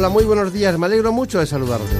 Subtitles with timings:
[0.00, 0.78] Hola, muy buenos días.
[0.78, 1.90] Me alegro mucho de saludarles.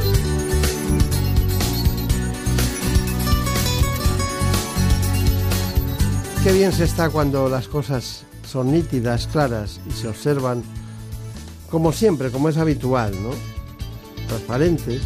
[6.43, 10.63] Qué bien se está cuando las cosas son nítidas, claras y se observan
[11.71, 13.33] como siempre, como es habitual, ¿no?
[14.29, 15.03] Transparentes.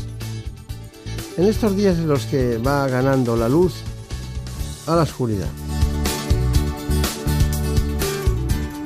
[1.36, 3.74] En estos días en los que va ganando la luz
[4.86, 5.50] a la oscuridad.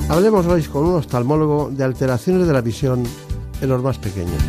[0.08, 3.04] Hablemos hoy con un oftalmólogo de alteraciones de la visión
[3.60, 4.42] en los más pequeños.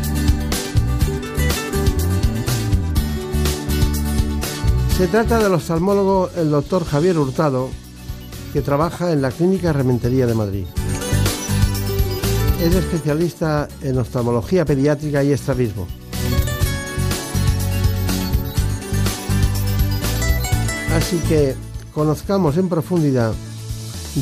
[4.96, 7.70] Se trata del oftalmólogo el doctor Javier Hurtado,
[8.52, 10.66] que trabaja en la Clínica Rementería de Madrid.
[12.60, 15.86] Es especialista en oftalmología pediátrica y estrabismo.
[20.94, 21.54] Así que
[21.94, 23.32] conozcamos en profundidad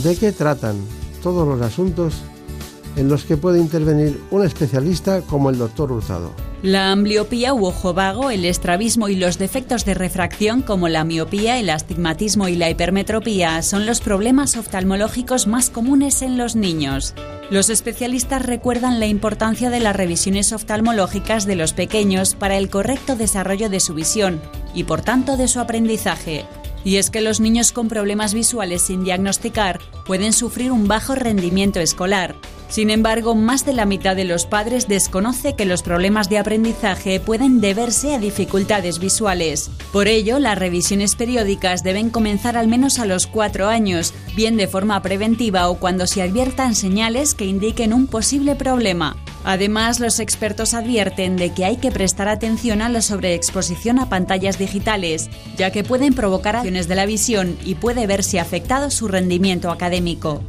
[0.05, 0.77] de qué tratan
[1.23, 2.23] todos los asuntos
[2.97, 6.33] en los que puede intervenir un especialista como el doctor Hurtado.
[6.63, 11.59] La ambliopía u ojo vago, el estrabismo y los defectos de refracción como la miopía,
[11.59, 17.15] el astigmatismo y la hipermetropía son los problemas oftalmológicos más comunes en los niños.
[17.51, 23.15] Los especialistas recuerdan la importancia de las revisiones oftalmológicas de los pequeños para el correcto
[23.15, 24.41] desarrollo de su visión
[24.75, 26.45] y por tanto de su aprendizaje.
[26.85, 31.81] Y es que los niños con problemas visuales sin diagnosticar pueden sufrir un bajo rendimiento
[31.81, 32.35] escolar.
[32.69, 37.19] Sin embargo, más de la mitad de los padres desconoce que los problemas de aprendizaje
[37.19, 39.71] pueden deberse a dificultades visuales.
[39.91, 44.69] Por ello, las revisiones periódicas deben comenzar al menos a los cuatro años, bien de
[44.69, 49.17] forma preventiva o cuando se adviertan señales que indiquen un posible problema.
[49.45, 54.59] Además, los expertos advierten de que hay que prestar atención a la sobreexposición a pantallas
[54.59, 59.71] digitales, ya que pueden provocar acciones de la visión y puede verse afectado su rendimiento
[59.71, 60.43] académico.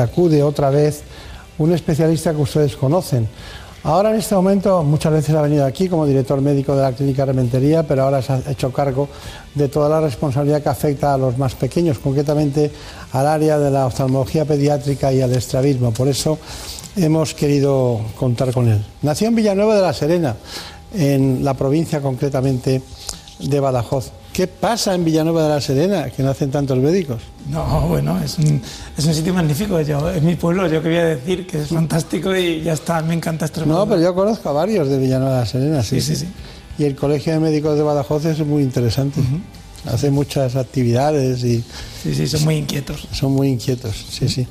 [0.00, 1.02] Acude otra vez
[1.58, 3.28] un especialista que ustedes conocen.
[3.82, 7.24] Ahora en este momento muchas veces ha venido aquí como director médico de la clínica
[7.24, 9.08] Rementería, pero ahora se ha hecho cargo
[9.54, 12.70] de toda la responsabilidad que afecta a los más pequeños, concretamente
[13.12, 15.92] al área de la oftalmología pediátrica y al estrabismo.
[15.92, 16.38] Por eso
[16.94, 18.84] hemos querido contar con él.
[19.00, 20.36] Nació en Villanueva de la Serena,
[20.92, 22.82] en la provincia concretamente
[23.38, 24.12] de Badajoz.
[24.32, 27.20] ¿Qué pasa en Villanueva de la Serena, que nacen tantos médicos?
[27.48, 28.62] No, bueno, es un,
[28.96, 29.80] es un sitio magnífico.
[29.80, 33.46] Yo, es mi pueblo, yo quería decir que es fantástico y ya está, me encanta
[33.46, 33.84] Extremadura.
[33.84, 36.00] No, pero yo conozco a varios de Villanueva de la Serena, sí.
[36.00, 36.28] Sí, sí, sí.
[36.78, 39.20] Y el Colegio de Médicos de Badajoz es muy interesante.
[39.86, 41.64] Hace muchas actividades y...
[42.02, 43.08] Sí, sí, son muy inquietos.
[43.12, 44.46] Son muy inquietos, sí, sí.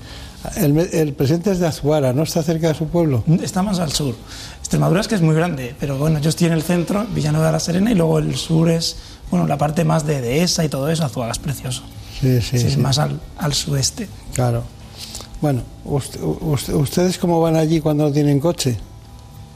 [0.56, 3.24] El, el, presidente es de Azuara, ¿no está cerca de su pueblo?
[3.42, 4.16] Está más al sur.
[4.60, 7.52] Extremadura es que es muy grande, pero bueno, yo estoy en el centro, Villanueva de
[7.54, 8.96] la Serena, y luego el sur es,
[9.32, 11.84] bueno, la parte más de Dehesa y todo eso, Azuara es precioso.
[12.20, 12.58] Sí, sí.
[12.72, 14.08] Sí, más al, al sudeste.
[14.34, 14.64] Claro.
[15.42, 18.78] Bueno, usted- usted- ¿ustedes cómo van allí cuando no tienen coche?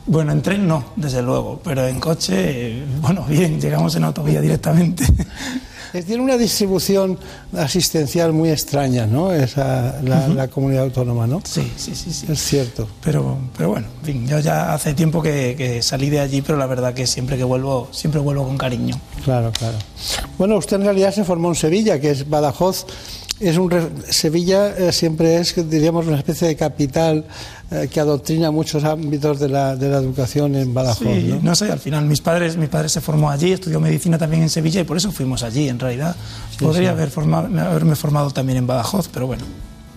[0.06, 4.42] Bueno, en tren no, desde luego, pero en coche, eh, bueno, bien, llegamos en autovía
[4.42, 5.06] directamente.
[5.94, 7.18] Es- Tiene una distribución
[7.56, 9.32] asistencial muy extraña, ¿no?
[9.32, 11.42] Esa, la, la comunidad autónoma, ¿no?
[11.44, 12.26] Sí, sí, sí, sí.
[12.32, 12.88] Es cierto.
[13.04, 16.58] Pero, pero bueno, en fin, yo ya hace tiempo que, que salí de allí, pero
[16.58, 19.00] la verdad que siempre que vuelvo, siempre vuelvo con cariño.
[19.24, 19.78] Claro, claro.
[20.38, 22.86] Bueno, usted en realidad se formó en Sevilla, que es Badajoz.
[23.44, 23.70] Es un
[24.10, 27.26] Sevilla eh, siempre es, diríamos, una especie de capital
[27.72, 31.40] eh, que adoctrina muchos ámbitos de la, de la educación en Badajoz, Sí, ¿no?
[31.50, 34.50] no sé, al final mis padres, mi padre se formó allí, estudió medicina también en
[34.50, 36.16] Sevilla y por eso fuimos allí, en realidad.
[36.60, 39.44] Podría Haber formado, haberme formado también en Badajoz, pero bueno.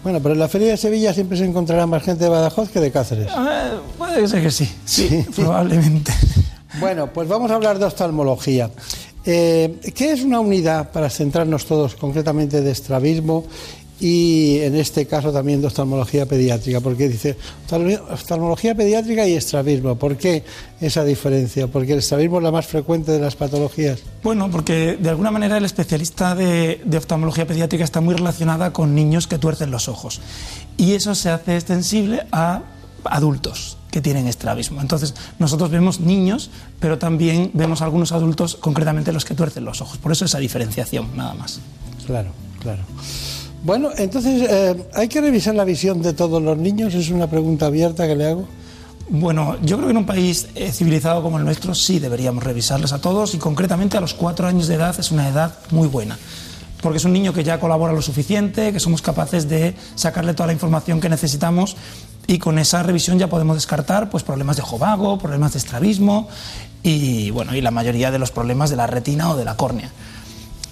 [0.02, 2.80] Bueno, pero en la Feria de Sevilla siempre se encontrará más gente de Badajoz que
[2.80, 3.26] de Cáceres.
[3.28, 5.26] Eh, puede ser que sí, sí, Sí.
[5.34, 6.12] probablemente.
[6.78, 8.68] Bueno, pues vamos a hablar de oftalmología.
[9.26, 13.44] Eh, ¿Qué es una unidad, para centrarnos todos concretamente, de estrabismo
[13.98, 16.80] y en este caso también de oftalmología pediátrica?
[16.80, 17.36] Porque dice
[17.68, 19.96] oftalmo- oftalmología pediátrica y estrabismo.
[19.96, 20.44] ¿Por qué
[20.80, 21.66] esa diferencia?
[21.66, 23.98] Porque el estrabismo es la más frecuente de las patologías.
[24.22, 28.94] Bueno, porque de alguna manera el especialista de, de oftalmología pediátrica está muy relacionada con
[28.94, 30.20] niños que tuercen los ojos.
[30.76, 32.62] Y eso se hace extensible a
[33.04, 34.82] adultos que tienen estrabismo.
[34.82, 36.50] Entonces, nosotros vemos niños,
[36.80, 39.96] pero también vemos algunos adultos, concretamente los que tuercen los ojos.
[39.96, 41.60] Por eso esa diferenciación, nada más.
[42.06, 42.28] Claro,
[42.60, 42.82] claro.
[43.64, 46.92] Bueno, entonces, eh, ¿hay que revisar la visión de todos los niños?
[46.92, 48.46] Es una pregunta abierta que le hago.
[49.08, 52.92] Bueno, yo creo que en un país eh, civilizado como el nuestro sí deberíamos revisarles
[52.92, 56.18] a todos y concretamente a los cuatro años de edad es una edad muy buena
[56.82, 60.48] porque es un niño que ya colabora lo suficiente, que somos capaces de sacarle toda
[60.48, 61.76] la información que necesitamos
[62.26, 66.28] y con esa revisión ya podemos descartar pues, problemas de jovago, problemas de estrabismo
[66.82, 69.90] y, bueno, y la mayoría de los problemas de la retina o de la córnea.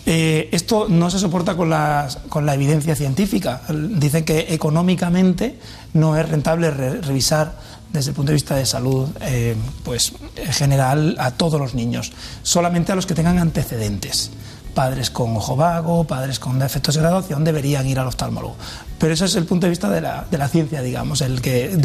[0.06, 3.62] Eh, esto no se soporta con la, con la evidencia científica.
[3.68, 5.58] Dicen que económicamente
[5.94, 7.56] no es rentable revisar
[7.90, 9.54] desde el punto de vista de salud eh,
[9.84, 12.12] pues, en general a todos los niños,
[12.42, 14.30] solamente a los que tengan antecedentes
[14.74, 18.56] padres con ojo vago, padres con defectos de graduación deberían ir al oftalmólogo.
[18.98, 21.20] Pero ese es el punto de vista de la, de la ciencia, digamos.
[21.20, 21.78] El que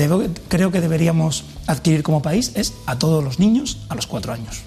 [0.48, 4.62] creo que deberíamos adquirir como país es a todos los niños a los cuatro años.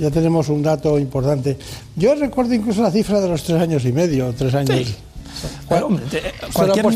[0.00, 1.58] ya tenemos un dato importante.
[1.96, 4.86] Yo recuerdo incluso la cifra de los tres años y medio, tres años.
[4.86, 4.96] Sí.
[5.82, 6.04] hombre,
[6.52, 6.86] cualquier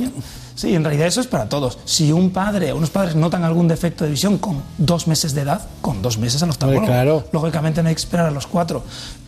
[0.54, 1.78] Sí, en realidad eso es para todos.
[1.84, 5.42] Si un padre o unos padres notan algún defecto de visión con dos meses de
[5.42, 6.86] edad, con dos meses al oftalmólogo.
[6.86, 7.24] Claro.
[7.32, 8.84] Lógicamente no hay que esperar a los cuatro.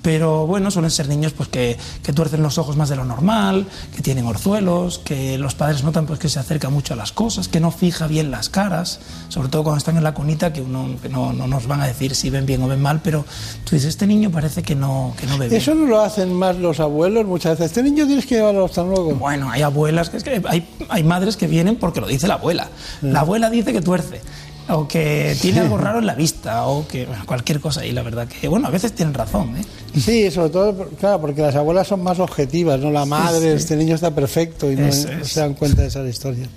[0.06, 3.66] Pero bueno, suelen ser niños pues, que, que, tuercen los ojos más de lo normal,
[3.92, 7.48] que tienen orzuelos, que los padres notan pues, que se acerca mucho a las cosas,
[7.48, 10.90] que no fija bien las caras, sobre todo cuando están en la conita, que, uno,
[11.02, 13.24] que no, no, nos van a decir si ven bien o ven mal, pero
[13.64, 15.60] tú dices, este niño parece que no, que no ve bien.
[15.60, 17.72] ¿Eso no lo hacen más los abuelos muchas veces?
[17.72, 19.16] ¿Este niño tienes que llevarlo al oftalmólogo?
[19.16, 22.34] Bueno, hay abuelas, que, es que hay, hay madres que vienen porque lo dice la
[22.34, 22.68] abuela.
[23.00, 24.20] La abuela dice que tuerce
[24.68, 27.86] o que tiene algo raro en la vista, o que cualquier cosa.
[27.86, 29.56] Y la verdad que, bueno, a veces tienen razón.
[29.56, 29.64] ¿eh?
[29.98, 32.90] Sí, sobre todo, claro, porque las abuelas son más objetivas, ¿no?
[32.90, 36.48] La madre, este niño está perfecto y no, se dan cuenta de esas historias.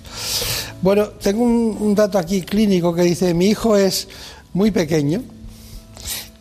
[0.82, 4.08] Bueno, tengo un, dato aquí clínico que dice: mi hijo es
[4.52, 5.22] muy pequeño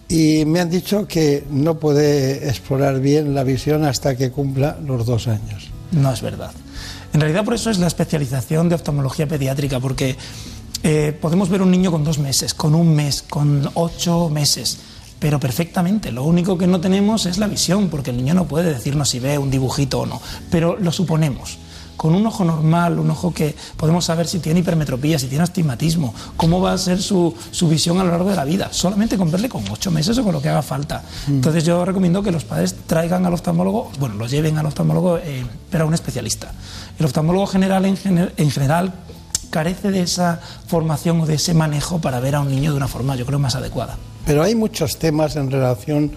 [0.07, 5.05] y me han dicho que no puede explorar bien la visión hasta que cumpla los
[5.05, 5.69] dos años.
[5.91, 6.51] No es verdad.
[7.13, 10.15] En realidad, por eso es la especialización de oftalmología pediátrica, porque
[10.83, 14.77] eh, podemos ver un niño con dos meses, con un mes, con ocho meses,
[15.19, 16.11] pero perfectamente.
[16.11, 19.19] Lo único que no tenemos es la visión, porque el niño no puede decirnos si
[19.19, 20.21] ve un dibujito o no,
[20.51, 21.57] pero lo suponemos.
[21.99, 26.15] Con un ojo normal, un ojo que podemos saber si tiene hipermetropía, si tiene astigmatismo,
[26.37, 29.49] cómo va a ser su, visión a lo largo de la vida, solamente con verle
[29.49, 31.03] con ocho meses o con lo que haga falta.
[31.27, 31.31] Mm.
[31.33, 35.43] Entonces yo recomiendo que los padres traigan al oftalmólogo, bueno, los lleven al oftalmólogo, eh,
[35.69, 36.53] pero a un especialista.
[36.97, 37.97] El oftalmólogo general en,
[38.37, 38.93] en general
[39.49, 42.87] carece de esa formación o de ese manejo para ver a un niño de una
[42.87, 43.97] forma, yo creo, más adecuada.
[44.25, 46.13] Pero hay muchos temas en relación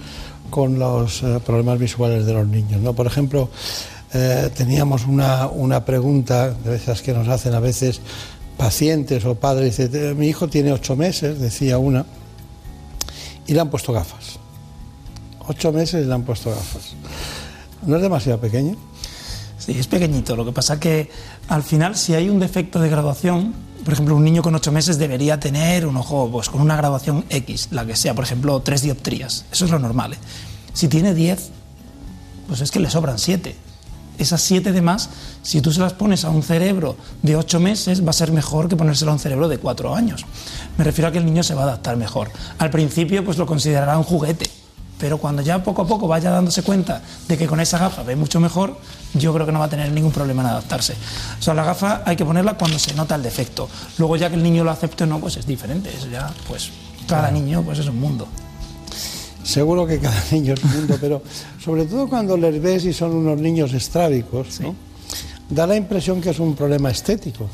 [0.52, 2.92] con los eh, problemas visuales de los niños, ¿no?
[2.92, 3.48] Por ejemplo,
[4.14, 8.00] eh, teníamos una, una, pregunta de esas que nos hacen a veces
[8.56, 12.04] pacientes o padres, dice, mi hijo tiene ocho meses, decía una,
[13.46, 14.38] y le han puesto gafas.
[15.48, 16.94] Ocho meses y le han puesto gafas.
[17.86, 18.76] ¿No es demasiado pequeño?
[19.58, 20.36] Sí, es pequeñito.
[20.36, 21.10] Lo que pasa que
[21.48, 23.54] al final, si hay un defecto de graduación,
[23.84, 27.24] por ejemplo, un niño con ocho meses debería tener un ojo pues, con una graduación
[27.28, 29.44] X, la que sea, por ejemplo, tres dioptrías.
[29.50, 30.14] Eso es lo normal.
[30.14, 30.18] ¿eh?
[30.72, 31.50] Si tiene diez,
[32.46, 33.56] pues es que le sobran siete.
[34.22, 35.10] Esas siete de más,
[35.42, 38.68] si tú se las pones a un cerebro de ocho meses, va a ser mejor
[38.68, 40.24] que ponérselo a un cerebro de cuatro años.
[40.78, 42.30] Me refiero a que el niño se va a adaptar mejor.
[42.58, 44.48] Al principio, pues lo considerará un juguete
[45.02, 48.14] pero cuando ya poco a poco vaya dándose cuenta de que con esa gafa ve
[48.14, 48.78] mucho mejor,
[49.14, 50.94] yo creo que no va a tener ningún problema en adaptarse.
[51.40, 53.68] O sea, la gafa hay que ponerla cuando se nota el defecto.
[53.98, 55.92] Luego ya que el niño lo acepte o no, pues es diferente.
[55.92, 56.70] Eso ya, pues,
[57.08, 58.28] cada niño pues es un mundo.
[59.44, 61.22] Seguro que cada niño es un mundo, pero
[61.62, 64.74] sobre todo cuando les ves y son unos niños estrábicos, ¿no?
[65.48, 67.48] da la impresión que es un problema estético.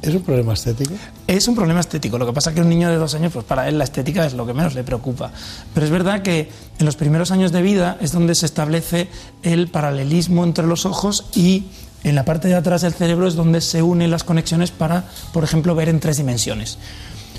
[0.00, 0.94] ¿Es un problema estético?
[1.26, 2.18] Es un problema estético.
[2.18, 4.26] Lo que pasa es que un niño de dos años, pues para él la estética
[4.26, 5.32] es lo que menos le preocupa.
[5.72, 9.08] Pero es verdad que en los primeros años de vida es donde se establece
[9.42, 11.64] el paralelismo entre los ojos y
[12.04, 15.42] en la parte de atrás del cerebro es donde se unen las conexiones para, por
[15.42, 16.78] ejemplo, ver en tres dimensiones.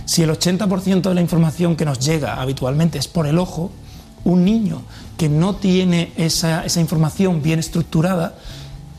[0.06, 3.72] Si el 80% de la información que nos llega habitualmente es por el ojo,
[4.24, 4.82] un niño
[5.18, 8.36] que no tiene esa, esa información bien estructurada,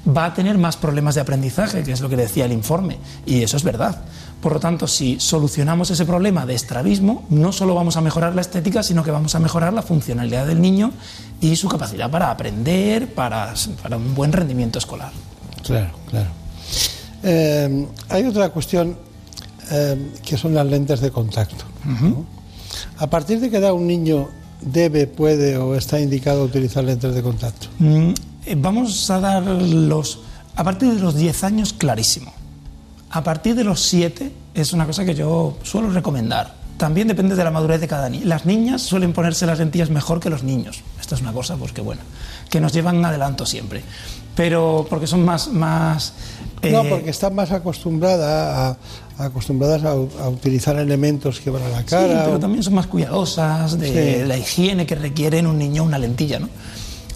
[0.07, 3.43] va a tener más problemas de aprendizaje, que es lo que decía el informe, y
[3.43, 4.03] eso es verdad.
[4.41, 8.43] Por lo tanto, si solucionamos ese problema de estrabismo, no solo vamos a mejorar la
[8.43, 10.93] estética, sino que vamos a mejorar la funcionalidad del niño
[11.41, 13.55] y su capacidad para aprender, para,
[13.91, 15.11] un buen rendimiento escolar.
[15.65, 16.29] Claro, claro.
[17.23, 18.97] Eh, hay otra cuestión
[19.71, 21.65] eh, que son las lentes de contacto.
[22.99, 24.29] A partir de que da un niño
[24.61, 27.69] debe, puede o está indicado utilizar lentes de contacto.
[27.79, 28.11] Mm,
[28.47, 30.21] eh, vamos a dar los...
[30.57, 32.33] A partir de los 10 años, clarísimo.
[33.11, 36.55] A partir de los 7 es una cosa que yo suelo recomendar.
[36.77, 38.27] También depende de la madurez de cada niño.
[38.27, 40.83] Las niñas suelen ponerse las lentillas mejor que los niños.
[41.01, 42.03] Esto es una cosa, pues que bueno,
[42.51, 43.83] que nos llevan adelanto siempre.
[44.35, 45.49] Pero porque son más...
[45.49, 46.13] más
[46.63, 48.77] no, eh, porque están más acostumbradas a,
[49.19, 52.07] acostumbradas a, utilizar elementos que van a la cara.
[52.07, 55.99] Sí, pero también son más cuidadosas de la higiene que requiere en un niño una
[55.99, 56.49] lentilla, ¿no?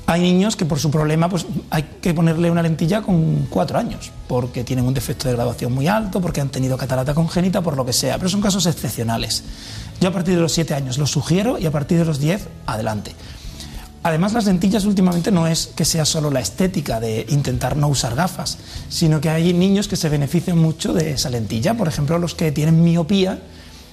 [0.07, 4.11] Hay niños que por su problema pues, hay que ponerle una lentilla con cuatro años,
[4.27, 7.87] porque tienen un defecto de graduación muy alto, porque han tenido catarata congénita, por lo
[7.87, 9.45] que sea, pero son casos excepcionales.
[10.01, 12.49] Yo a partir de los siete años los sugiero y a partir de los diez,
[12.67, 13.13] adelante.
[14.03, 18.15] Además, las lentillas últimamente no es que sea solo la estética de intentar no usar
[18.15, 21.77] gafas, sino que hay niños que se benefician mucho de esa lentilla.
[21.77, 23.41] Por ejemplo, los que tienen miopía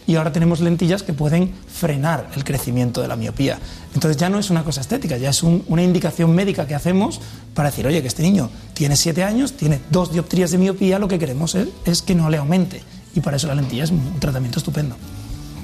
[0.07, 3.59] y ahora tenemos lentillas que pueden frenar el crecimiento de la miopía.
[3.93, 7.19] Entonces ya no es una cosa estética, ya es una indicación médica que hacemos
[7.53, 11.09] para decir, oye, que este niño tiene siete años, tiene dos dioptrías de miopía, lo
[11.09, 12.81] que queremos es, que no le aumente.
[13.13, 14.95] Y para eso la lentilla es un tratamiento estupendo.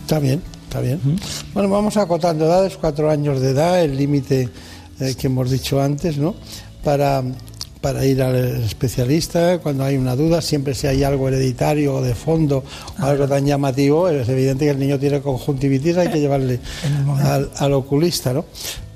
[0.01, 0.41] Está bien,
[0.73, 0.99] está bien.
[1.53, 4.49] Bueno, vamos acotando edades, cuatro años de edad, el límite
[4.99, 6.33] eh, que hemos dicho antes, ¿no?
[6.83, 7.23] Para
[7.79, 12.15] para ir al especialista cuando hay una duda, siempre si hay algo hereditario o de
[12.15, 12.63] fondo
[12.97, 16.61] o algo tan llamativo, es evidente que el niño tiene conjuntivitis, hay que llevarle
[17.57, 18.45] al, oculista, ¿no?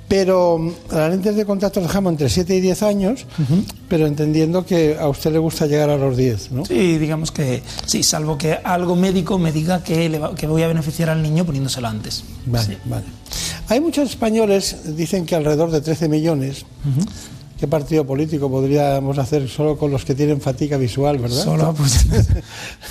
[0.08, 3.26] Pero mm, las lentes de contacto dejamos entre 7 y 10 años,
[3.90, 6.66] pero entendiendo que a usted le gusta llegar a los 10, ¿no?
[6.66, 10.68] Sí, digamos que sí, salvo que algo médico me diga que, le que voy a
[10.68, 12.24] beneficiar al niño poniéndoselo antes.
[12.46, 13.06] Vale, vale.
[13.70, 16.66] Hay muchos españoles, dicen que alrededor de 13 millones,
[17.60, 21.44] ¿Qué partido político podríamos hacer solo con los que tienen fatiga visual, verdad?
[21.44, 22.06] Solo, pues,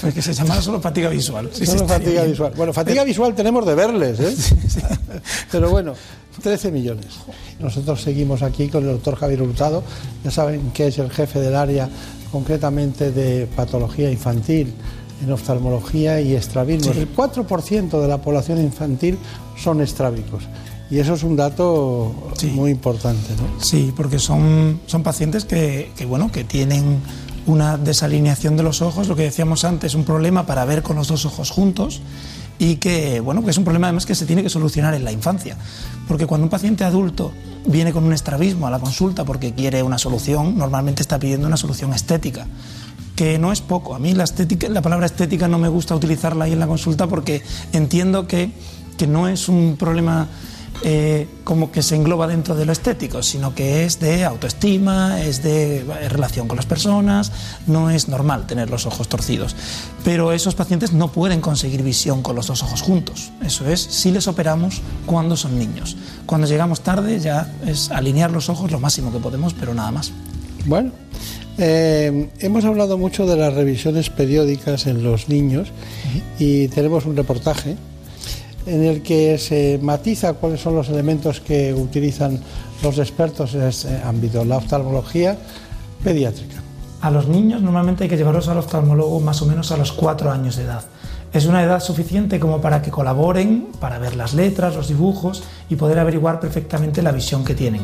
[0.01, 1.51] pues que se llama solo fatiga visual.
[1.53, 2.53] solo fatiga visual.
[2.57, 4.35] Bueno, fatiga visual tenemos de verles, ¿eh?
[5.53, 5.95] Pero bueno,
[6.43, 7.07] 13 millones.
[7.61, 9.85] Nosotros seguimos aquí con el doctor Javier Hurtado,
[10.25, 11.89] ya saben que es el jefe del área
[12.33, 14.75] concretamente de patología infantil
[15.23, 16.93] en oftalmología y estrabismo.
[16.93, 19.19] El 4% de la población infantil
[19.57, 20.43] son estrábicos.
[20.91, 22.15] Y eso es un dato
[22.55, 23.61] muy importante, ¿no?
[23.63, 27.01] Sí, porque son, son pacientes que, bueno, que tienen
[27.47, 31.09] una desalineación de los ojos, lo que decíamos antes, un problema para ver con los
[31.09, 32.01] dos ojos juntos
[32.59, 35.13] y que, bueno, que es un problema además que se tiene que solucionar en la
[35.13, 35.57] infancia.
[36.07, 37.33] Porque cuando un paciente adulto
[37.67, 41.57] viene con un estrabismo a la consulta porque quiere una solución, normalmente está pidiendo una
[41.57, 42.47] solución estética
[43.17, 43.95] que no es poco.
[43.95, 47.09] A mí la, estética, la palabra estética no me gusta utilizarla ahí en la consulta
[47.09, 48.53] porque entiendo que,
[48.99, 50.29] que no es un problema
[50.83, 55.43] eh, como que se engloba dentro de lo estético, sino que es de autoestima, es
[55.43, 57.33] de relación con las personas,
[57.67, 59.57] no es normal tener los ojos torcidos.
[60.05, 63.33] Pero esos pacientes no pueden conseguir visión con los dos ojos juntos.
[63.45, 65.97] Eso es si les operamos cuando son niños.
[66.27, 70.13] Cuando llegamos tarde ya es alinear los ojos lo máximo que podemos, pero nada más.
[70.67, 70.91] Bueno,
[71.59, 75.69] eh, hemos hablado mucho de las revisiones periódicas en los niños
[76.39, 77.77] y tenemos un reportaje
[78.67, 82.41] en el que se matiza cuáles son los elementos que utilizan
[82.83, 85.39] los expertos en este ámbito, la oftalmología
[86.03, 86.57] pediátrica.
[87.01, 90.31] A los niños normalmente hay que llevarlos al oftalmólogo más o menos a los cuatro
[90.31, 90.85] años de edad.
[91.33, 95.77] Es una edad suficiente como para que colaboren, para ver las letras, los dibujos y
[95.77, 97.83] poder averiguar perfectamente la visión que tienen.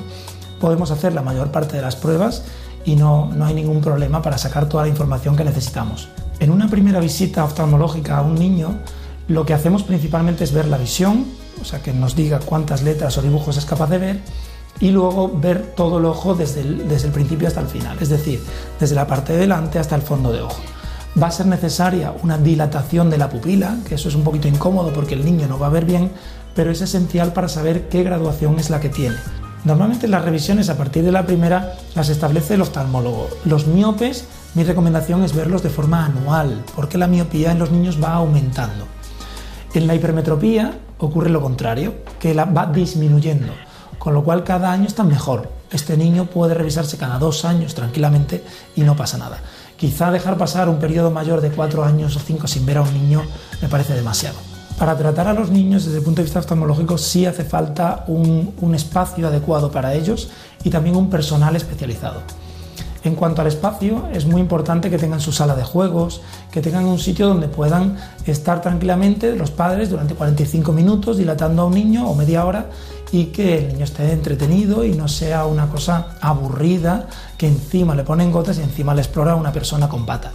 [0.61, 2.45] Podemos hacer la mayor parte de las pruebas
[2.85, 6.09] y no, no hay ningún problema para sacar toda la información que necesitamos.
[6.41, 8.79] En una primera visita oftalmológica a un niño,
[9.33, 11.25] lo que hacemos principalmente es ver la visión,
[11.61, 14.21] o sea, que nos diga cuántas letras o dibujos es capaz de ver,
[14.79, 18.43] y luego ver todo el ojo desde el, principio hasta el final, es decir,
[18.79, 20.61] desde la parte de delante hasta el fondo de ojo.
[21.21, 24.93] Va a ser necesaria una dilatación de la pupila, que eso es un poquito incómodo
[24.93, 26.11] porque el niño no va a ver bien,
[26.55, 29.17] pero es esencial para saber qué graduación es la que tiene.
[29.65, 33.29] Normalmente las revisiones a partir de la primera las establece el oftalmólogo.
[33.45, 38.03] Los miopes, mi recomendación es verlos de forma anual, porque la miopía en los niños
[38.03, 38.87] va aumentando.
[39.75, 43.55] En la hipermetropía ocurre lo contrario, que la va disminuyendo,
[43.99, 45.49] con lo cual cada año está mejor.
[45.71, 48.45] Este niño puede revisarse cada dos años tranquilamente
[48.77, 49.39] y no pasa nada.
[49.79, 52.93] Quizá dejar pasar un periodo mayor de cuatro años o cinco sin ver a un
[52.93, 53.23] niño
[53.63, 54.37] me parece demasiado.
[54.79, 58.53] Para tratar a los niños desde el punto de vista oftalmológico sí hace falta un,
[58.61, 60.29] un espacio adecuado para ellos
[60.65, 62.21] y también un personal especializado.
[63.05, 66.85] En cuanto al espacio, es muy importante que tengan su sala de juegos, que tengan
[66.85, 72.09] un sitio donde puedan estar tranquilamente los padres durante 45 minutos dilatando a un niño
[72.09, 72.71] o media hora
[73.11, 78.05] y que el niño esté entretenido y no sea una cosa aburrida que encima le
[78.05, 80.31] ponen gotas y encima le explora una persona con pata.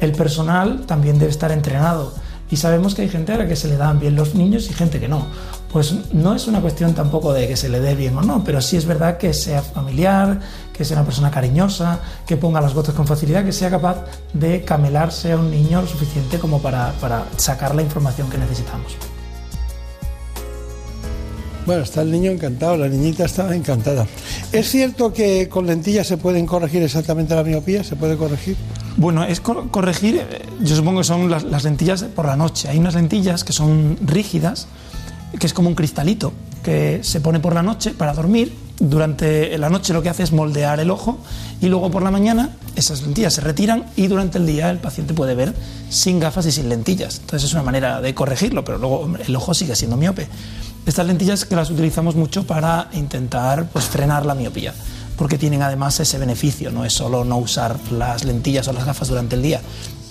[0.00, 2.14] El personal también debe estar entrenado
[2.50, 4.72] y sabemos que hay gente a la que se le dan bien los niños y
[4.72, 5.26] gente que no.
[5.72, 8.60] Pues no es una cuestión tampoco de que se le dé bien o no, pero
[8.60, 10.40] sí es verdad que sea familiar,
[10.72, 14.64] que sea una persona cariñosa, que ponga las gotas con facilidad, que sea capaz de
[14.64, 18.96] camelarse a un niño lo suficiente como para, para sacar la información que necesitamos.
[21.66, 24.06] Bueno, está el niño encantado, la niñita estaba encantada.
[24.50, 27.84] ¿Es cierto que con lentillas se pueden corregir exactamente la miopía?
[27.84, 28.56] ¿Se puede corregir?
[28.96, 32.68] Bueno, es corregir, eh, yo supongo que son las, las, lentillas por la noche.
[32.68, 34.66] Hay unas lentillas que son rígidas,
[35.38, 36.32] que es como un cristalito,
[36.62, 38.56] que se pone por la noche para dormir.
[38.78, 41.18] Durante la noche lo que hace es moldear el ojo
[41.60, 45.12] y luego por la mañana esas lentillas se retiran y durante el día el paciente
[45.12, 45.54] puede ver
[45.90, 47.18] sin gafas y sin lentillas.
[47.18, 50.28] Entonces es una manera de corregirlo, pero luego el ojo sigue siendo miope.
[50.86, 54.72] Estas lentillas que las utilizamos mucho para intentar pues, frenar la miopía,
[55.16, 59.08] porque tienen además ese beneficio, no es solo no usar las lentillas o las gafas
[59.08, 59.60] durante el día.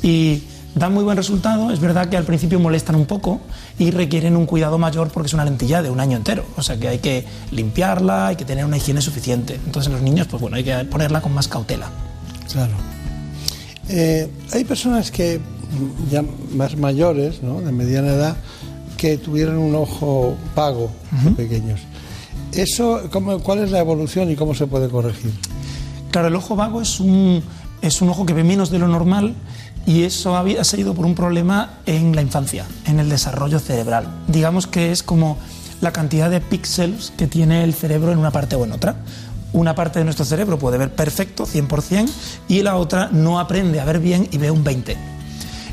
[0.03, 0.43] Y
[0.75, 3.41] dan muy buen resultado, es verdad que al principio molestan un poco
[3.77, 6.77] y requieren un cuidado mayor porque es una lentilla de un año entero, o sea
[6.77, 9.55] que hay que limpiarla, hay que tener una higiene suficiente.
[9.55, 11.89] Entonces en los niños, pues bueno, hay que ponerla con más cautela.
[12.51, 12.73] Claro.
[13.89, 15.39] Eh, hay personas que
[16.09, 16.23] ya
[16.55, 17.61] más mayores, ¿no?
[17.61, 18.37] de mediana edad,
[18.97, 20.91] que tuvieron un ojo pago
[21.35, 21.79] pequeños.
[22.51, 25.31] Eso, ¿cómo, ¿Cuál es la evolución y cómo se puede corregir?
[26.11, 27.43] Claro, el ojo vago es un,
[27.81, 29.35] es un ojo que ve menos de lo normal
[29.85, 34.07] y eso ha sido por un problema en la infancia, en el desarrollo cerebral.
[34.27, 35.37] Digamos que es como
[35.81, 38.95] la cantidad de píxeles que tiene el cerebro en una parte o en otra.
[39.51, 42.09] Una parte de nuestro cerebro puede ver perfecto, 100%,
[42.47, 44.95] y la otra no aprende a ver bien y ve un 20%.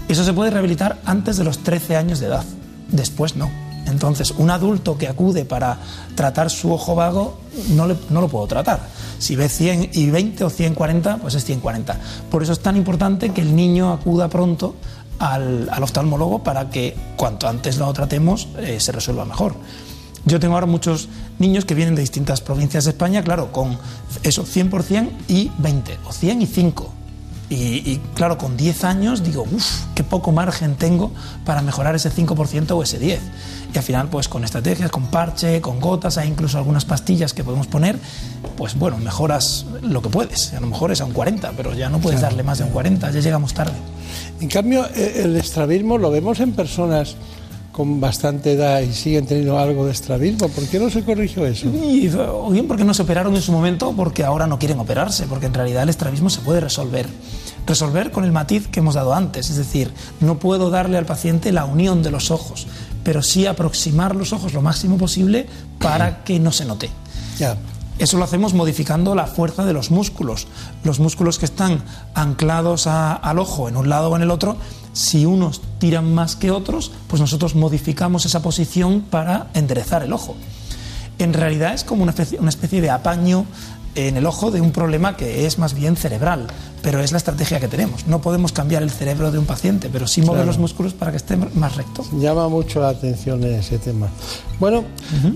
[0.09, 2.45] Eso se puede rehabilitar antes de los 13 años de edad
[2.89, 3.51] después no.
[3.87, 5.79] Entonces, un adulto que acude para
[6.15, 7.39] tratar su ojo vago,
[7.71, 8.81] no, lo puedo tratar.
[9.19, 11.99] Si ve 100 y 20 o 140, pues es 140.
[12.31, 14.75] Por eso es tan importante que el niño acuda pronto
[15.19, 19.55] al, oftalmólogo para que cuanto antes lo tratemos eh, se resuelva mejor.
[20.25, 21.09] Yo tengo ahora muchos
[21.39, 23.79] niños que vienen de distintas provincias de España, claro, con
[24.25, 26.96] eso 100% y 20, o 100 y 5.
[27.49, 31.13] Y, claro, con 10 años digo, uff, qué poco margen tengo
[31.45, 33.19] para mejorar ese 5% o ese 10%.
[33.73, 37.45] Y al final, pues con estrategias, con parche, con gotas, hay incluso algunas pastillas que
[37.45, 37.99] podemos poner,
[38.57, 40.55] pues bueno, mejoras lo que puedes.
[40.55, 42.71] A lo mejor es a un 40, pero ya no puedes darle más de un
[42.71, 43.75] 40, ya llegamos tarde.
[44.41, 47.17] En cambio, e, el estrabismo lo vemos en personas
[47.77, 50.49] con bastante edad y siguen teniendo algo de estrabismo.
[50.49, 51.69] ¿Por qué no se corrigió eso?
[51.69, 55.27] Y, o bien porque no se operaron en su momento, porque ahora no quieren operarse,
[55.27, 57.07] porque en realidad el estrabismo se puede resolver.
[57.67, 61.53] Resolver con el matiz que hemos dado antes, es decir, no puedo darle al paciente
[61.53, 62.67] la unión de los ojos,
[63.05, 65.47] pero sí aproximar los ojos lo máximo posible
[65.79, 66.89] para que no se note.
[67.39, 67.59] Ya.
[67.99, 70.47] Eso lo hacemos modificando la fuerza de los músculos.
[70.83, 71.83] Los músculos que están
[72.15, 74.57] anclados al ojo en un lado o en el otro,
[74.97, 80.35] si unos tiran más que otros, pues nosotros modificamos esa posición para enderezar el ojo.
[81.19, 83.45] En realidad es como una especie, una especie de apaño
[83.95, 86.47] en el ojo de un problema que es más bien cerebral,
[86.81, 88.07] pero es la estrategia que tenemos.
[88.07, 91.19] No podemos cambiar el cerebro de un paciente, pero sí mover los músculos para que
[91.19, 92.03] esté más recto.
[92.13, 94.09] Llama mucho la atención ese tema.
[94.59, 94.85] Bueno,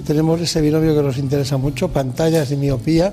[0.07, 3.13] tenemos ese binomio que nos interesa mucho, pantallas y miopía.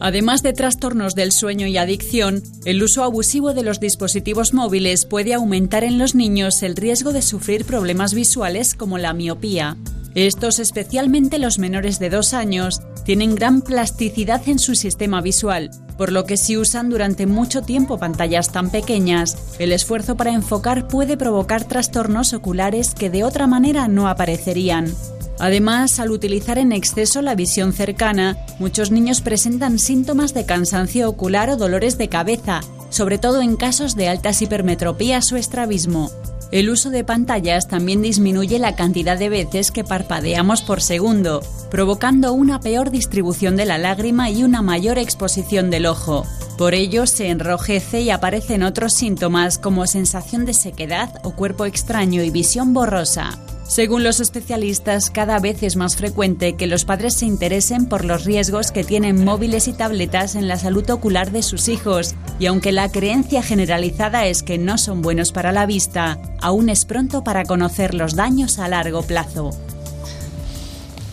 [0.00, 5.34] Además de trastornos del sueño y adicción, el uso abusivo de los dispositivos móviles puede
[5.34, 9.76] aumentar en los niños el riesgo de sufrir problemas visuales como la miopía.
[10.14, 16.12] Estos, especialmente los menores de dos años, tienen gran plasticidad en su sistema visual, por
[16.12, 21.16] lo que si usan durante mucho tiempo pantallas tan pequeñas, el esfuerzo para enfocar puede
[21.16, 24.92] provocar trastornos oculares que de otra manera no aparecerían.
[25.38, 31.50] Además, al utilizar en exceso la visión cercana, muchos niños presentan síntomas de cansancio ocular
[31.50, 36.10] o dolores de cabeza, sobre todo en casos de altas hipermetropías o estrabismo.
[36.52, 42.32] El uso de pantallas también disminuye la cantidad de veces que parpadeamos por segundo, provocando
[42.32, 46.24] una peor distribución de la lágrima y una mayor exposición del ojo.
[46.56, 52.22] Por ello se enrojece y aparecen otros síntomas como sensación de sequedad o cuerpo extraño
[52.22, 53.36] y visión borrosa.
[53.74, 58.24] Según los especialistas, cada vez es más frecuente que los padres se interesen por los
[58.24, 62.70] riesgos que tienen móviles y tabletas en la salud ocular de sus hijos, y aunque
[62.70, 67.42] la creencia generalizada es que no son buenos para la vista, aún es pronto para
[67.42, 69.50] conocer los daños a largo plazo.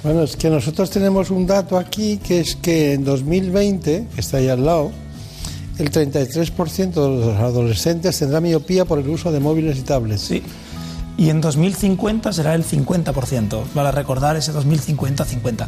[0.04, 4.38] Bueno, es que nosotros tenemos un dato aquí que es que en 2020, que está
[4.38, 4.92] ahí al lado,
[5.80, 10.22] el 33% de los adolescentes tendrá miopía por el uso de móviles y tablets.
[10.22, 10.44] Sí
[11.18, 15.68] y en 2050 será el 50%, para recordar ese 2050-50.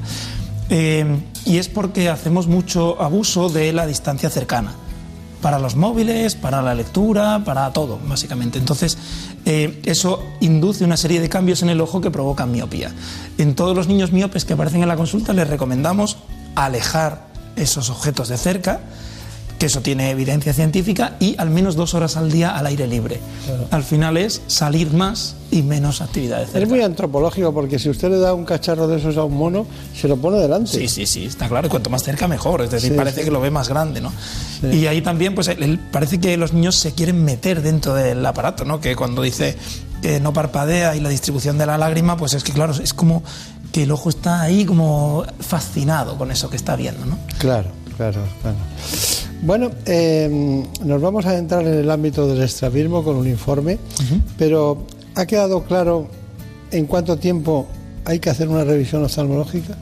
[0.70, 1.06] Eh,
[1.46, 4.74] y es porque hacemos mucho abuso de la distancia cercana,
[5.42, 8.58] para los móviles, para la lectura, para todo, básicamente.
[8.58, 8.98] Entonces,
[9.46, 12.92] eh, eso induce una serie de cambios en el ojo que provocan miopía.
[13.38, 16.18] En todos los niños miopes que aparecen en la consulta les recomendamos
[16.56, 18.80] alejar esos objetos de cerca,
[19.64, 23.22] que eso tiene evidencia científica, y al menos dos horas al día al aire libre.
[23.72, 26.54] Al final es salir más y menos actividades.
[26.54, 29.66] Es muy antropológico porque si usted le da un cacharro de esos a un mono,
[29.96, 30.70] se lo pone delante.
[30.70, 31.68] Sí, sí, sí, está claro.
[31.68, 32.62] Y cuanto más cerca, mejor.
[32.62, 34.12] Es decir, parece que lo ve más grande, ¿no?
[34.70, 35.50] Y ahí también, pues,
[35.94, 38.82] parece que los niños se quieren meter dentro del aparato, ¿no?
[38.82, 39.56] Que cuando dice
[40.02, 43.24] que no parpadea y la distribución de la lágrima, pues es que, claro, es como
[43.72, 47.18] que el ojo está ahí como fascinado con eso que está viendo, ¿no?
[47.38, 48.58] Claro, claro, claro.
[49.46, 53.78] Bueno, eh, nos vamos a entrar en el ámbito del estrabismo con un informe,
[54.38, 56.08] pero ¿ha quedado claro
[56.72, 57.68] en cuánto tiempo
[58.06, 59.76] hay que hacer una revisión oftalmológica?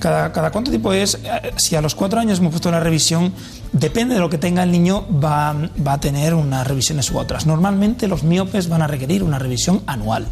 [0.00, 3.32] Cada, cada cuánto tiempo es, eh, si a los cuatro años hemos puesto una revisión,
[3.72, 5.54] depende de lo que tenga el niño, va,
[5.86, 7.46] va a tener unas revisiones u otras.
[7.46, 10.26] Normalmente los miopes van a requerir una revisión anual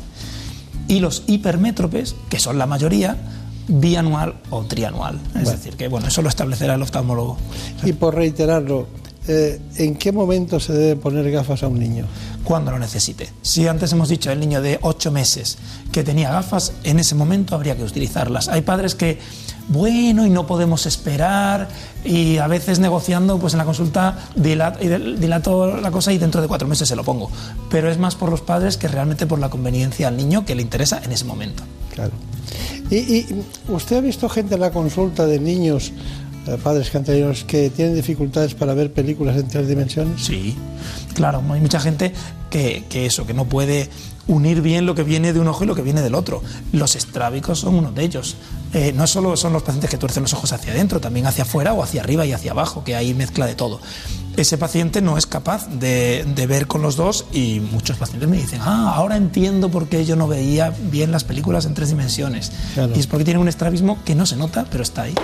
[0.88, 3.16] y los hipermétropes, que son la mayoría,
[3.68, 5.20] bianual o trianual.
[5.34, 7.36] Es decir, que bueno, eso lo establecerá el oftalmólogo.
[7.84, 8.86] Y por reiterarlo,
[9.28, 12.06] eh, ¿en qué momento se debe poner gafas a un niño?
[12.44, 13.28] Cuando lo necesite.
[13.42, 15.58] Si antes hemos dicho el niño de 8 meses
[15.90, 18.46] que tenía gafas, en ese momento habría que utilizarlas.
[18.46, 19.18] Hay padres que,
[19.66, 21.68] bueno, y no podemos esperar,
[22.04, 26.68] y a veces negociando, pues en la consulta dilato, la cosa y dentro de cuatro
[26.68, 27.32] meses se lo pongo.
[27.68, 30.62] Pero es más por los padres que realmente por la conveniencia al niño que le
[30.62, 31.64] interesa en ese momento.
[31.92, 32.12] Claro.
[32.90, 33.26] ¿Y,
[33.68, 35.92] usted ha visto gente en la consulta de niños,
[36.46, 40.24] eh, padres canterinos, que tienen dificultades para ver películas en tres dimensiones?
[40.24, 40.56] Sí,
[41.14, 42.12] claro, hay mucha gente
[42.50, 43.88] que, que eso, que no puede
[44.28, 46.42] unir bien lo que viene de un ojo y lo que viene del otro.
[46.72, 48.36] Los estrábicos son uno de ellos.
[48.72, 51.72] Eh, no solo son los pacientes que tuercen los ojos hacia adentro, también hacia afuera
[51.72, 53.80] o hacia arriba y hacia abajo, que hay mezcla de todo.
[54.36, 58.60] Ese paciente no es capaz de, ver con los dos y muchos pacientes me dicen,
[58.62, 62.52] ah, ahora entiendo por qué yo no veía bien las películas en tres dimensiones.
[62.94, 65.14] Y es porque tiene un estrabismo que no se nota, pero está ahí.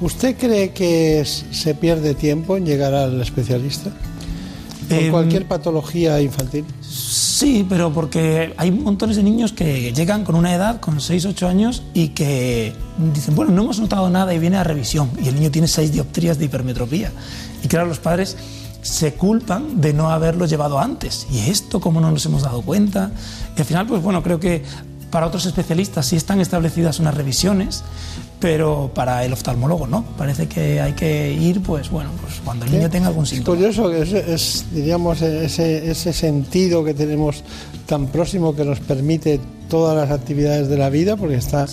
[0.00, 3.90] ¿Usted cree que se pierde tiempo en llegar al especialista?
[4.96, 6.64] ¿Con em, cualquier patología infantil?
[6.80, 11.48] Sí, pero porque hay montones de niños que llegan con una edad, con 6, 8
[11.48, 12.72] años, y que
[13.12, 15.92] dicen, bueno, no hemos notado nada y viene a revisión, y el niño tiene 6
[15.92, 17.10] dioptrías de hipermetropía.
[17.64, 18.36] Y claro, los padres
[18.82, 21.26] se culpan de no haberlo llevado antes.
[21.30, 23.12] ¿Y esto cómo no nos hemos dado cuenta?
[23.56, 24.64] Y al final, pues bueno, creo que
[25.12, 27.84] para otros especialistas sí están establecidas unas revisiones,
[28.40, 30.04] pero para el oftalmólogo no.
[30.16, 33.58] Parece que hay que ir, pues bueno, pues cuando el niño tenga algún síntoma.
[33.58, 37.44] Es curioso que es, diríamos, ese, ese sentido que tenemos
[37.86, 41.66] tan próximo que nos permite todas las actividades de la vida, porque está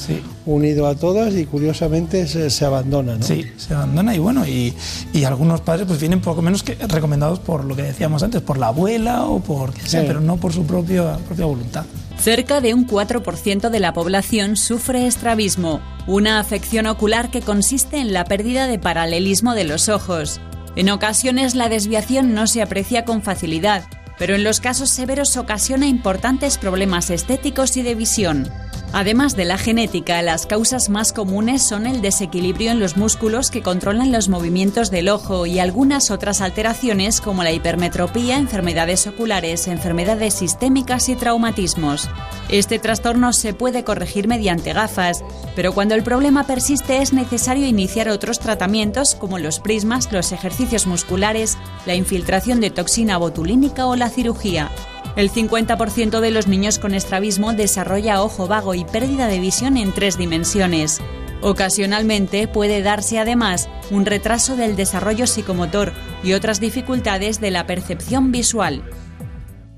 [0.46, 3.16] unido a todas y curiosamente se, abandona.
[3.16, 3.24] ¿no?
[3.24, 4.74] Sí, se abandona y bueno, y,
[5.14, 8.58] y, algunos padres pues vienen poco menos que recomendados por lo que decíamos antes, por
[8.58, 11.86] la abuela o por qué sea, pero no por su propia, propia voluntad.
[12.20, 18.12] Cerca de un 4% de la población sufre estrabismo, una afección ocular que consiste en
[18.12, 20.42] la pérdida de paralelismo de los ojos.
[20.76, 23.86] En ocasiones la desviación no se aprecia con facilidad,
[24.20, 28.52] pero en los casos severos ocasiona importantes problemas estéticos y de visión.
[28.92, 33.62] Además de la genética, las causas más comunes son el desequilibrio en los músculos que
[33.62, 40.34] controlan los movimientos del ojo y algunas otras alteraciones como la hipermetropía, enfermedades oculares, enfermedades
[40.34, 42.10] sistémicas y traumatismos.
[42.50, 45.24] Este trastorno se puede corregir mediante gafas,
[45.56, 50.88] pero cuando el problema persiste es necesario iniciar otros tratamientos como los prismas, los ejercicios
[50.88, 54.72] musculares, la infiltración de toxina botulínica o la cirugía.
[55.16, 59.92] El 50% de los niños con estrabismo desarrolla ojo vago y pérdida de visión en
[59.94, 61.02] tres dimensiones.
[61.42, 65.94] Ocasionalmente puede darse además un retraso del desarrollo psicomotor
[66.24, 68.84] y otras dificultades de la percepción visual.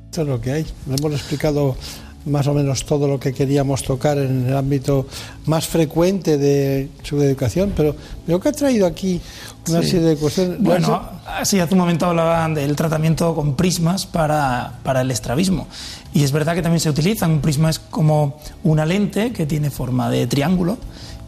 [0.05, 0.65] Esto es lo que hay.
[0.87, 1.77] hemos explicado
[2.25, 5.07] más o menos todo lo que queríamos tocar en el ámbito
[5.45, 7.95] más frecuente de su educación, pero
[8.27, 9.19] veo que ha traído aquí
[9.67, 10.57] una serie de cuestiones.
[10.59, 11.01] Bueno,
[11.43, 15.67] sí, hace un momento hablaban del tratamiento con prismas para, para, el estrabismo.
[16.13, 17.31] Y es verdad que también se utilizan.
[17.31, 20.77] Un prisma es como una lente que tiene forma de triángulo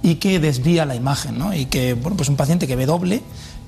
[0.02, 1.54] y que desvía la imagen, ¿no?
[1.54, 3.22] Y que, bueno, pues un paciente que ve doble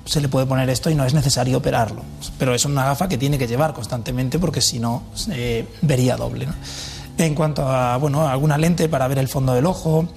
[0.04, 2.02] se le puede poner esto y no es necesario operarlo.
[2.38, 6.46] Pero es una gafa que tiene que llevar constantemente porque si no, eh, vería doble,
[6.46, 6.54] ¿no?
[7.18, 10.08] En cuanto a bueno, alguna lente para ver el fondo del ojo.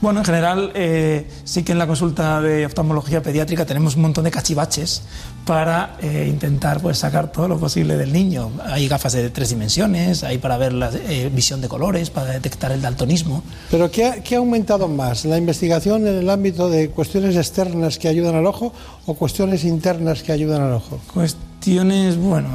[0.00, 4.22] Bueno, en general eh, sí que en la consulta de oftalmología pediátrica tenemos un montón
[4.22, 5.02] de cachivaches
[5.44, 8.52] para eh, intentar pues, sacar todo lo posible del niño.
[8.64, 12.70] Hay gafas de tres dimensiones, hay para ver la eh, visión de colores, para detectar
[12.70, 13.42] el daltonismo.
[13.72, 15.24] ¿Pero qué ha, aumentado más?
[15.24, 18.72] ¿La investigación en el ámbito de cuestiones externas que ayudan al ojo
[19.06, 21.00] o cuestiones internas que ayudan al ojo?
[21.12, 22.48] Cuestiones cuestiones, bueno...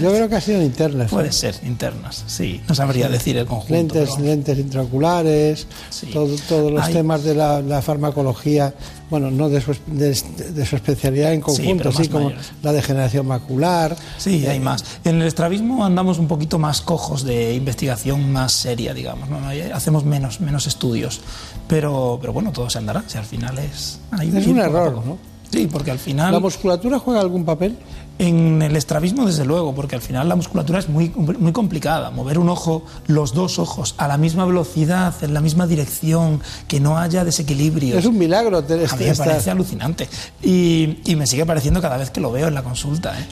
[0.00, 1.10] Yo creo que ha sido internas.
[1.10, 2.60] Puede ser, internas, sí.
[2.68, 3.74] No sabría decir el conjunto.
[3.74, 5.66] Lentes, lentes intraoculares,
[6.12, 8.74] todos los temas de la, farmacología,
[9.08, 13.96] bueno, no de su, de, su especialidad en conjunto, sí, como la degeneración macular.
[14.18, 14.84] Sí, hay más.
[15.04, 19.28] En el estrabismo andamos un poquito más cojos de investigación más seria, digamos.
[19.28, 19.38] ¿no?
[19.72, 21.20] Hacemos menos, menos estudios.
[21.68, 23.04] Pero, pero bueno, todo se andará.
[23.06, 24.00] Si al final es...
[24.20, 25.34] es un error, ¿no?
[25.50, 26.32] Sí, porque al final...
[26.32, 27.76] ¿La musculatura juega algún papel?
[28.18, 32.10] En el estrabismo, desde luego, porque al final la musculatura es muy, muy complicada.
[32.10, 36.78] Mover un ojo, los dos ojos, a la misma velocidad, en la misma dirección, que
[36.78, 37.98] no haya desequilibrio.
[37.98, 38.62] Es un milagro.
[38.62, 40.08] Tener a mí me parece alucinante.
[40.42, 43.18] Y, y, me sigue pareciendo cada vez que lo veo en la consulta.
[43.18, 43.26] ¿eh?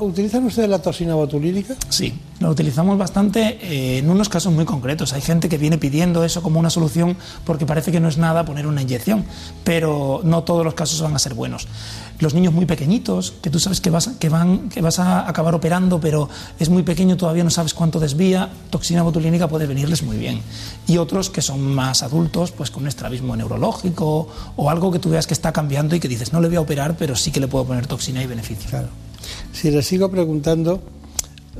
[0.00, 1.74] ¿Utilizan ustedes la toxina botulínica?
[1.88, 5.12] Sí, lo utilizamos bastante eh, en unos casos muy concretos.
[5.12, 8.44] Hay gente que viene pidiendo eso como una solución porque parece que no es nada
[8.44, 9.24] poner una inyección,
[9.64, 11.68] pero no todos los casos van a ser buenos
[12.24, 15.54] los niños muy pequeñitos, que tú sabes que vas, que van, que vas a acabar
[15.54, 20.16] operando, pero es muy pequeño, todavía no sabes cuánto desvía, toxina botulínica puede venirles muy
[20.16, 20.40] bien.
[20.88, 25.10] Y otros que son más adultos, pues con un estrabismo neurológico o algo que tú
[25.10, 27.38] veas que está cambiando y que dices, no le voy a operar, pero sí que
[27.38, 28.68] le puedo poner toxina y beneficio.
[28.70, 28.88] Claro.
[29.52, 30.82] Si le sigo preguntando,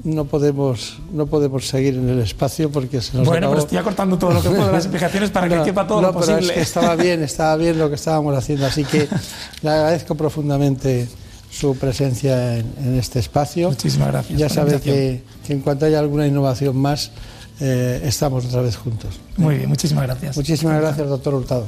[0.03, 4.19] no podemos no podemos seguir en el espacio porque se nos Bueno, pero estoy acortando
[4.19, 6.49] todo lo que puedo las explicaciones para que quepa todo lo posible.
[6.49, 9.09] Pero estaba bien, estaba bien lo que estábamos haciendo, así que
[9.63, 11.09] le agradezco profundamente
[11.51, 13.69] su presencia en, este espacio.
[13.69, 14.39] Muchísimas gracias.
[14.39, 17.13] Ya sabe que, en cuanto haya alguna innovación más,
[17.61, 19.21] eh, estamos otra vez juntos.
[19.37, 20.37] Muy bien, muchísimas gracias.
[20.37, 21.67] Muchísimas gracias, doctor Hurtado.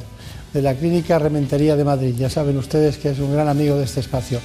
[0.53, 2.15] De la Clínica Rementería de Madrid.
[2.19, 4.41] Ya saben ustedes que es un gran amigo de este espacio.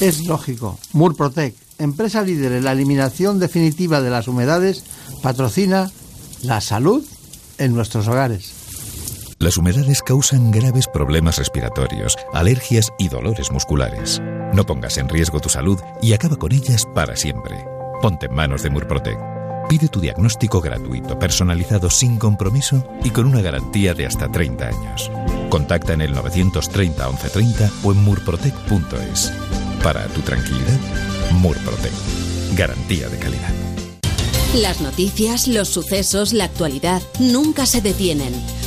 [0.00, 0.78] Es lógico.
[0.92, 4.84] Murprotec, empresa líder en la eliminación definitiva de las humedades,
[5.22, 5.90] patrocina
[6.42, 7.04] la salud
[7.58, 8.52] en nuestros hogares.
[9.38, 14.22] Las humedades causan graves problemas respiratorios, alergias y dolores musculares.
[14.52, 17.64] No pongas en riesgo tu salud y acaba con ellas para siempre.
[18.00, 19.18] Ponte en manos de Murprotec.
[19.68, 25.10] Pide tu diagnóstico gratuito, personalizado sin compromiso y con una garantía de hasta 30 años.
[25.50, 29.32] Contacta en el 930 1130 o en murprotec.es.
[29.84, 30.80] Para tu tranquilidad,
[31.32, 31.92] Murprotec.
[32.56, 33.52] Garantía de calidad.
[34.54, 38.32] Las noticias, los sucesos, la actualidad nunca se detienen.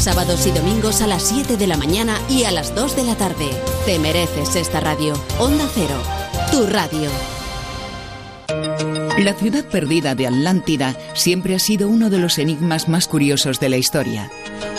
[0.00, 3.16] sábados y domingos a las 7 de la mañana y a las 2 de la
[3.16, 3.50] tarde.
[3.84, 5.12] Te mereces esta radio.
[5.38, 5.96] Onda Cero,
[6.50, 7.10] tu radio.
[9.18, 13.68] La ciudad perdida de Atlántida siempre ha sido uno de los enigmas más curiosos de
[13.68, 14.30] la historia.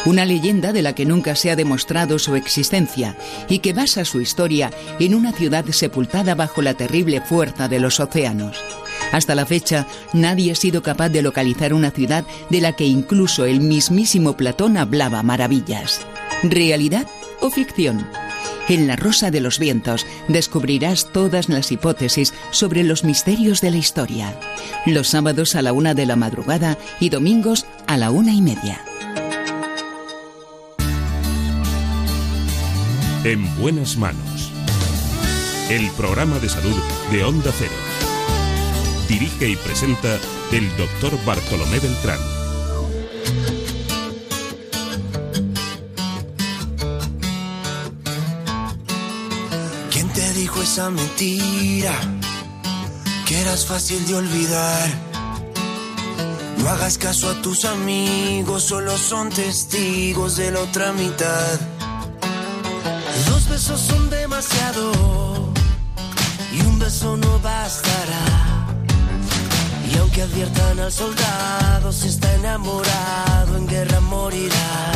[0.05, 3.15] Una leyenda de la que nunca se ha demostrado su existencia
[3.47, 7.99] y que basa su historia en una ciudad sepultada bajo la terrible fuerza de los
[7.99, 8.57] océanos.
[9.11, 13.45] Hasta la fecha, nadie ha sido capaz de localizar una ciudad de la que incluso
[13.45, 16.01] el mismísimo Platón hablaba maravillas.
[16.43, 17.07] ¿Realidad
[17.41, 18.07] o ficción?
[18.69, 23.77] En La Rosa de los Vientos descubrirás todas las hipótesis sobre los misterios de la
[23.77, 24.39] historia.
[24.85, 28.81] Los sábados a la una de la madrugada y domingos a la una y media.
[33.23, 34.51] En buenas manos.
[35.69, 36.75] El programa de salud
[37.11, 37.90] de Onda Cero.
[39.11, 40.17] Dirige y presenta
[40.53, 42.17] el doctor Bartolomé Beltrán.
[49.91, 51.93] ¿Quién te dijo esa mentira?
[53.27, 54.89] Que eras fácil de olvidar.
[56.59, 61.59] No hagas caso a tus amigos, solo son testigos de la otra mitad.
[63.27, 65.51] Dos besos son demasiado
[66.53, 68.30] y un beso no bastará.
[69.91, 74.91] Y aunque adviertan al soldado, si está enamorado, en guerra morirá.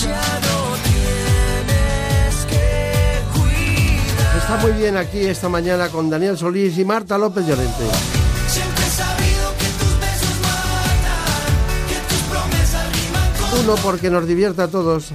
[0.00, 4.36] Ya no tienes que cuidar.
[4.38, 7.84] Está muy bien aquí esta mañana con Daniel Solís y Marta López Llorente.
[8.48, 13.64] Siempre he sabido que tus besos matan, que tus promesas riman.
[13.64, 15.10] Uno porque nos divierte a todos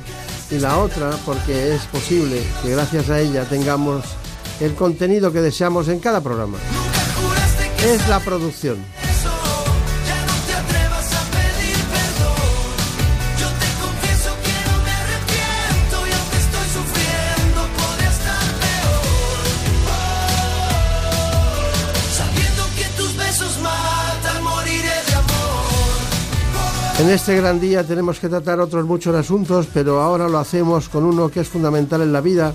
[0.51, 4.03] y la otra porque es posible que gracias a ella tengamos
[4.59, 6.57] el contenido que deseamos en cada programa
[7.83, 8.77] es la producción.
[26.99, 31.03] En este gran día tenemos que tratar otros muchos asuntos, pero ahora lo hacemos con
[31.03, 32.53] uno que es fundamental en la vida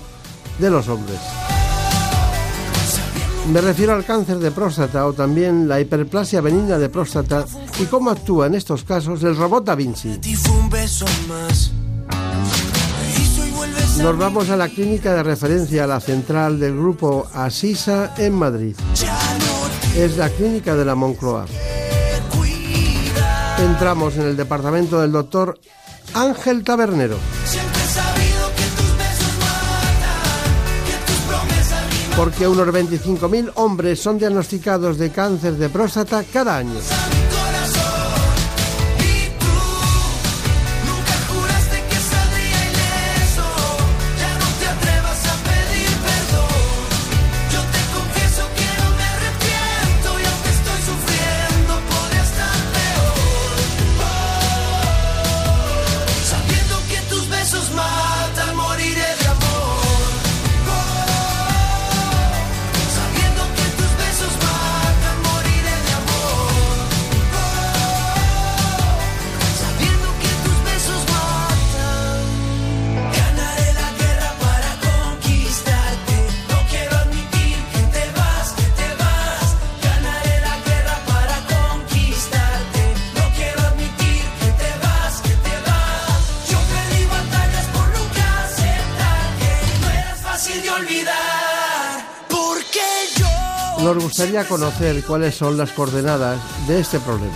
[0.57, 1.19] de los hombres.
[3.51, 7.45] Me refiero al cáncer de próstata o también la hiperplasia benigna de próstata
[7.79, 10.19] y cómo actúa en estos casos el robot Da Vinci.
[14.01, 18.75] Nos vamos a la clínica de referencia, a la central del grupo Asisa en Madrid.
[19.95, 21.45] Es la clínica de la Moncloa.
[23.59, 25.57] Entramos en el departamento del doctor
[26.13, 27.17] Ángel Tabernero.
[32.17, 36.79] Porque unos 25.000 hombres son diagnosticados de cáncer de próstata cada año.
[94.37, 97.33] Gustaría conocer cuáles son las coordenadas de este problema.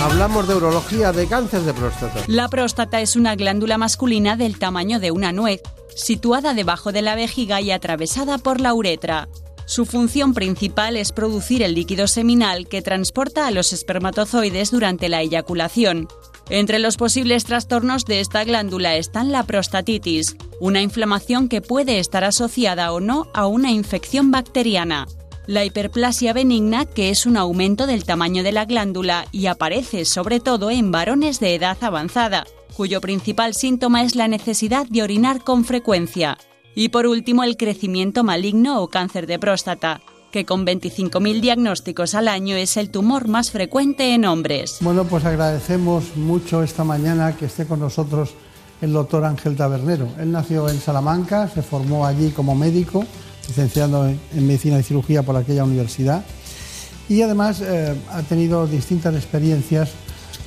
[0.00, 2.22] Hablamos de urología de cáncer de próstata.
[2.26, 5.60] La próstata es una glándula masculina del tamaño de una nuez,
[5.94, 9.28] situada debajo de la vejiga y atravesada por la uretra.
[9.66, 15.20] Su función principal es producir el líquido seminal que transporta a los espermatozoides durante la
[15.20, 16.08] eyaculación.
[16.48, 22.24] Entre los posibles trastornos de esta glándula están la prostatitis, una inflamación que puede estar
[22.24, 25.06] asociada o no a una infección bacteriana.
[25.48, 30.40] La hiperplasia benigna, que es un aumento del tamaño de la glándula y aparece sobre
[30.40, 32.44] todo en varones de edad avanzada,
[32.76, 36.36] cuyo principal síntoma es la necesidad de orinar con frecuencia.
[36.74, 42.28] Y por último, el crecimiento maligno o cáncer de próstata, que con 25.000 diagnósticos al
[42.28, 44.76] año es el tumor más frecuente en hombres.
[44.82, 48.34] Bueno, pues agradecemos mucho esta mañana que esté con nosotros
[48.82, 50.08] el doctor Ángel Tabernero.
[50.18, 53.06] Él nació en Salamanca, se formó allí como médico,
[53.48, 56.24] licenciado en Medicina y Cirugía por aquella universidad
[57.08, 59.90] y además eh, ha tenido distintas experiencias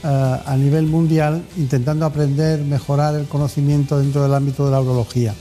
[0.03, 0.07] eh,
[0.45, 5.33] a nivel mundial intentando aprender, mejorar el conocimiento dentro del ámbito de la urología.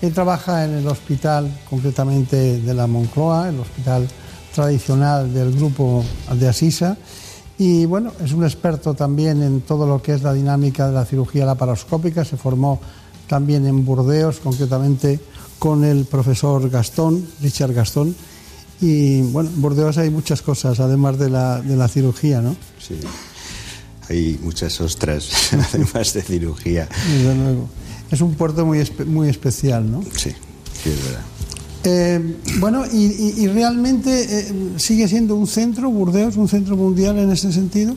[0.00, 4.08] Él trabaja en el hospital, concretamente de la Moncloa, el hospital
[4.54, 6.96] tradicional del grupo de Asisa,
[7.58, 11.06] y bueno, es un experto también en todo lo que es la dinámica de la
[11.06, 12.22] cirugía laparoscópica.
[12.22, 12.78] Se formó
[13.28, 15.18] también en Burdeos, concretamente
[15.58, 18.14] con el profesor Gastón, Richard Gastón.
[18.80, 22.56] Y bueno, en Burdeos hay muchas cosas, además de la, de la cirugía, ¿no?
[22.78, 22.98] Sí,
[24.08, 26.88] hay muchas ostras, además de cirugía.
[27.10, 27.68] Desde luego.
[28.10, 30.02] Es un puerto muy, muy especial, ¿no?
[30.02, 30.30] Sí,
[30.82, 31.22] sí, es verdad.
[31.88, 37.52] Eh, bueno, y, realmente eh, sigue siendo un centro, Burdeos, un centro mundial en ese
[37.52, 37.96] sentido.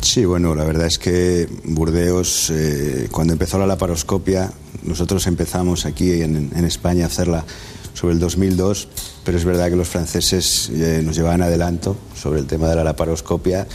[0.00, 4.52] Sí, bueno, la verdad es que Burdeos, eh, cuando empezó la laparoscopia,
[4.84, 7.44] nosotros empezamos aquí en, España a hacerla
[7.94, 8.88] sobre el 2002,
[9.24, 10.70] pero es verdad que los franceses
[11.02, 13.66] nos llevaban adelanto sobre el tema de la laparoscopia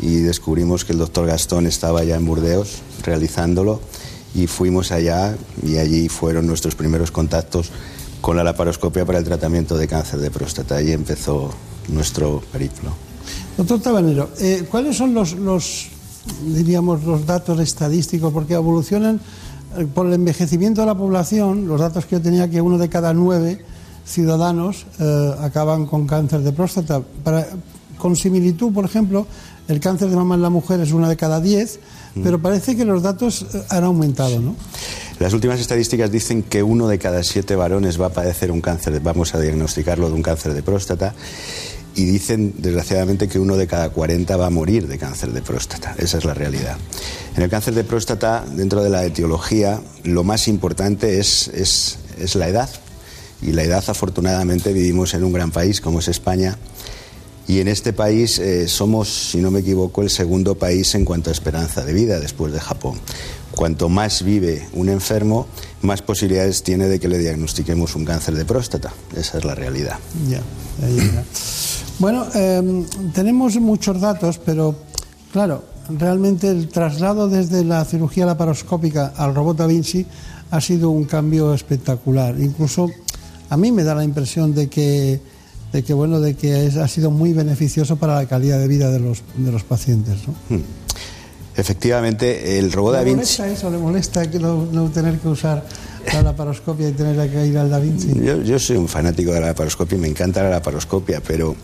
[0.00, 3.80] y descubrimos que el doctor Gastón estaba ya en Burdeos realizándolo
[4.34, 7.70] y fuimos allá y allí fueron nuestros primeros contactos
[8.20, 10.76] con la laparoscopia para el tratamiento de cáncer de próstata.
[10.76, 11.50] Ahí empezó
[11.88, 13.11] nuestro periplo.
[13.56, 15.88] Doctor Tabanero, eh, ¿cuáles son los, los,
[16.46, 18.32] diríamos, los datos estadísticos?
[18.32, 19.20] Porque evolucionan
[19.76, 22.88] eh, por el envejecimiento de la población, los datos que yo tenía que uno de
[22.88, 23.62] cada nueve
[24.06, 27.02] ciudadanos eh, acaban con cáncer de próstata.
[27.22, 27.46] Para,
[27.98, 29.26] con similitud, por ejemplo,
[29.68, 31.78] el cáncer de mama en la mujer es una de cada diez,
[32.14, 32.22] mm.
[32.22, 34.56] pero parece que los datos han aumentado, ¿no?
[35.20, 38.98] Las últimas estadísticas dicen que uno de cada siete varones va a padecer un cáncer,
[39.00, 41.14] vamos a diagnosticarlo de un cáncer de próstata.
[41.94, 45.94] Y dicen, desgraciadamente, que uno de cada 40 va a morir de cáncer de próstata.
[45.98, 46.76] Esa es la realidad.
[47.36, 52.34] En el cáncer de próstata, dentro de la etiología, lo más importante es, es, es
[52.34, 52.70] la edad.
[53.42, 56.56] Y la edad, afortunadamente, vivimos en un gran país como es España,
[57.48, 61.30] y en este país eh, somos, si no me equivoco, el segundo país en cuanto
[61.30, 63.00] a esperanza de vida después de Japón.
[63.50, 65.46] Cuanto más vive un enfermo,
[65.82, 68.94] más posibilidades tiene de que le diagnostiquemos un cáncer de próstata.
[69.14, 69.98] Esa es la realidad.
[70.28, 70.40] Ya,
[71.98, 74.74] Bueno, em, tenemos muchos datos, pero
[75.32, 80.06] claro, realmente el traslado desde la cirugía laparoscópica al robot Da Vinci
[80.50, 82.38] ha sido un cambio espectacular.
[82.38, 82.88] Incluso
[83.48, 85.20] a mí me da la impresión de que,
[85.72, 89.00] de que bueno, de que ha sido muy beneficioso para la calidad de vida de
[89.00, 90.16] los, de los pacientes.
[90.26, 90.56] ¿no?
[90.56, 90.62] Hmm.
[91.56, 93.12] Efectivamente, el robot Da Vinci.
[93.12, 93.70] ¿Le molesta eso?
[93.70, 95.64] ¿Le molesta que no, no tener que usar
[96.12, 98.14] la laparoscopia y tener que ir al Da Vinci?
[98.14, 101.54] Yo, yo, soy un fanático de la laparoscopia y me encanta la laparoscopia, pero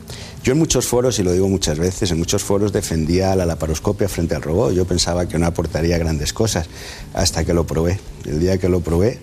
[0.45, 4.09] yo en muchos foros, y lo digo muchas veces, en muchos foros defendía la laparoscopia
[4.09, 4.74] frente al robot.
[4.74, 6.66] Yo pensaba que no aportaría grandes cosas
[7.14, 7.99] hasta que lo probé.
[8.26, 9.18] El día que lo probé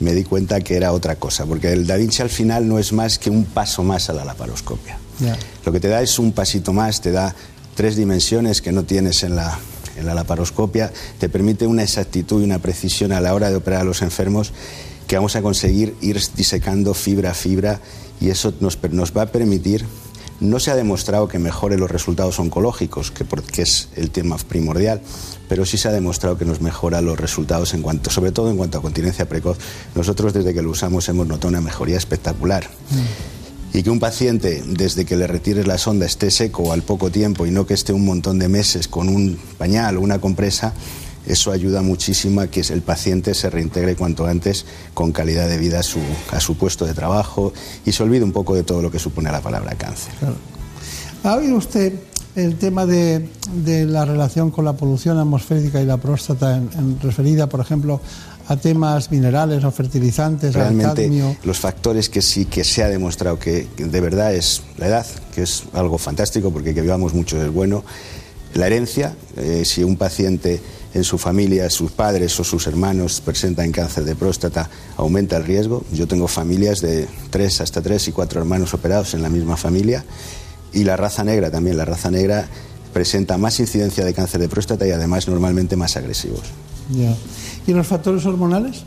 [0.00, 2.92] me di cuenta que era otra cosa, porque el Da Vinci al final no es
[2.92, 4.98] más que un paso más a la laparoscopia.
[5.20, 5.36] Ya.
[5.64, 7.34] Lo que te da es un pasito más, te da
[7.74, 9.58] tres dimensiones que no tienes en la,
[10.02, 13.84] la laparoscopia, te permite una exactitud y una precisión a la hora de operar a
[13.84, 14.52] los enfermos
[15.06, 17.80] que vamos a conseguir ir disecando fibra a fibra
[18.20, 19.84] y eso nos, nos va a permitir
[20.40, 25.02] no se ha demostrado que mejore los resultados oncológicos, que, porque es el tema primordial,
[25.48, 28.56] pero sí se ha demostrado que nos mejora los resultados en cuanto, sobre todo en
[28.56, 29.58] cuanto a continencia precoz.
[29.94, 32.64] Nosotros desde que lo usamos hemos notado una mejoría espectacular.
[32.90, 33.39] Mm.
[33.72, 37.46] Y que un paciente, desde que le retires la sonda, esté seco al poco tiempo
[37.46, 40.74] y no que esté un montón de meses con un pañal o una compresa,
[41.26, 44.64] eso ayuda muchísimo a que el paciente se reintegre cuanto antes
[44.94, 46.00] con calidad de vida a su,
[46.32, 47.52] a su puesto de trabajo
[47.84, 50.12] y se olvide un poco de todo lo que supone la palabra cáncer.
[51.22, 51.92] ¿Ha oído usted
[52.36, 53.28] el tema de,
[53.64, 58.00] de, la relación con la polución atmosférica y la próstata en referida, por ejemplo,
[58.50, 61.36] a temas minerales o fertilizantes, Realmente, al cadmio?
[61.44, 65.42] los factores que sí que se ha demostrado que, de verdad es la edad, que
[65.42, 67.84] es algo fantástico porque que vivamos mucho es bueno,
[68.54, 70.60] la herencia, eh, si un paciente
[70.94, 75.84] en su familia, sus padres o sus hermanos presentan cáncer de próstata, aumenta el riesgo.
[75.92, 80.04] Yo tengo familias de tres, hasta tres y cuatro hermanos operados en la misma familia.
[80.72, 82.48] Y la raza negra también, la raza negra
[82.92, 86.42] presenta más incidencia de cáncer de próstata y además normalmente más agresivos.
[86.90, 87.14] Ya.
[87.66, 88.84] ¿Y los factores hormonales?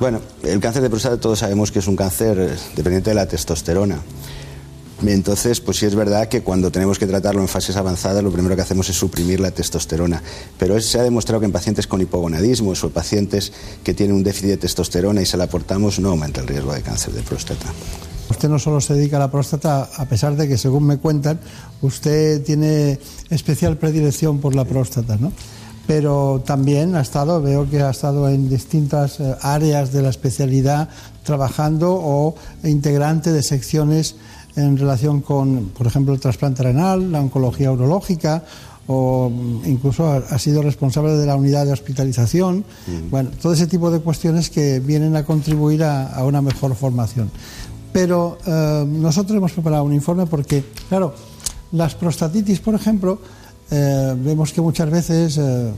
[0.00, 4.00] Bueno, el cáncer de próstata todos sabemos que es un cáncer dependiente de la testosterona.
[5.06, 8.56] Entonces, pues sí es verdad que cuando tenemos que tratarlo en fases avanzadas, lo primero
[8.56, 10.22] que hacemos es suprimir la testosterona.
[10.58, 13.52] Pero se ha demostrado que en pacientes con hipogonadismos o pacientes
[13.84, 16.82] que tienen un déficit de testosterona y se la aportamos, no aumenta el riesgo de
[16.82, 17.66] cáncer de próstata.
[18.28, 21.40] Usted no solo se dedica a la próstata, a pesar de que, según me cuentan,
[21.80, 22.98] usted tiene
[23.30, 25.32] especial predilección por la próstata, ¿no?
[25.88, 30.90] Pero también ha estado, veo que ha estado en distintas áreas de la especialidad
[31.24, 34.14] trabajando o integrante de secciones
[34.54, 38.44] en relación con, por ejemplo, el trasplante renal, la oncología urológica
[38.86, 39.32] o
[39.66, 42.64] incluso ha, sido responsable de la unidad de hospitalización.
[42.86, 43.10] Mm.
[43.10, 47.30] Bueno, todo ese tipo de cuestiones que vienen a contribuir a, a una mejor formación.
[47.92, 51.14] Pero eh, nosotros hemos preparado un informe porque, claro,
[51.72, 53.18] las prostatitis, por ejemplo,
[53.70, 55.70] eh, vemos que muchas veces, eh,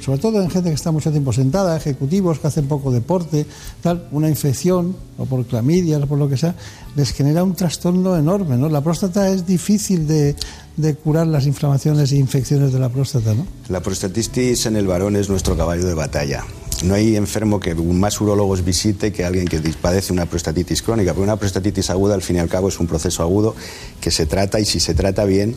[0.00, 3.46] sobre todo en gente que está mucho tiempo sentada, ejecutivos que hacen poco deporte,
[3.82, 6.54] tal, una infección, o por clamidias, o por lo que sea,
[6.94, 8.56] les genera un trastorno enorme.
[8.56, 8.68] ¿no?
[8.68, 10.36] La próstata es difícil de,
[10.76, 13.34] de curar las inflamaciones e infecciones de la próstata.
[13.34, 13.46] ¿no?
[13.68, 16.44] La prostatitis en el varón es nuestro caballo de batalla.
[16.84, 21.24] No hay enfermo que más urólogos visite que alguien que padece una prostatitis crónica, porque
[21.24, 23.54] una prostatitis aguda al fin y al cabo es un proceso agudo
[24.00, 25.56] que se trata y si se trata bien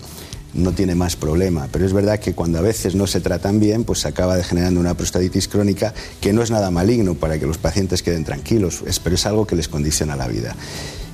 [0.54, 1.68] no tiene más problema.
[1.72, 4.80] Pero es verdad que cuando a veces no se tratan bien, pues se acaba generando
[4.80, 9.16] una prostatitis crónica que no es nada maligno para que los pacientes queden tranquilos, pero
[9.16, 10.56] es algo que les condiciona la vida.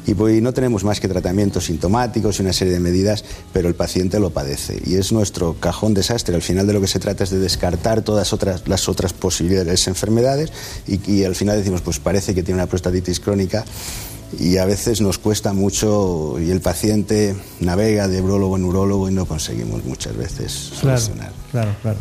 [0.07, 3.23] Y pues, no tenemos más que tratamientos sintomáticos y una serie de medidas,
[3.53, 4.79] pero el paciente lo padece.
[4.85, 6.35] Y es nuestro cajón desastre.
[6.35, 9.87] Al final de lo que se trata es de descartar todas otras, las otras posibles
[9.87, 10.51] enfermedades
[10.87, 13.65] y, y al final decimos, pues parece que tiene una prostatitis crónica
[14.39, 19.13] y a veces nos cuesta mucho y el paciente navega de urologo en urólogo y
[19.13, 21.31] no conseguimos muchas veces solucionar.
[21.51, 21.97] Claro, claro, claro.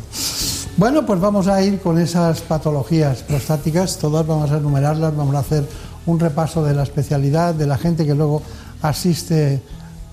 [0.77, 5.41] Bueno, pues vamos a ir con esas patologías prostáticas, todas vamos a enumerarlas, vamos a
[5.41, 5.64] hacer
[6.07, 8.43] un repaso de la especialidad, de la gente que luego
[8.83, 9.62] asiste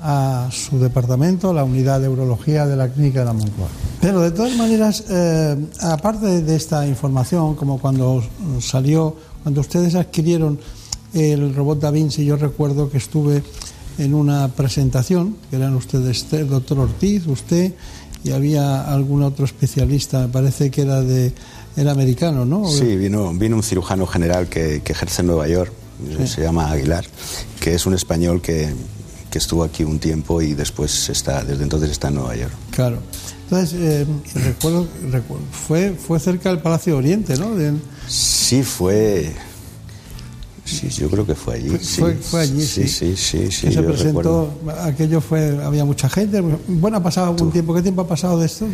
[0.04, 3.68] a su departamento, la unidad de urología de la clínica de la Moncloa.
[4.02, 8.24] Pero de todas maneras, eh, aparte de esta información, como cuando
[8.60, 10.60] salió, cuando ustedes adquirieron
[11.14, 13.44] el robot Da Vinci, yo recuerdo que estuve
[13.98, 17.74] en una presentación, que eran ustedes, el doctor Ortiz, usted,
[18.24, 21.34] y había algún otro especialista, me parece que era de
[21.76, 22.68] era americano, ¿no?
[22.68, 25.72] Sí, vino, vino un cirujano general que, que ejerce en Nueva York,
[26.18, 26.28] sí.
[26.28, 27.06] se llama Aguilar,
[27.60, 28.74] que es un español que,
[29.30, 32.54] que, estuvo aquí un tiempo y después está, desde entonces está en Nueva York.
[32.72, 33.00] Claro.
[33.44, 34.06] Entonces, eh,
[34.36, 37.56] recuerdo, recuerdo, fue, fue cerca del Palacio de Oriente, ¿no?
[37.56, 37.74] De...
[38.08, 39.34] Sí, fue
[40.76, 41.70] Sí, yo creo que fue allí.
[41.70, 42.02] Fue, sí.
[42.02, 42.88] fue, fue allí, sí.
[42.88, 43.72] Sí, sí, sí.
[43.72, 44.84] se presentó, recuerdo.
[44.84, 46.42] aquello fue, había mucha gente.
[46.68, 47.52] Bueno, ha pasado algún Tú.
[47.52, 47.74] tiempo.
[47.74, 48.66] ¿Qué tiempo ha pasado de esto?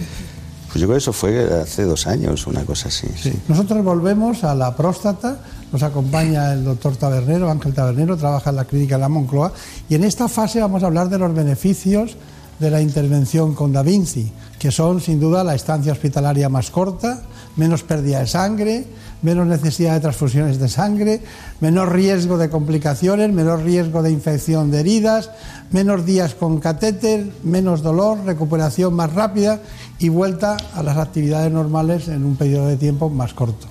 [0.68, 3.08] Pues yo creo que eso fue hace dos años, una cosa así.
[3.22, 3.34] Sí.
[3.48, 5.40] Nosotros volvemos a la próstata,
[5.72, 9.54] nos acompaña el doctor Tabernero, Ángel Tabernero, trabaja en la clínica de la Moncloa,
[9.90, 12.18] y en esta fase vamos a hablar de los beneficios
[12.60, 17.22] de la intervención con Da Vinci, que son sin duda la estancia hospitalaria más corta,
[17.56, 18.86] menos pérdida de sangre,
[19.22, 21.22] menos necesidad de transfusiones de sangre,
[21.60, 25.32] menor riesgo de complicaciones, menor riesgo de infección de heridas,
[25.72, 29.60] menos días con catéter, menos dolor, recuperación más rápida
[30.00, 33.68] y vuelta a las actividades normales en un periodo de tiempo más corto.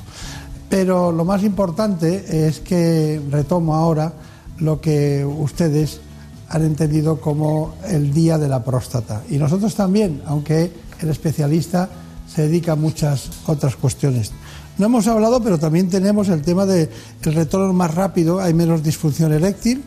[0.68, 4.12] Pero lo más importante es que retomo ahora
[4.58, 6.00] lo que ustedes
[6.48, 9.22] han entendido como el día de la próstata.
[9.28, 10.70] Y nosotros también, aunque
[11.00, 11.88] el especialista
[12.32, 14.32] se dedica a muchas otras cuestiones.
[14.78, 16.90] No hemos hablado, pero también tenemos el tema del
[17.22, 19.82] retorno más rápido, hay menos disfunción eréctil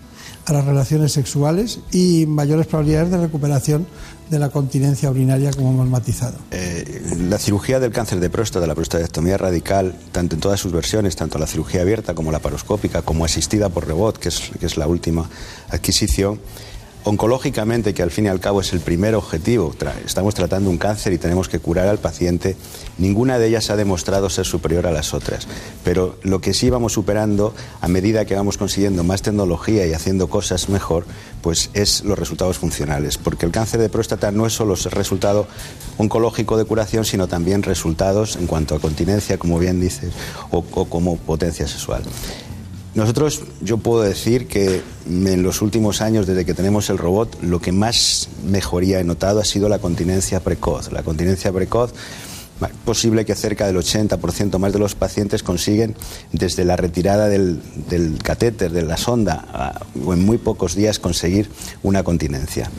[0.46, 3.88] a las relaciones sexuales y mayores probabilidades de recuperación
[4.30, 6.38] de la continencia urinaria, como hemos matizado.
[6.52, 11.16] Eh, la cirugía del cáncer de próstata, la prostatectomía radical, tanto en todas sus versiones,
[11.16, 14.78] tanto la cirugía abierta como la paroscópica, como asistida por rebot, que es, que es
[14.78, 15.30] la última
[15.70, 16.40] adquisición,
[17.04, 19.74] oncológicamente, que al fin y al cabo es el primer objetivo,
[20.06, 22.58] estamos tratando un cáncer y tenemos que curar al paciente,
[22.98, 25.48] ninguna de ellas ha demostrado ser superior a las otras.
[25.84, 30.30] Pero lo que sí vamos superando a medida que vamos consiguiendo más tecnología y haciendo
[30.30, 31.06] cosas mejor,
[31.42, 33.18] pues es los resultados funcionales.
[33.18, 35.48] Porque el cáncer de próstata no es solo resultado
[35.98, 40.12] oncológico de curación, sino también resultados en cuanto a continencia, como bien dices,
[40.52, 42.04] o, o como potencia sexual.
[43.00, 47.62] Nosotros, yo puedo decir que en los últimos años, desde que tenemos el robot, lo
[47.62, 50.92] que más mejoría he notado ha sido la continencia precoz.
[50.92, 51.94] La continencia precoz,
[52.84, 55.96] posible que cerca del 80% más de los pacientes consiguen,
[56.34, 57.62] desde la retirada del,
[58.22, 61.50] catéter, de la sonda, o en muy pocos días conseguir
[61.84, 62.70] una continencia.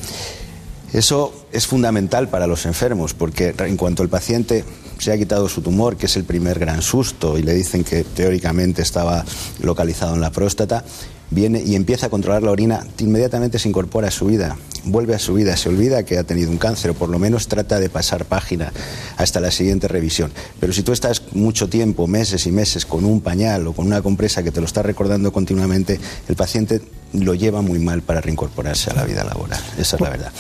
[0.93, 4.65] Eso es fundamental para los enfermos, porque en cuanto el paciente
[4.99, 8.05] se ha quitado su tumor, que es el primer gran susto, y le dicen que
[8.05, 9.25] teóricamente estaba
[9.61, 10.85] localizado en la próstata,
[11.31, 15.19] viene y empieza a controlar la orina, inmediatamente se incorpora a su vida, vuelve a
[15.19, 17.89] su vida, se olvida que ha tenido un cáncer o por lo menos trata de
[17.89, 18.73] pasar página
[19.17, 20.33] hasta la siguiente revisión.
[20.59, 24.03] Pero si tú estás mucho tiempo, meses y meses, con un pañal o con una
[24.03, 26.81] compresa que te lo está recordando continuamente, el paciente
[27.13, 29.61] lo lleva muy mal para reincorporarse a la vida laboral.
[29.79, 30.33] Esa es la verdad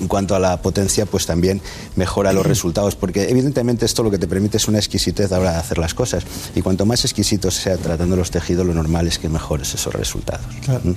[0.00, 1.60] en cuanto a la potencia, pues también
[1.96, 5.40] mejora los resultados, porque evidentemente esto lo que te permite es una exquisitez a la
[5.40, 6.24] hora de hacer las cosas,
[6.54, 10.46] y cuanto más exquisito sea tratando los tejidos, lo normal es que mejores esos resultados.
[10.82, 10.92] ¿Mm?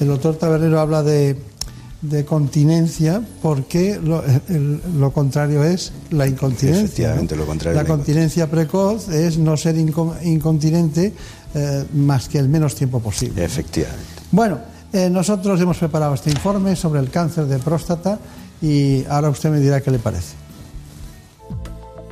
[0.00, 1.36] El doctor Tabernero habla de,
[2.26, 6.84] continencia porque lo, contrario es la incontinencia.
[6.84, 7.80] Efectivamente, lo contrario.
[7.80, 11.14] La, continencia precoz es no ser incontinente
[11.54, 13.42] eh, más que el menos tiempo posible.
[13.42, 14.04] Efectivamente.
[14.32, 14.58] Bueno,
[14.94, 18.18] eh, nosotros hemos preparado este informe sobre el cáncer de próstata
[18.62, 20.36] y ahora usted me dirá qué le parece.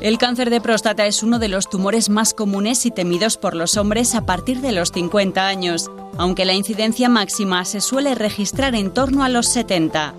[0.00, 3.76] El cáncer de próstata es uno de los tumores más comunes y temidos por los
[3.76, 8.92] hombres a partir de los 50 años, aunque la incidencia máxima se suele registrar en
[8.92, 10.14] torno a los 70.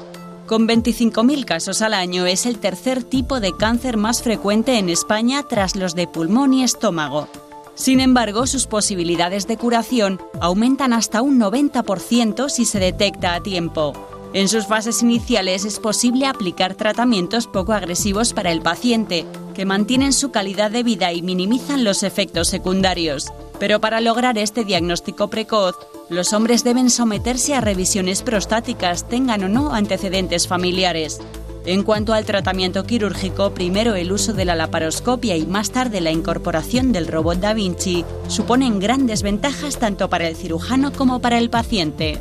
[0.47, 5.43] Con 25.000 casos al año es el tercer tipo de cáncer más frecuente en España
[5.43, 7.28] tras los de pulmón y estómago.
[7.76, 13.94] Sin embargo, sus posibilidades de curación aumentan hasta un 90% si se detecta a tiempo.
[14.34, 20.14] En sus fases iniciales es posible aplicar tratamientos poco agresivos para el paciente, que mantienen
[20.14, 23.32] su calidad de vida y minimizan los efectos secundarios.
[23.60, 25.76] Pero para lograr este diagnóstico precoz,
[26.10, 31.20] los hombres deben someterse a revisiones prostáticas, tengan o no antecedentes familiares.
[31.66, 36.11] En cuanto al tratamiento quirúrgico, primero el uso de la laparoscopia y más tarde la
[36.11, 41.49] incorporación del robot Da Vinci suponen grandes ventajas tanto para el cirujano como para el
[41.49, 42.20] paciente.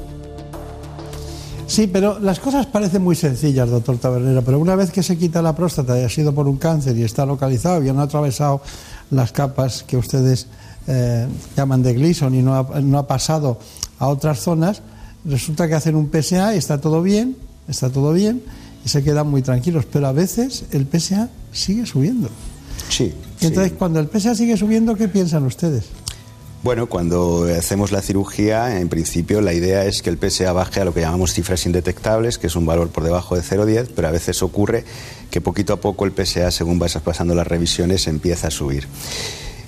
[1.66, 5.42] Sí, pero las cosas parecen muy sencillas, doctor Tabernero, pero una vez que se quita
[5.42, 8.60] la próstata y ha sido por un cáncer y está localizado y han atravesado
[9.10, 10.46] las capas que ustedes
[10.86, 11.26] eh,
[11.56, 13.58] llaman de Gleason y no ha, no ha pasado
[13.98, 14.82] a otras zonas,
[15.24, 17.36] resulta que hacen un PSA y está todo bien,
[17.66, 18.42] está todo bien,
[18.84, 22.28] y se quedan muy tranquilos, pero a veces el PSA sigue subiendo.
[22.88, 23.12] Sí.
[23.40, 25.84] entonces, cuando el PSA sigue subiendo, ¿qué piensan ustedes?
[26.62, 30.84] Bueno, cuando hacemos la cirugía, en principio la idea es que el PSA baje a
[30.84, 34.12] lo que llamamos cifras indetectables, que es un valor por debajo de 0,10, pero a
[34.12, 34.84] veces ocurre
[35.30, 38.86] que poquito a poco el PSA, según vas pasando las revisiones, empieza a subir.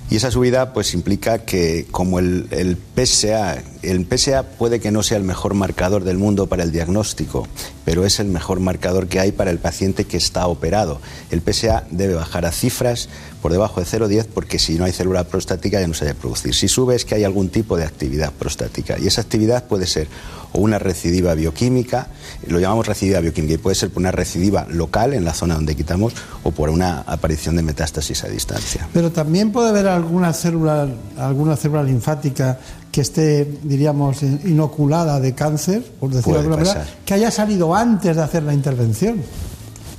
[0.09, 5.03] Y esa subida pues implica que como el, el PSA el PSA puede que no
[5.03, 7.47] sea el mejor marcador del mundo para el diagnóstico,
[7.83, 10.99] pero es el mejor marcador que hay para el paciente que está operado.
[11.29, 13.09] El PSA debe bajar a cifras
[13.45, 16.55] por debajo de 0,10 porque si no hay célula prostática ya no se debe producir.
[16.55, 20.07] Si sube es que hay algún tipo de actividad prostática y esa actividad puede ser
[20.53, 22.07] o una recidiva bioquímica,
[22.47, 25.75] lo llamamos recidiva bioquímica y puede ser por una recidiva local en la zona donde
[25.75, 28.87] quitamos o por una aparición de metástasis a distancia.
[28.91, 32.57] Pero también puede haber alguna célula, alguna célula linfática
[32.91, 38.15] que esté, diríamos, inoculada de cáncer, por decirlo de alguna manera, que haya salido antes
[38.15, 39.21] de hacer la intervención.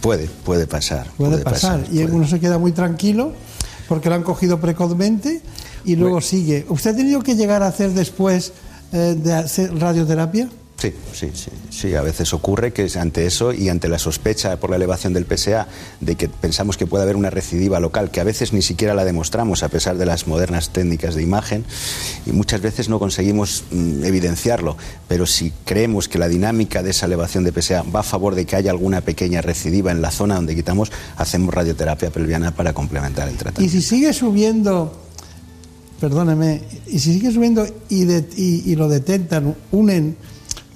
[0.07, 1.09] Puede, puede pasar.
[1.17, 1.85] Puede, pasar.
[1.91, 3.33] y uno se queda muy tranquilo
[3.89, 5.43] porque lo han cogido precozmente
[5.85, 6.65] y luego sigue.
[6.69, 8.53] ¿Usted ha tenido que llegar a hacer después
[8.93, 10.49] eh, de hacer radioterapia?
[10.79, 11.95] Sí, sí, sí, sí.
[11.95, 15.69] A veces ocurre que ante eso y ante la sospecha por la elevación del PSA
[16.01, 19.07] de que pensamos que puede haber una recidiva local, que a veces ni siquiera la
[19.07, 21.65] demostramos a pesar de las modernas técnicas de imagen
[22.27, 24.77] y muchas veces no conseguimos mm, evidenciarlo.
[25.09, 28.45] Pero si creemos que la dinámica de esa elevación de PSA va a favor de
[28.45, 33.29] que haya alguna pequeña recidiva en la zona donde quitamos, hacemos radioterapia pelviana para complementar
[33.29, 33.63] el tratamiento.
[33.65, 35.05] Y si sigue subiendo
[35.99, 38.05] perdóneme, y si sigue subiendo y,
[38.37, 40.17] y lo detectan, unen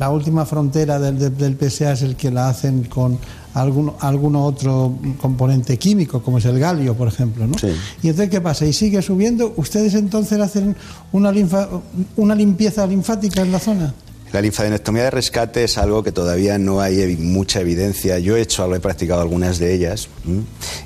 [0.01, 3.19] la última frontera del, del, PSA es el que la hacen con
[3.53, 7.47] algún, algún otro componente químico, como es el galio, por ejemplo.
[7.47, 7.55] ¿no?
[8.03, 8.65] Y entonces, ¿qué pasa?
[8.65, 9.53] Y sigue subiendo.
[9.57, 10.75] ¿Ustedes entonces hacen
[11.13, 11.69] una, linfa,
[12.17, 13.93] una limpieza linfática en la zona?
[14.33, 18.19] La linfadenectomía de rescate es algo que todavía no hay mucha evidencia.
[18.21, 20.09] Yo he hecho, he practicado algunas de ellas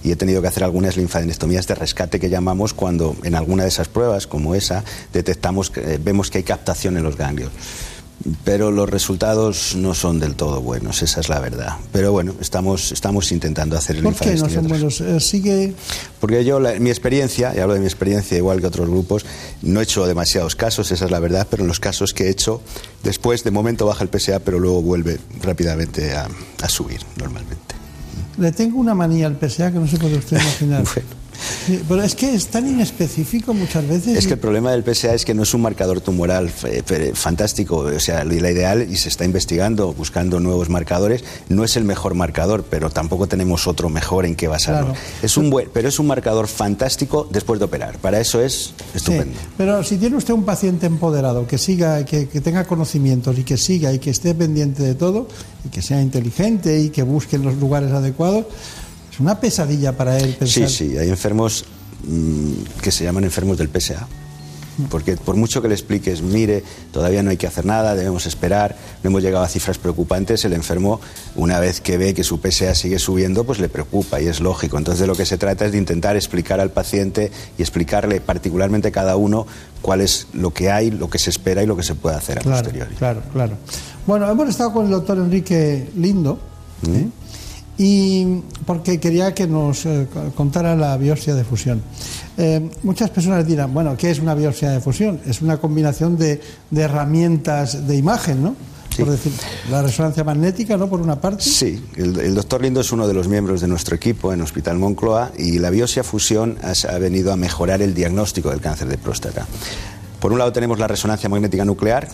[0.02, 3.68] y he tenido que hacer algunas linfadenectomías de rescate que llamamos cuando en alguna de
[3.68, 7.52] esas pruebas, como esa, detectamos, que, vemos que hay captación en los ganglios
[8.44, 11.76] pero los resultados no son del todo buenos, esa es la verdad.
[11.92, 15.00] Pero bueno, estamos, estamos intentando hacer el ¿Por qué no son buenos?
[15.00, 15.74] Eh, sigue...
[16.20, 19.26] Porque yo, mi experiencia, y hablo de mi experiencia igual que otros grupos,
[19.62, 22.30] no he hecho demasiados casos, esa es la verdad, pero en los casos que he
[22.30, 22.62] hecho,
[23.02, 26.28] después de momento baja el PSA, pero luego vuelve rápidamente a,
[26.62, 27.74] a subir normalmente.
[28.38, 30.84] Le tengo una manía al PSA que no se puede usted imaginar.
[31.88, 34.16] pero es que es tan inespecífico muchas veces.
[34.16, 36.50] Es que el problema del PSA es que no es un marcador tumoral
[37.14, 37.78] fantástico.
[37.78, 42.14] O sea, la ideal, y se está investigando, buscando nuevos marcadores, no es el mejor
[42.14, 44.94] marcador, pero tampoco tenemos otro mejor en qué basarlo.
[45.22, 47.98] Es un buen, pero es un marcador fantástico después de operar.
[47.98, 49.38] Para eso es estupendo.
[49.56, 53.56] pero si tiene usted un paciente empoderado, que siga, que, que tenga conocimientos y que
[53.56, 55.28] siga y que esté pendiente de todo,
[55.64, 58.46] y que sea inteligente y que busque los lugares adecuados,
[59.14, 60.68] es una pesadilla para él pensar.
[60.68, 61.64] Sí, sí, hay enfermos
[62.04, 64.08] mm, que se llaman enfermos del PSA.
[64.90, 68.74] Porque por mucho que le expliques, mire, todavía no hay que hacer nada, debemos esperar,
[69.04, 71.00] no hemos llegado a cifras preocupantes, el enfermo,
[71.36, 74.76] una vez que ve que su PSA sigue subiendo, pues le preocupa y es lógico.
[74.76, 78.88] Entonces de lo que se trata es de intentar explicar al paciente y explicarle particularmente
[78.88, 79.46] a cada uno
[79.80, 82.40] cuál es lo que hay, lo que se espera y lo que se puede hacer
[82.40, 82.96] a posteriori.
[82.96, 83.56] Claro, claro.
[84.08, 86.40] Bueno, hemos estado con el doctor Enrique Lindo.
[86.88, 87.06] ¿eh?
[87.76, 91.82] Y porque quería que nos eh, contara la biopsia de fusión.
[92.36, 95.20] Eh, muchas personas dirán, bueno, ¿qué es una biopsia de fusión?
[95.26, 96.40] Es una combinación de,
[96.74, 98.56] herramientas de imagen, ¿no?
[98.96, 99.32] Por decir,
[99.72, 100.88] la resonancia magnética, ¿no?
[100.88, 101.42] Por una parte.
[101.42, 105.32] Sí, el, doctor Lindo es uno de los miembros de nuestro equipo en Hospital Moncloa
[105.36, 109.48] y la biopsia fusión ha venido a mejorar el diagnóstico del cáncer de próstata.
[110.20, 112.08] Por un lado tenemos la resonancia magnética nuclear,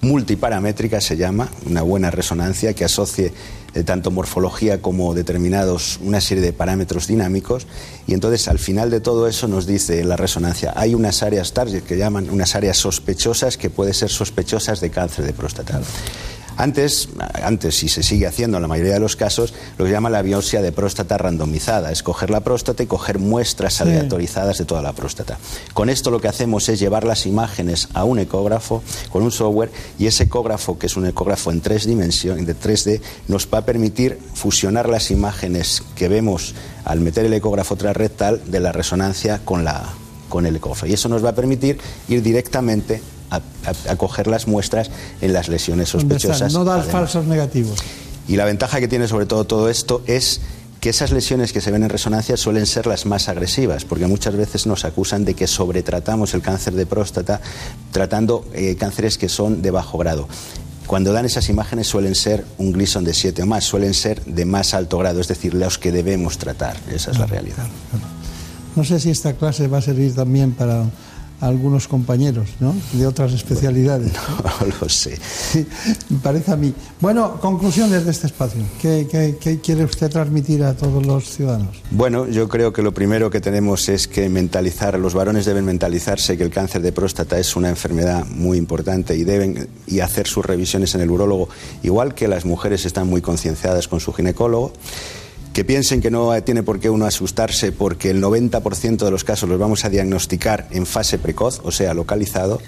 [0.00, 3.32] multiparamétrica se llama, una buena resonancia que asocie
[3.74, 7.66] eh, tanto morfología como determinados, una serie de parámetros dinámicos,
[8.06, 11.82] y entonces al final de todo eso nos dice la resonancia, hay unas áreas target
[11.82, 15.80] que llaman unas áreas sospechosas que pueden ser sospechosas de cáncer de próstata.
[16.60, 17.08] Antes,
[17.42, 20.20] antes, y se sigue haciendo en la mayoría de los casos, lo que llama la
[20.20, 24.92] biopsia de próstata randomizada, es coger la próstata y coger muestras aleatorizadas de toda la
[24.92, 25.38] próstata.
[25.72, 29.70] Con esto lo que hacemos es llevar las imágenes a un ecógrafo con un software
[29.98, 33.64] y ese ecógrafo, que es un ecógrafo en tres dimensiones, de 3D, nos va a
[33.64, 36.54] permitir fusionar las imágenes que vemos
[36.84, 39.94] al meter el ecógrafo transrectal de la resonancia con, la,
[40.28, 40.84] con el ecógrafo.
[40.84, 43.00] Y eso nos va a permitir ir directamente
[43.30, 46.52] a, coger las muestras en las lesiones sospechosas.
[46.52, 47.78] No dar falsos negativos.
[48.28, 50.40] Y la ventaja que tiene sobre todo todo esto es
[50.80, 54.34] que esas lesiones que se ven en resonancia suelen ser las más agresivas, porque muchas
[54.34, 57.40] veces nos acusan de que sobretratamos el cáncer de próstata
[57.92, 60.26] tratando eh, cánceres que son de bajo grado.
[60.86, 64.44] Cuando dan esas imágenes suelen ser un Gleason de 7 o más, suelen ser de
[64.44, 66.76] más alto grado, es decir, los que debemos tratar.
[66.92, 67.66] Esa es la realidad.
[68.74, 70.84] No sé si esta clase va a servir también para
[71.40, 72.74] algunos compañeros ¿no?
[72.92, 74.12] de otras especialidades.
[74.60, 75.18] No, lo sé.
[76.22, 76.72] parece a mí.
[77.00, 78.62] Bueno, conclusiones de este espacio.
[78.80, 81.76] ¿Qué, qué, quiere usted transmitir a todos los ciudadanos?
[81.90, 86.36] Bueno, yo creo que lo primero que tenemos es que mentalizar, los varones deben mentalizarse
[86.36, 90.44] que el cáncer de próstata es una enfermedad muy importante y deben y hacer sus
[90.44, 91.48] revisiones en el urólogo,
[91.82, 94.72] igual que las mujeres están muy concienciadas con su ginecólogo
[95.52, 99.48] que piensen que no tiene por qué uno asustarse porque el 90% de los casos
[99.48, 102.60] los vamos a diagnosticar en fase precoz, o sea, localizado,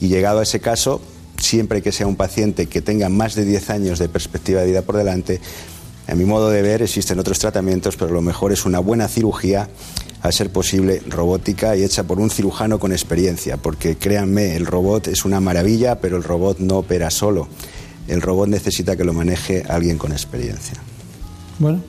[0.00, 1.00] y llegado a ese caso,
[1.38, 4.82] siempre que sea un paciente que tenga más de 10 años de perspectiva de vida
[4.82, 5.40] por delante,
[6.08, 9.68] a mi modo de ver existen otros tratamientos, pero lo mejor es una buena cirugía,
[10.22, 15.08] a ser posible robótica y hecha por un cirujano con experiencia, porque créanme, el robot
[15.08, 17.48] es una maravilla, pero el robot no opera solo.
[18.08, 20.74] El robot necesita que lo maneje alguien con experiencia.
[21.58, 21.82] Bueno,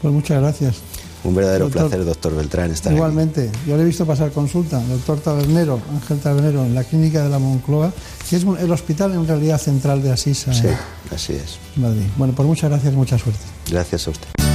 [0.00, 0.76] pues muchas gracias.
[1.24, 5.80] Un verdadero placer, doctor Beltrán, estar Igualmente, yo le he visto pasar consulta, doctor Tabernero,
[5.92, 7.92] Ángel Tabernero, en la clínica de la Moncloa,
[8.30, 10.46] que es el hospital en realidad central de Asís.
[10.52, 10.68] Sí,
[11.12, 11.58] así es.
[11.76, 12.06] Madrid.
[12.16, 13.42] Bueno, pues muchas gracias, mucha suerte.
[13.68, 14.47] Gracias a usted.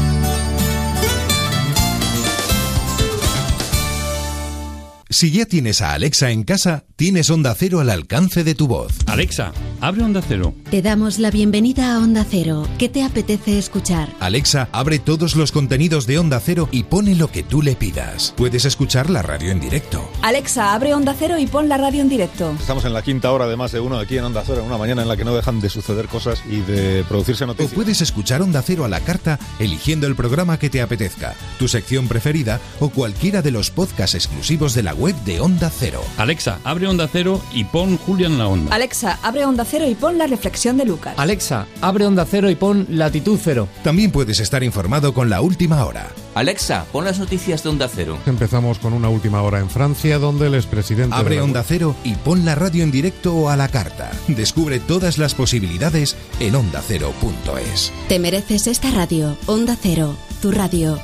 [5.14, 8.93] Si ya tienes a Alexa en casa, tienes Onda Cero al alcance de tu voz.
[9.05, 10.55] Alexa, abre Onda Cero.
[10.72, 12.68] Te damos la bienvenida a Onda Cero.
[12.80, 14.09] ¿Qué te apetece escuchar?
[14.20, 18.34] Alexa, abre todos los contenidos de Onda Cero y pone lo que tú le pidas.
[18.36, 20.09] Puedes escuchar la radio en directo.
[20.24, 22.51] Alexa, abre Onda Cero y pon la radio en directo.
[22.59, 24.80] Estamos en la quinta hora de más de uno aquí en Onda Cero, en una
[24.80, 27.72] mañana en la que no dejan de suceder cosas y de producirse noticias.
[27.72, 31.68] O puedes escuchar Onda Cero a la carta eligiendo el programa que te apetezca, tu
[31.68, 36.01] sección preferida o cualquiera de los podcasts exclusivos de la web de Onda Cero.
[36.18, 38.74] Alexa, abre Onda Cero y pon Julián la Onda.
[38.74, 41.16] Alexa, abre Onda Cero y pon la reflexión de Lucas.
[41.18, 43.68] Alexa, abre Onda Cero y pon Latitud Cero.
[43.84, 46.10] También puedes estar informado con la última hora.
[46.36, 48.18] Alexa, pon las noticias de Onda Cero.
[48.26, 51.16] Empezamos con una última hora en Francia, donde el expresidente.
[51.16, 54.10] Abre Onda Cero y pon la radio en directo o a la carta.
[54.30, 57.91] Descubre todas las posibilidades en ondacero.es.
[58.08, 59.36] Te mereces esta radio.
[59.47, 60.97] Onda Cero, tu radio.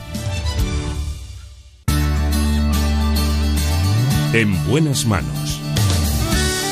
[4.31, 5.59] En buenas manos.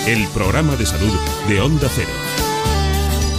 [0.06, 1.12] El programa de salud
[1.50, 2.12] de Onda Cero.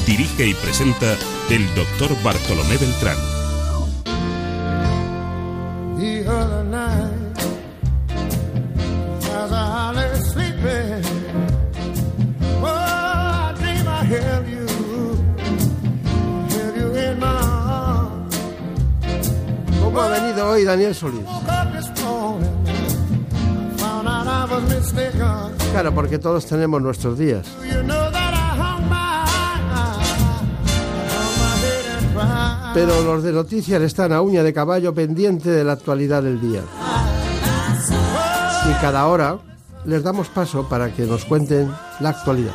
[0.06, 1.16] Dirige y presenta
[1.50, 3.16] el doctor Bartolomé Beltrán.
[6.00, 7.38] The other night,
[9.36, 11.04] as I lay sleeping,
[12.60, 14.66] oh, I dream I held you,
[16.50, 18.36] held you in my arms.
[19.80, 21.24] ¿Cómo ha venido hoy Daniel Solís?
[25.72, 27.46] Claro, porque todos tenemos nuestros días.
[32.74, 36.62] Pero los de noticias están a uña de caballo pendiente de la actualidad del día.
[38.68, 39.38] Y cada hora
[39.84, 42.54] les damos paso para que nos cuenten la actualidad.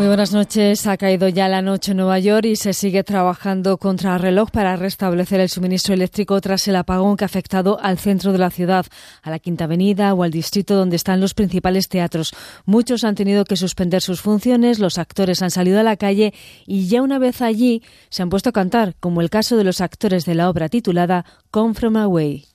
[0.00, 0.86] Muy buenas noches.
[0.86, 4.50] Ha caído ya la noche en Nueva York y se sigue trabajando contra el reloj
[4.50, 8.48] para restablecer el suministro eléctrico tras el apagón que ha afectado al centro de la
[8.48, 8.86] ciudad,
[9.22, 12.32] a la Quinta Avenida o al distrito donde están los principales teatros.
[12.64, 16.32] Muchos han tenido que suspender sus funciones, los actores han salido a la calle
[16.66, 19.82] y ya una vez allí se han puesto a cantar, como el caso de los
[19.82, 22.46] actores de la obra titulada Come From Away.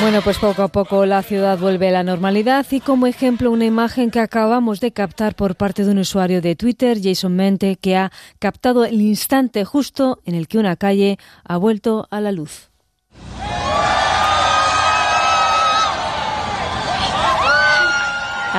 [0.00, 3.64] Bueno, pues poco a poco la ciudad vuelve a la normalidad y como ejemplo una
[3.64, 7.96] imagen que acabamos de captar por parte de un usuario de Twitter, Jason Mente, que
[7.96, 12.70] ha captado el instante justo en el que una calle ha vuelto a la luz.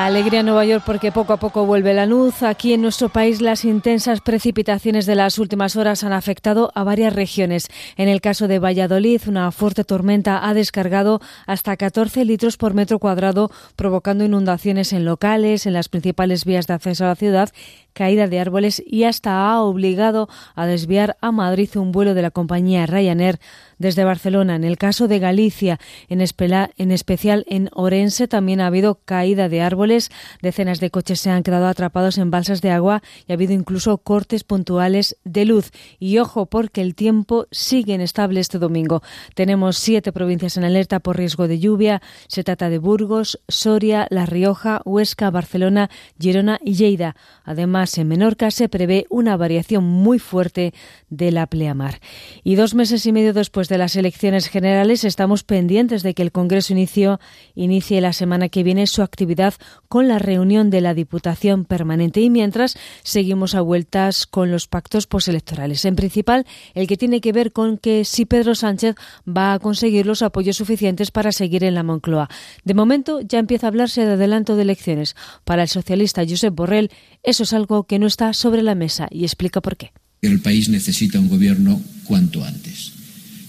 [0.06, 2.42] Alegría Nueva York porque poco a poco vuelve la luz.
[2.42, 7.14] Aquí en nuestro país las intensas precipitaciones de las últimas horas han afectado a varias
[7.14, 7.68] regiones.
[7.98, 12.98] En el caso de Valladolid, una fuerte tormenta ha descargado hasta 14 litros por metro
[13.00, 17.50] cuadrado, provocando inundaciones en locales, en las principales vías de acceso a la ciudad,
[17.92, 22.32] caída de árboles y hasta ha obligado a desviar a Madrid un vuelo de la
[22.32, 23.40] compañía Ryanair
[23.80, 24.56] desde Barcelona.
[24.56, 29.62] En el caso de Galicia, en, en especial en Orense, también ha habido caída de
[29.62, 30.12] árboles.
[30.42, 33.98] Decenas de coches se han quedado atrapados en balsas de agua y ha habido incluso
[33.98, 35.72] cortes puntuales de luz.
[35.98, 39.02] Y ojo, porque el tiempo sigue inestable este domingo.
[39.34, 42.02] Tenemos siete provincias en alerta por riesgo de lluvia.
[42.28, 47.16] Se trata de Burgos, Soria, La Rioja, Huesca, Barcelona, Girona y Lleida.
[47.46, 50.74] Además, en Menorca se prevé una variación muy fuerte
[51.10, 52.02] de la pleamar.
[52.44, 56.32] Y dos meses y medio después de las elecciones generales estamos pendientes de que el
[56.32, 59.54] Congreso inicie la semana que viene su actividad
[59.88, 65.08] con la reunión de la Diputación Permanente y mientras seguimos a vueltas con los pactos
[65.08, 65.86] postelectorales.
[65.86, 68.96] En principal, el que tiene que ver con que si Pedro Sánchez
[69.26, 72.30] va a conseguir los apoyos suficientes para seguir en la Moncloa.
[72.66, 75.16] De momento ya empieza a hablarse de adelanto de elecciones.
[75.46, 76.92] Para el socialista Josep Borrell,
[77.24, 79.94] eso es algo que no está sobre la mesa y explica por qué.
[80.22, 82.99] El país necesita un gobierno cuanto antes.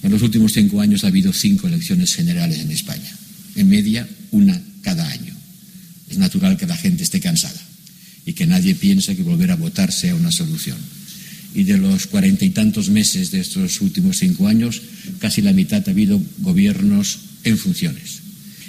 [0.03, 3.16] En los últimos cinco años ha habido cinco elecciones generales en España.
[3.57, 5.34] En media, una cada año.
[6.09, 7.61] Es natural que la gente esté cansada
[8.24, 10.78] y que nadie piense que volver a votar sea una solución.
[11.55, 14.82] Y de los cuarenta y tantos meses de estos últimos cinco años,
[15.18, 18.20] casi la mitad ha habido gobiernos en funciones.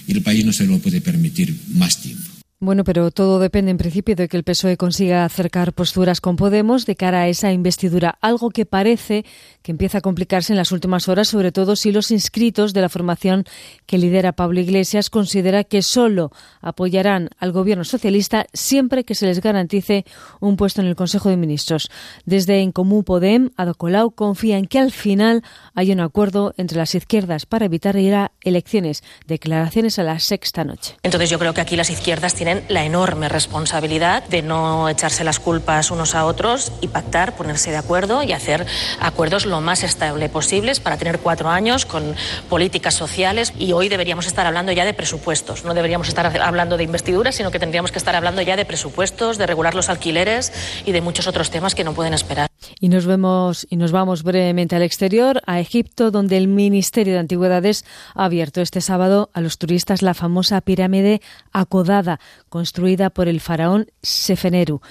[0.08, 2.21] Y el país no se lo puede permitir más tiempo.
[2.64, 6.86] Bueno, pero todo depende en principio de que el PSOE consiga acercar posturas con Podemos
[6.86, 9.26] de cara a esa investidura, algo que parece
[9.64, 12.90] que empieza a complicarse en las últimas horas, sobre todo si los inscritos de la
[12.90, 13.46] formación
[13.88, 16.32] que lidera Pablo Iglesias considera que solo
[16.62, 20.06] apoyarán al gobierno socialista siempre que se les garantice
[20.40, 21.90] un puesto en el Consejo de Ministros.
[22.26, 25.42] Desde En Común Podem, Ado Colau confía en que al final
[25.74, 29.04] hay un acuerdo entre las izquierdas para evitar ir a elecciones.
[29.26, 30.98] Declaraciones a la sexta noche.
[31.02, 32.36] Entonces yo creo que aquí las izquierdas
[32.68, 37.78] la enorme responsabilidad de no echarse las culpas unos a otros y pactar, ponerse de
[37.78, 38.66] acuerdo y hacer
[39.00, 42.16] acuerdos lo más estable posibles para tener cuatro años con
[42.50, 45.66] políticas sociales y hoy deberíamos estar hablando ya de presupuestos.
[45.66, 49.38] No deberíamos estar hablando de investiduras, sino que tendríamos que estar hablando ya de presupuestos,
[49.38, 50.52] de regular los alquileres
[50.86, 52.48] y de muchos otros temas que no pueden esperar.
[52.80, 57.20] Y nos vemos y nos vamos brevemente al exterior, a Egipto, donde el Ministerio de
[57.20, 57.86] Antigüedades
[58.16, 61.22] ha abierto este sábado a los turistas la famosa pirámide
[61.52, 62.20] acodada,
[62.50, 64.82] construida por el faraón Sefeneru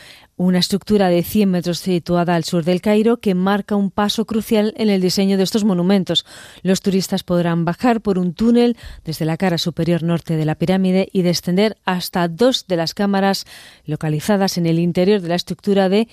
[0.40, 4.72] una estructura de 100 metros situada al sur del Cairo que marca un paso crucial
[4.78, 6.24] en el diseño de estos monumentos.
[6.62, 11.10] Los turistas podrán bajar por un túnel desde la cara superior norte de la pirámide
[11.12, 13.44] y descender hasta dos de las cámaras
[13.84, 16.08] localizadas en el interior de la estructura de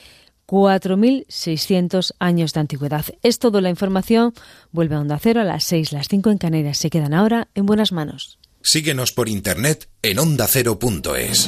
[0.45, 3.05] 4.600 años de antigüedad.
[3.23, 4.33] Es toda la información.
[4.73, 6.77] Vuelve a Onda Cero a las 6, las 5 en Canarias.
[6.77, 8.39] Se quedan ahora en buenas manos.
[8.69, 11.47] Síguenos por internet en ondacero.es.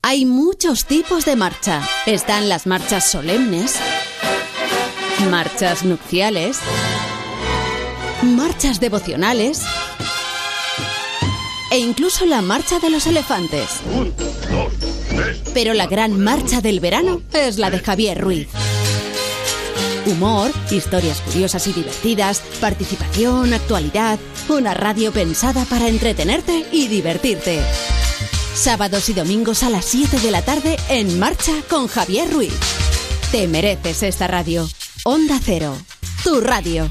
[0.00, 1.86] Hay muchos tipos de marcha.
[2.06, 3.74] Están las marchas solemnes,
[5.30, 6.56] marchas nupciales,
[8.22, 9.60] marchas devocionales
[11.70, 13.68] e incluso la marcha de los elefantes.
[15.52, 18.48] Pero la gran marcha del verano es la de Javier Ruiz.
[20.10, 27.60] Humor, historias curiosas y divertidas, participación, actualidad, una radio pensada para entretenerte y divertirte.
[28.54, 32.52] Sábados y domingos a las 7 de la tarde en marcha con Javier Ruiz.
[33.30, 34.68] Te mereces esta radio.
[35.04, 35.76] Onda Cero,
[36.24, 36.90] tu radio.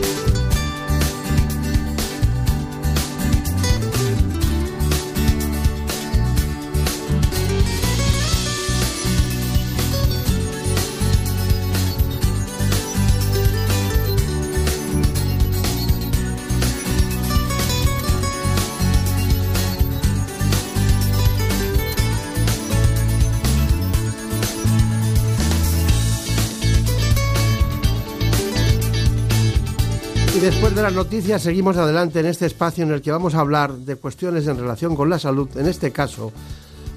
[30.41, 33.73] Después de las noticias seguimos adelante en este espacio en el que vamos a hablar
[33.73, 35.47] de cuestiones en relación con la salud.
[35.55, 36.31] En este caso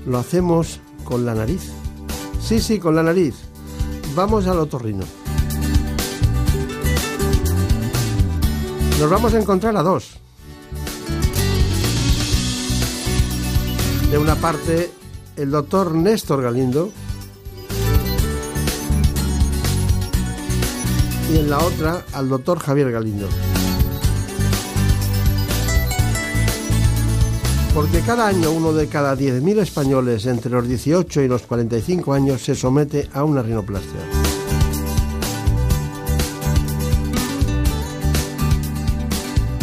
[0.07, 1.71] lo hacemos con la nariz.
[2.41, 3.35] Sí, sí, con la nariz.
[4.15, 5.05] Vamos al otorrino.
[8.99, 10.17] Nos vamos a encontrar a dos.
[14.11, 14.91] De una parte,
[15.37, 16.91] el doctor Néstor Galindo,
[21.33, 23.29] y en la otra al doctor Javier Galindo.
[27.75, 32.43] Porque cada año uno de cada 10.000 españoles entre los 18 y los 45 años
[32.43, 34.01] se somete a una rinoplastia.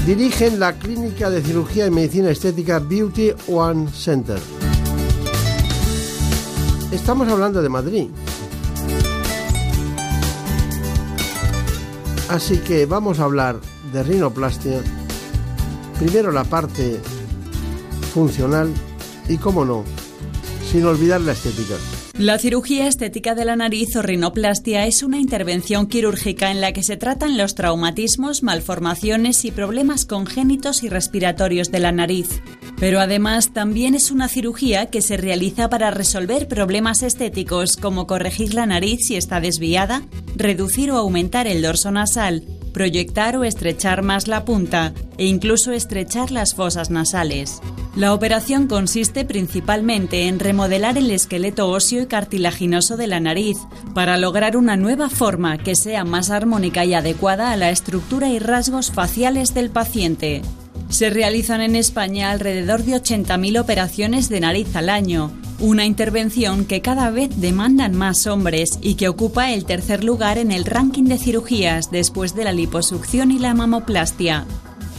[0.06, 4.40] Dirigen la clínica de cirugía y medicina estética Beauty One Center.
[6.92, 8.10] Estamos hablando de Madrid,
[12.32, 13.60] Así que vamos a hablar
[13.92, 14.80] de rinoplastia.
[16.00, 16.98] Primero la parte
[18.14, 18.72] funcional
[19.28, 19.84] y, cómo no,
[20.72, 21.76] sin olvidar la estética.
[22.18, 26.84] La cirugía estética de la nariz o rinoplastia es una intervención quirúrgica en la que
[26.84, 32.42] se tratan los traumatismos, malformaciones y problemas congénitos y respiratorios de la nariz.
[32.82, 38.56] Pero además también es una cirugía que se realiza para resolver problemas estéticos como corregir
[38.56, 40.02] la nariz si está desviada,
[40.36, 46.32] reducir o aumentar el dorso nasal, proyectar o estrechar más la punta e incluso estrechar
[46.32, 47.62] las fosas nasales.
[47.96, 53.60] La operación consiste principalmente en remodelar el esqueleto óseo y cartilaginoso de la nariz
[53.94, 58.40] para lograr una nueva forma que sea más armónica y adecuada a la estructura y
[58.40, 60.42] rasgos faciales del paciente.
[60.92, 66.82] Se realizan en España alrededor de 80.000 operaciones de nariz al año, una intervención que
[66.82, 71.18] cada vez demandan más hombres y que ocupa el tercer lugar en el ranking de
[71.18, 74.46] cirugías después de la liposucción y la mamoplastia.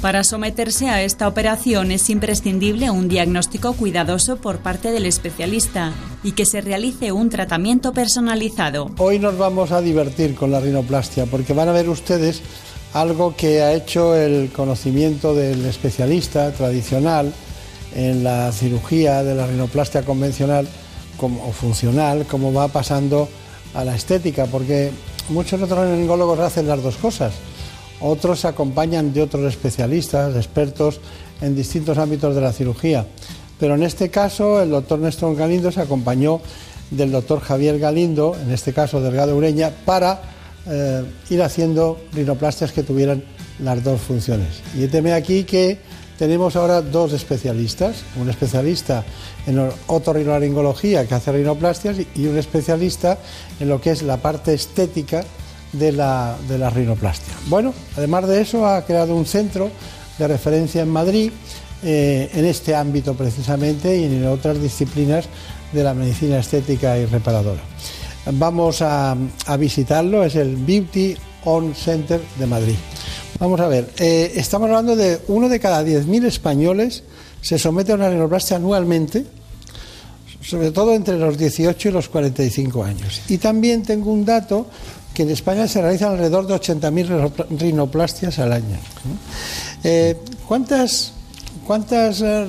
[0.00, 5.92] Para someterse a esta operación es imprescindible un diagnóstico cuidadoso por parte del especialista
[6.24, 8.90] y que se realice un tratamiento personalizado.
[8.96, 12.42] Hoy nos vamos a divertir con la rinoplastia porque van a ver ustedes
[12.94, 17.32] algo que ha hecho el conocimiento del especialista tradicional
[17.94, 20.66] en la cirugía de la rinoplastia convencional
[21.18, 23.28] o funcional, como va pasando
[23.74, 24.90] a la estética, porque
[25.28, 27.32] muchos otros rinólogos hacen las dos cosas.
[28.00, 31.00] Otros se acompañan de otros especialistas, expertos
[31.40, 33.06] en distintos ámbitos de la cirugía.
[33.60, 36.40] Pero en este caso, el doctor Néstor Galindo se acompañó
[36.90, 40.20] del doctor Javier Galindo, en este caso Delgado Ureña, para
[40.66, 43.22] eh, ir haciendo rinoplastias que tuvieran
[43.58, 44.60] las dos funciones.
[44.76, 45.78] Y teme aquí que
[46.18, 49.04] tenemos ahora dos especialistas, un especialista
[49.46, 53.18] en otorrinolaringología que hace rinoplastias y un especialista
[53.58, 55.24] en lo que es la parte estética
[55.72, 57.34] de la, de la rinoplastia.
[57.48, 59.70] Bueno, además de eso ha creado un centro
[60.18, 61.32] de referencia en Madrid
[61.82, 65.24] eh, en este ámbito precisamente y en otras disciplinas
[65.72, 67.62] de la medicina estética y reparadora.
[68.30, 69.16] Vamos a,
[69.58, 72.76] visitarlo, es el Beauty On Center de Madrid.
[73.38, 77.02] Vamos a ver, eh, estamos hablando de uno de cada 10.000 españoles
[77.42, 79.26] se somete a una rinoplastia anualmente,
[80.40, 83.20] sobre todo entre los 18 y los 45 años.
[83.28, 84.66] Y también tengo un dato
[85.12, 88.76] que en España se realizan alrededor de 80.000 rinoplastias al año.
[89.82, 90.16] Eh,
[90.46, 91.12] ¿Cuántas,
[91.66, 92.46] cuántas eh,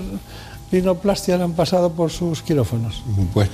[0.71, 3.01] rinoplastias han pasado por sus quirófanos?
[3.34, 3.51] Bueno,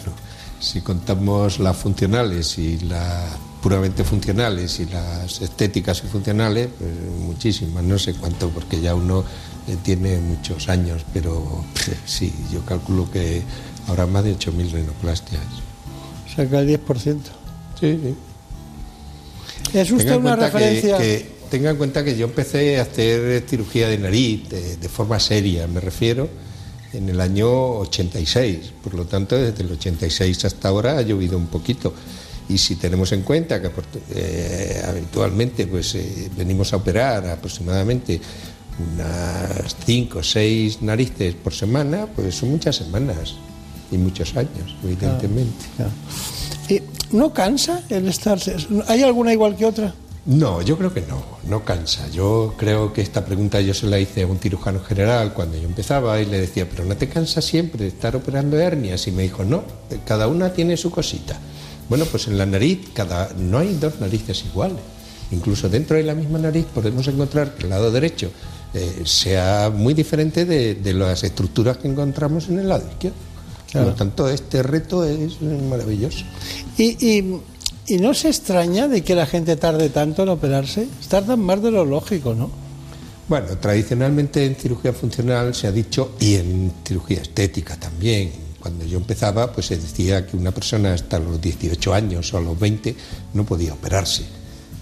[0.59, 7.83] si contamos las funcionales y las puramente funcionales y las estéticas y funcionales, pues muchísimas,
[7.83, 9.23] no sé cuánto, porque ya uno
[9.67, 11.65] eh, tiene muchos años, pero
[12.05, 13.41] sí, yo calculo que
[13.87, 15.41] habrá más de 8.000 rinoplastias.
[16.33, 17.17] O que el 10%.
[17.79, 18.15] Sí, sí.
[19.73, 20.97] ¿Es usted una referencia?
[20.97, 25.67] Que, tenga en cuenta que yo empecé a hacer cirugía de nariz de forma seria,
[25.67, 26.29] me refiero,
[26.93, 28.73] en el año 86.
[28.83, 31.93] Por lo tanto, desde el 86 hasta ahora ha llovido un poquito
[32.49, 33.69] Y si tenemos en cuenta que
[34.15, 38.19] eh, habitualmente pues, eh, venimos a operar aproximadamente
[38.93, 43.35] unas 5 o 6 narices por semana, pues son muchas semanas
[43.91, 45.65] y muchos años, evidentemente.
[46.69, 46.81] ¿Y
[47.15, 48.39] no cansa el estar?
[48.87, 49.93] ¿Hay alguna igual que otra?
[50.29, 52.07] No, yo creo que no, no cansa.
[52.09, 55.63] Yo creo que esta pregunta yo se la hice a un cirujano general cuando yo
[55.63, 59.07] empezaba y le decía, pero ¿no te cansa siempre de estar operando hernias?
[59.07, 59.63] Y me dijo, no,
[60.05, 61.39] cada una tiene su cosita.
[61.89, 64.77] Bueno, pues en la nariz cada, no hay dos narices iguales.
[65.31, 68.29] Incluso dentro de la misma nariz podemos encontrar que el lado derecho
[68.75, 73.17] eh, sea muy diferente de, las estructuras que encontramos en el lado izquierdo.
[73.73, 76.23] Por lo tanto, este reto es maravilloso.
[76.77, 77.41] y ¿Y
[77.97, 80.87] no se extraña de que la gente tarde tanto en operarse?
[81.07, 82.51] Tardan más de lo lógico, ¿no?
[83.27, 88.97] Bueno, tradicionalmente en cirugía funcional se ha dicho, y en cirugía estética también, cuando yo
[88.97, 92.95] empezaba, pues se decía que una persona hasta los 18 años o a los 20
[93.33, 94.23] no podía operarse.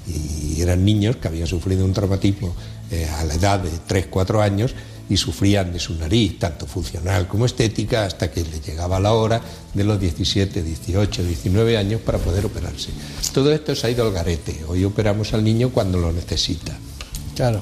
[0.07, 2.55] Y eran niños que habían sufrido un traumatismo
[2.89, 4.73] eh, a la edad de 3, 4 años
[5.09, 9.41] y sufrían de su nariz, tanto funcional como estética, hasta que le llegaba la hora
[9.73, 12.89] de los 17, 18, 19 años para poder operarse.
[13.33, 14.63] Todo esto se ha ido al garete.
[14.67, 16.77] Hoy operamos al niño cuando lo necesita.
[17.35, 17.61] Claro.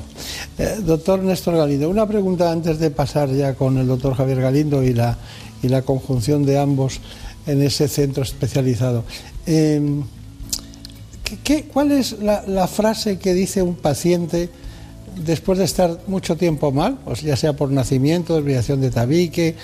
[0.57, 4.81] Eh, doctor Néstor Galindo, una pregunta antes de pasar ya con el doctor Javier Galindo
[4.81, 5.17] y la,
[5.61, 6.99] y la conjunción de ambos
[7.45, 9.03] en ese centro especializado.
[9.45, 10.01] Eh,
[11.73, 14.49] cuál es la frase que dice un paciente?
[15.18, 19.55] Después de estar mucho tiempo mal, pues ya sea por nacimiento, desviación de tabique,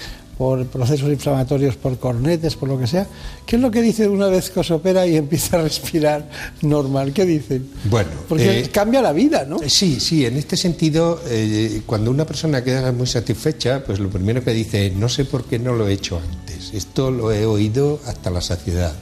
[0.41, 3.06] por procesos inflamatorios, por cornetes, por lo que sea,
[3.45, 6.28] ¿qué es lo que dice una vez que os opera y empieza a respirar
[6.64, 7.14] normal?
[7.14, 7.70] ¿Qué dicen?
[7.84, 9.60] Bueno, porque eh, cambia la vida, ¿no?
[9.68, 14.43] Sí, sí, en este sentido, eh, cuando una persona queda muy satisfecha, pues lo primero
[14.43, 17.99] que dice, no sé por qué no lo he hecho antes, esto lo he oído
[18.08, 18.93] hasta la saciedad.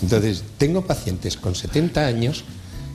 [0.00, 2.44] Entonces, tengo pacientes con 70 años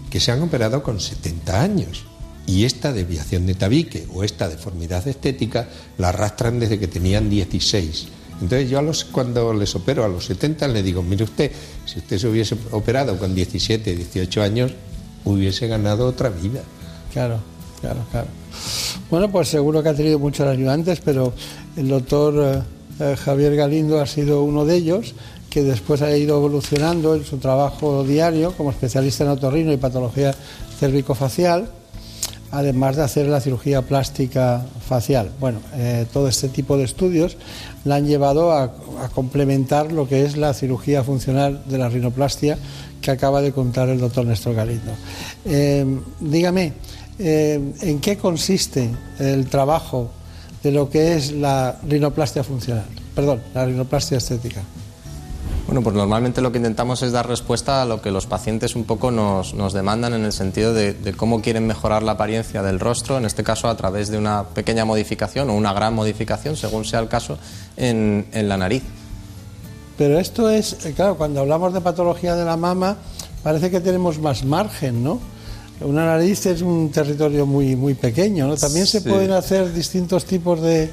[0.09, 2.05] que se han operado con 70 años
[2.47, 5.67] y esta desviación de tabique o esta deformidad estética
[5.97, 8.07] la arrastran desde que tenían 16.
[8.41, 8.81] Entonces yo
[9.11, 11.51] cuando les opero a los 70 les digo, mire usted,
[11.85, 14.73] si usted se hubiese operado con 17, 18 años,
[15.23, 16.61] hubiese ganado otra vida.
[17.13, 17.39] Claro,
[17.81, 18.27] claro, claro.
[19.09, 21.33] Bueno, pues seguro que ha tenido muchos ayudantes, pero
[21.77, 22.65] el doctor
[22.99, 25.15] eh, eh, Javier Galindo ha sido uno de ellos
[25.49, 30.35] que después ha ido evolucionando en su trabajo diario como especialista en otorrino y patología
[30.79, 31.69] cervicofacial
[32.51, 35.31] además de hacer la cirugía plástica facial.
[35.39, 37.37] Bueno, eh, todo este tipo de estudios
[37.83, 38.73] la han llevado a,
[39.13, 42.57] complementar lo que es la cirugía funcional de la rinoplastia
[43.01, 44.91] que acaba de contar el doctor Néstor Galindo.
[45.43, 45.85] Eh,
[46.19, 46.73] dígame,
[47.19, 50.09] eh, ¿en qué consiste el trabajo
[50.63, 52.85] de lo que es la rinoplastia funcional?
[53.13, 54.61] Perdón, la rinoplastia estética.
[55.75, 58.85] Bueno, pues normalmente lo que intentamos es dar respuesta a lo que los pacientes un
[58.85, 63.25] poco nos, demandan en el sentido de, cómo quieren mejorar la apariencia del rostro, en
[63.25, 67.09] este caso a través de una pequeña modificación o una gran modificación, según sea el
[67.09, 67.37] caso,
[67.75, 68.83] en, en la nariz.
[69.97, 72.95] Pero esto es, eh, claro, cuando hablamos de patología de la mama,
[73.43, 75.19] parece que tenemos más margen, ¿no?
[75.81, 78.55] Una nariz es un territorio muy, muy pequeño, ¿no?
[78.55, 80.89] También se pueden hacer distintos tipos de,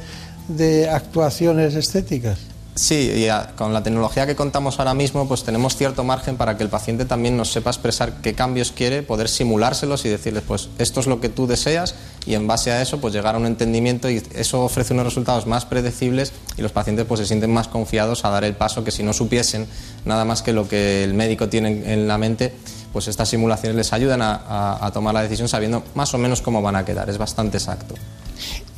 [0.49, 2.52] de actuaciones estéticas.
[2.75, 3.27] Sí,
[3.57, 7.05] con la tecnología que contamos ahora mismo, pues tenemos cierto margen para que el paciente
[7.05, 11.21] también nos sepa expresar qué cambios quiere, poder simulárselos y decirles, pues esto es lo
[11.21, 11.95] que tú deseas
[12.25, 15.47] y en base a eso, pues llegar a un entendimiento y eso ofrece unos resultados
[15.47, 18.91] más predecibles y los pacientes pues se sienten más confiados a dar el paso que
[18.91, 19.67] si no supiesen
[20.07, 22.55] nada más que lo que el médico tiene en la mente,
[22.95, 26.77] pues estas simulaciones les ayudan a tomar la decisión sabiendo más o menos cómo van
[26.77, 27.11] a quedar.
[27.11, 27.97] Es bastante exacto.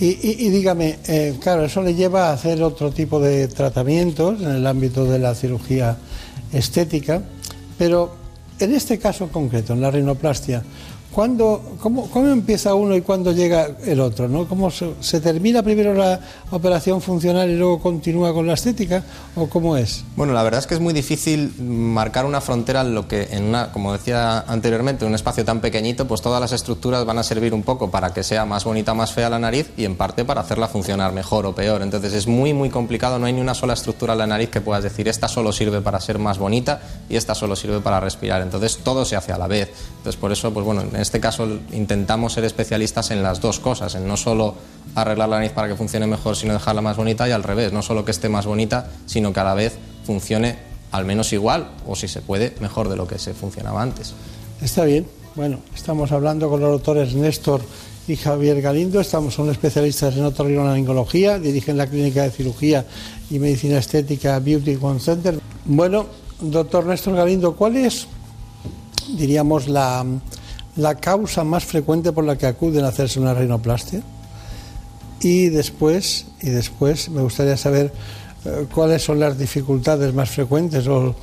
[0.01, 4.66] Y, dígame, eh, claro, eso le lleva a hacer otro tipo de tratamientos en el
[4.66, 5.97] ámbito de la cirugía
[6.53, 7.23] estética,
[7.79, 8.16] pero
[8.59, 10.65] en este caso concreto, en la rinoplastia,
[11.15, 14.27] ¿Cuándo, cómo, cómo, empieza uno y cuándo llega el otro?
[14.27, 14.49] ¿no?
[14.49, 16.19] ¿Cómo se, termina primero la
[16.51, 19.05] operación funcional y luego continúa con la estética?
[19.36, 20.03] ¿O cómo es?
[20.16, 23.45] Bueno, la verdad es que es muy difícil marcar una frontera en lo que, en
[23.45, 27.55] una, como decía anteriormente, un espacio tan pequeñito, pues todas las estructuras van a servir
[27.55, 30.41] un poco para que sea más bonita, más fea la nariz y en parte para
[30.41, 31.82] hacerla funcionar mejor o peor.
[31.82, 34.61] Entonces es muy, muy complicado, no hay ni una sola estructura en la nariz que
[34.61, 38.43] puedas decir esta solo sirve para ser más bonita y esta solo sirve para respirar.
[38.43, 39.70] Entonces todo se hace a la vez.
[39.99, 43.94] Entonces por eso, pues bueno, en este caso intentamos ser especialistas en las dos cosas,
[43.94, 44.55] en no solo
[44.94, 47.82] arreglar la nariz para que funcione mejor, sino dejarla más bonita y al revés, no
[47.82, 49.76] solo que esté más bonita, sino que a la vez
[50.06, 50.56] funcione
[50.93, 54.14] al menos igual o si se puede mejor de lo que se funcionaba antes.
[54.62, 55.06] Está bien.
[55.35, 57.60] Bueno, estamos hablando con los doctores Néstor
[58.09, 62.86] y Javier Galindo, estamos, son especialistas en otorrinolaringología, dirigen la clínica de cirugía
[63.31, 65.39] y medicina estética Beauty One Center.
[65.66, 66.06] Bueno,
[66.40, 68.06] doctor Néstor Galindo, ¿cuál es,
[69.18, 70.06] diríamos, la,
[70.76, 74.02] la causa más frecuente por la que acuden a hacerse una rinoplastia?
[75.20, 77.92] Y después, y después me gustaría saber
[78.44, 81.14] eh, cuáles son las dificultades más frecuentes o,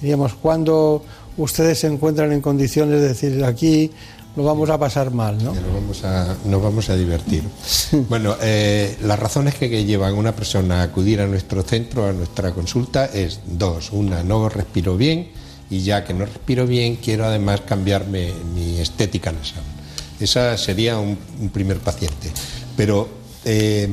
[0.00, 1.04] diríamos, cuándo
[1.36, 3.90] ustedes se encuentran en condiciones de decir aquí
[4.36, 5.54] lo vamos a pasar mal, ¿no?
[5.54, 7.44] Nos vamos a, nos vamos a divertir.
[8.08, 12.12] bueno, eh, las razones que, llevan a una persona a acudir a nuestro centro, a
[12.12, 13.92] nuestra consulta, es dos.
[13.92, 15.28] Una, no respiro bien
[15.70, 19.62] y ya que no respiro bien, quiero además cambiarme mi estética nasal.
[20.20, 21.16] Esa sería un,
[21.52, 22.30] primer paciente.
[22.76, 23.08] Pero
[23.44, 23.88] eh,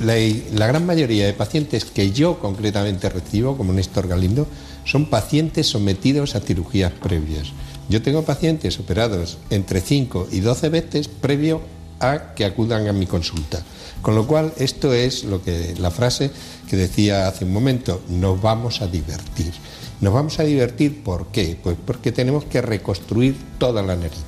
[0.00, 0.14] la,
[0.52, 4.46] la, gran mayoría de pacientes que yo concretamente recibo, como Néstor Galindo,
[4.84, 7.48] son pacientes sometidos a cirugías previas.
[7.88, 11.60] Yo tengo pacientes operados entre 5 y 12 veces previo
[12.00, 13.62] a que acudan a mi consulta.
[14.02, 16.30] Con lo cual, esto es lo que la frase
[16.68, 19.52] que decía hace un momento, nos vamos a divertir.
[20.00, 21.58] Nos vamos a divertir, ¿por qué?
[21.62, 24.22] Pues porque tenemos que reconstruir toda la nariz.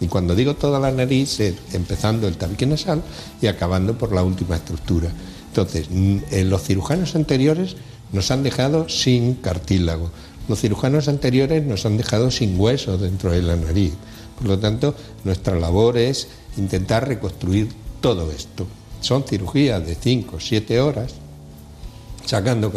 [0.00, 3.02] Y cuando digo toda la nariz, es empezando el tabique nasal
[3.42, 5.10] y acabando por la última estructura.
[5.48, 7.76] Entonces, en los cirujanos anteriores
[8.12, 10.10] nos han dejado sin cartílago,
[10.48, 13.92] los cirujanos anteriores nos han dejado sin hueso dentro de la nariz.
[14.36, 16.26] Por lo tanto, nuestra labor es
[16.56, 17.68] intentar reconstruir
[18.00, 18.66] todo esto.
[19.00, 21.12] Son cirugías de 5 o 7 horas,
[22.24, 22.72] sacando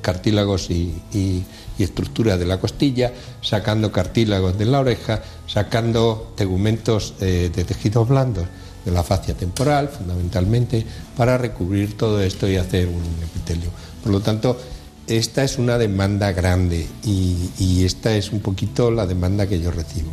[0.00, 1.44] cartílagos y,
[1.78, 8.46] estructuras de la costilla, sacando cartílagos de la oreja, sacando tegumentos eh, de tejidos blandos
[8.84, 10.84] de la fascia temporal, fundamentalmente,
[11.16, 13.70] para recubrir todo esto y hacer un epitelio.
[14.02, 14.58] Por lo tanto,
[15.06, 20.10] esta es una demanda grande y, esta es un poquito la demanda que yo recibo.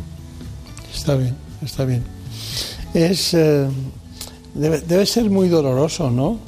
[0.94, 2.02] Está bien, está bien.
[2.94, 3.66] Es, eh,
[4.54, 6.38] debe, ser muy doloroso, ¿no?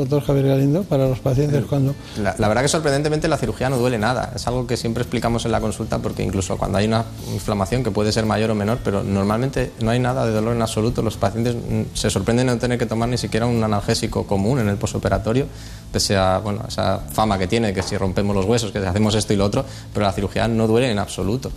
[0.00, 1.94] Doctor Javier Galindo, para los pacientes cuando...
[2.16, 4.32] La, verdad que sorprendentemente la cirugía no duele nada.
[4.34, 7.90] Es algo que siempre explicamos en la consulta porque incluso cuando hay una inflamación que
[7.90, 11.02] puede ser mayor o menor, pero normalmente no hay nada de dolor en absoluto.
[11.02, 14.58] Los pacientes mm, se sorprenden de no tener que tomar ni siquiera un analgésico común
[14.60, 15.46] en el posoperatorio,
[15.92, 19.32] pese a bueno, esa fama que tiene, que si rompemos los huesos, que hacemos esto
[19.32, 21.50] y lo otro, pero la cirugía no duele en absoluto.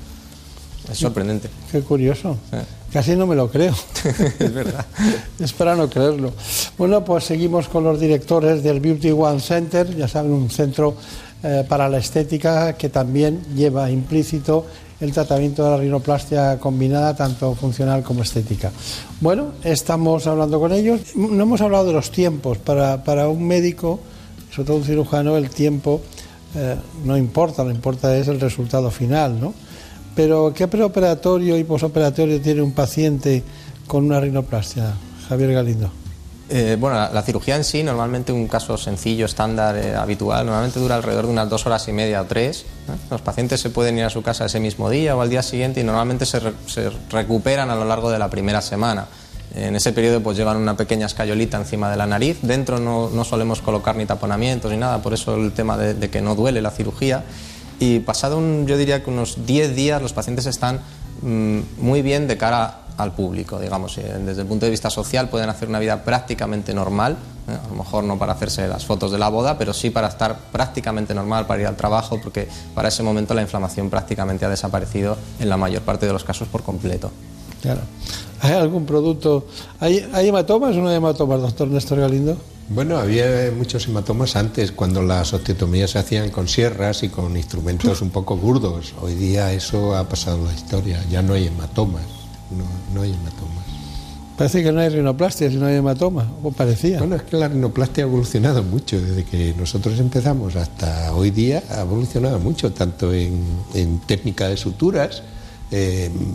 [0.91, 1.49] Es sorprendente.
[1.71, 2.37] Qué curioso.
[2.91, 3.73] Casi no me lo creo.
[4.39, 4.85] es verdad.
[5.39, 6.33] es para no creerlo.
[6.77, 10.95] Bueno, pues seguimos con los directores del Beauty One Center, ya saben, un centro
[11.41, 14.65] eh, para la estética que también lleva implícito
[14.99, 18.71] el tratamiento de la rinoplastia combinada, tanto funcional como estética.
[19.19, 21.15] Bueno, estamos hablando con ellos.
[21.15, 22.57] No hemos hablado de los tiempos.
[22.57, 23.99] Para, para un médico,
[24.53, 26.01] sobre todo un cirujano, el tiempo
[26.55, 29.53] eh, no importa, lo importa es el resultado final, ¿no?
[30.15, 33.43] Pero ¿qué preoperatorio y posoperatorio tiene un paciente
[33.87, 34.93] con una rinoplastia,
[35.27, 35.91] Javier Galindo?
[36.49, 40.95] Eh, bueno, la, cirugía en sí, normalmente un caso sencillo, estándar, eh, habitual, normalmente dura
[40.95, 42.65] alrededor de unas dos horas y media o tres.
[43.09, 45.81] Los pacientes se pueden ir a su casa ese mismo día o al día siguiente
[45.81, 46.39] y normalmente se,
[47.09, 49.07] recuperan a lo largo de la primera semana.
[49.55, 52.39] En ese periodo pues llevan una pequeña escayolita encima de la nariz.
[52.41, 56.35] Dentro no, solemos colocar ni taponamientos ni nada, por eso el tema de que no
[56.35, 57.23] duele la cirugía
[57.83, 60.79] y pasado un, yo diría que unos 10 días los pacientes están
[61.21, 65.27] mm, muy bien de cara al público, digamos, eh, desde el punto de vista social
[65.27, 69.11] pueden hacer una vida prácticamente normal, eh, a lo mejor no para hacerse las fotos
[69.11, 72.89] de la boda, pero sí para estar prácticamente normal, para ir al trabajo, porque para
[72.89, 76.63] ese momento la inflamación prácticamente ha desaparecido en la mayor parte de los casos por
[76.63, 77.11] completo.
[77.61, 77.81] Claro.
[78.43, 79.47] ¿Hay algún producto?
[79.79, 82.37] ¿Hay, hay hematomas o no hay hematomas, doctor Néstor Galindo?
[82.67, 88.01] Bueno, había muchos hematomas antes, cuando las osteotomías se hacían con sierras y con instrumentos
[88.01, 88.95] un poco burdos.
[89.01, 92.03] Hoy día eso ha pasado en la historia, ya no hay hematomas,
[92.93, 93.63] no, hay hematomas.
[94.37, 96.99] Parece que no hay rinoplastia si no hay hematoma, o parecía.
[96.99, 101.63] Bueno, es que la rinoplastia ha evolucionado mucho, desde que nosotros empezamos hasta hoy día
[101.69, 105.23] ha evolucionado mucho, tanto en, técnica de suturas,
[105.73, 106.31] en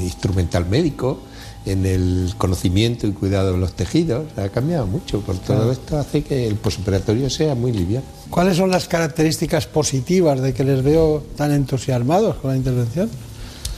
[0.00, 1.20] instrumental médico,
[1.66, 4.26] en el conocimiento y cuidado de los tejidos.
[4.36, 5.20] Ha cambiado mucho.
[5.20, 8.06] Por todo esto hace que el posoperatorio sea muy liviano.
[8.30, 13.10] ¿Cuáles son las características positivas de que les veo tan entusiasmados con la intervención?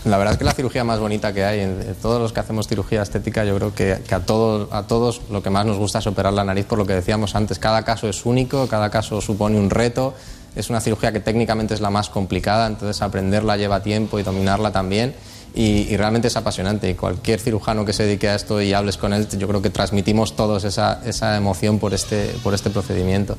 [0.05, 2.67] La verdad es que la cirugía más bonita que hay, en todos los que hacemos
[2.67, 6.07] cirugía estética, yo creo que, a, todos, a todos lo que más nos gusta es
[6.09, 9.61] operar la nariz, por lo que decíamos antes, cada caso es único, cada caso supone
[9.61, 10.15] un reto,
[10.55, 14.73] es una cirugía que técnicamente es la más complicada, entonces aprenderla lleva tiempo y dominarla
[14.73, 15.15] también
[15.55, 16.97] y, realmente es apasionante.
[16.97, 20.35] Cualquier cirujano que se dedique a esto y hables con él, yo creo que transmitimos
[20.35, 23.37] todos esa, esa emoción por este, por este procedimiento.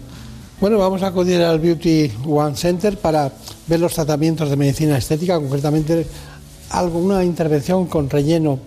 [0.62, 3.32] Bueno, vamos a acudir al Beauty One Center para
[3.68, 6.08] ver los tratamientos de medicina estética, concretamente
[6.70, 8.60] alguna intervención con relleno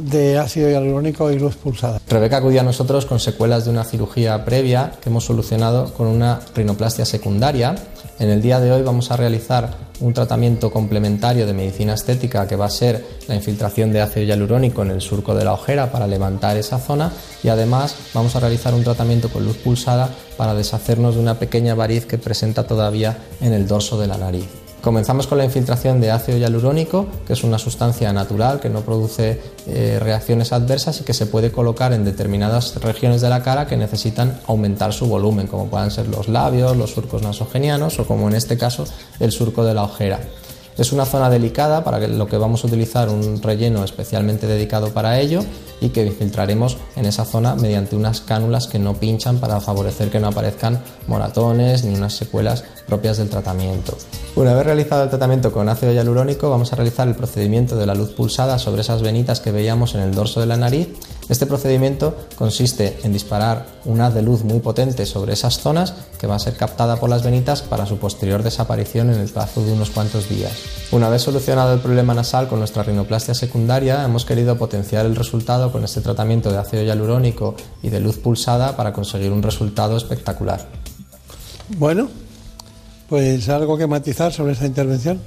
[0.00, 2.00] de ácido hialurónico y luz pulsada.
[2.08, 6.40] Rebeca acudió a nosotros con secuelas de una cirugía previa que hemos solucionado con una
[6.54, 7.74] rinoplastia secundaria.
[8.18, 12.56] En el día de hoy vamos a realizar un tratamiento complementario de medicina estética que
[12.56, 16.06] va a ser la infiltración de ácido hialurónico en el surco de la ojera para
[16.06, 17.12] levantar esa zona
[17.42, 21.74] y además vamos a realizar un tratamiento con luz pulsada para deshacernos de una pequeña
[21.74, 24.67] variz que presenta todavía en el dorso de la nariz.
[24.88, 29.38] Comenzamos con la infiltración de ácido hialurónico, que es una sustancia natural que no produce
[29.66, 33.76] eh, reacciones adversas y que se puede colocar en determinadas regiones de la cara que
[33.76, 38.34] necesitan aumentar su volumen, como puedan ser los labios, los surcos nasogenianos o como en
[38.34, 38.86] este caso
[39.20, 40.20] el surco de la ojera.
[40.78, 45.20] Es una zona delicada para lo que vamos a utilizar un relleno especialmente dedicado para
[45.20, 45.44] ello
[45.82, 50.18] y que infiltraremos en esa zona mediante unas cánulas que no pinchan para favorecer que
[50.18, 53.96] no aparezcan moratones ni unas secuelas propias del tratamiento.
[54.34, 57.94] Una vez realizado el tratamiento con ácido hialurónico vamos a realizar el procedimiento de la
[57.94, 60.88] luz pulsada sobre esas venitas que veíamos en el dorso de la nariz
[61.28, 66.26] este procedimiento consiste en disparar un haz de luz muy potente sobre esas zonas que
[66.26, 69.72] va a ser captada por las venitas para su posterior desaparición en el plazo de
[69.72, 70.52] unos cuantos días.
[70.90, 75.70] Una vez solucionado el problema nasal con nuestra rinoplastia secundaria, hemos querido potenciar el resultado
[75.70, 80.66] con este tratamiento de ácido hialurónico y de luz pulsada para conseguir un resultado espectacular.
[81.76, 82.08] Bueno,
[83.08, 85.20] pues algo que matizar sobre esta intervención.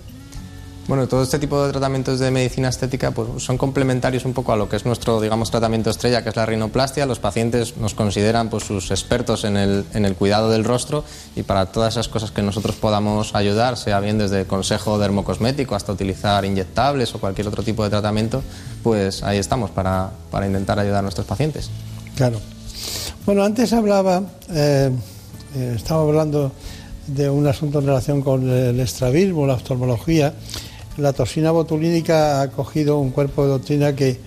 [0.88, 4.58] Bueno, todo este tipo de tratamientos de medicina estética pues, son complementarios un poco a
[4.58, 7.06] lo que es nuestro, digamos, tratamiento estrella, que es la rinoplastia.
[7.06, 11.03] Los pacientes nos consideran pues, sus expertos en el, en el cuidado del rostro
[11.36, 15.94] y para todas esas cosas que nosotros podamos ayudar, sea bien desde consejo dermocosmético hasta
[15.94, 18.44] utilizar inyectables o cualquier otro tipo de tratamiento,
[18.84, 21.70] pues ahí estamos para, para intentar ayudar a nuestros pacientes.
[22.16, 22.40] Claro.
[23.26, 24.91] Bueno, antes hablaba, eh,
[25.56, 26.52] eh, estaba hablando
[27.07, 30.34] de un asunto en relación con el estrabismo, la oftalmología
[30.98, 34.19] la toxina botulínica ha cogido un cuerpo de doctrina que,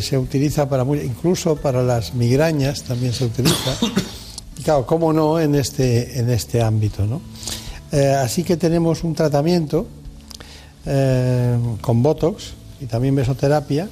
[0.00, 3.76] se utiliza para muy, incluso para las migrañas también se utiliza.
[4.56, 7.20] Y claro, cómo no en este, en este ámbito, ¿no?
[7.90, 9.88] Eh, así que tenemos un tratamiento
[10.86, 13.88] eh, con Botox y también mesoterapia.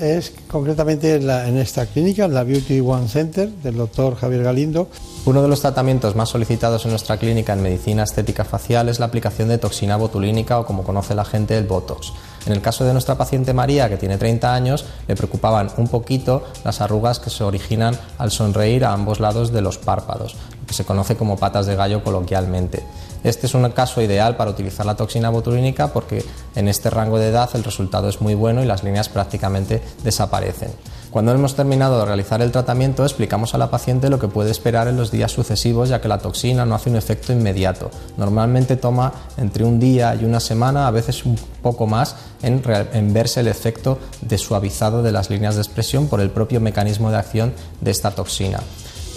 [0.00, 4.88] Es concretamente en esta clínica, la Beauty One Center del doctor Javier Galindo.
[5.26, 9.04] Uno de los tratamientos más solicitados en nuestra clínica en medicina estética facial es la
[9.04, 12.14] aplicación de toxina botulínica o como conoce la gente el Botox.
[12.46, 16.44] En el caso de nuestra paciente María, que tiene 30 años, le preocupaban un poquito
[16.64, 20.34] las arrugas que se originan al sonreír a ambos lados de los párpados,
[20.66, 22.82] que se conoce como patas de gallo coloquialmente.
[23.22, 26.24] Este es un caso ideal para utilizar la toxina botulínica porque
[26.54, 30.70] en este rango de edad el resultado es muy bueno y las líneas prácticamente desaparecen.
[31.10, 34.86] Cuando hemos terminado de realizar el tratamiento, explicamos a la paciente lo que puede esperar
[34.86, 37.90] en los días sucesivos, ya que la toxina no hace un efecto inmediato.
[38.16, 43.12] Normalmente toma entre un día y una semana, a veces un poco más, en, en
[43.12, 47.16] verse el efecto de suavizado de las líneas de expresión por el propio mecanismo de
[47.16, 48.60] acción de esta toxina.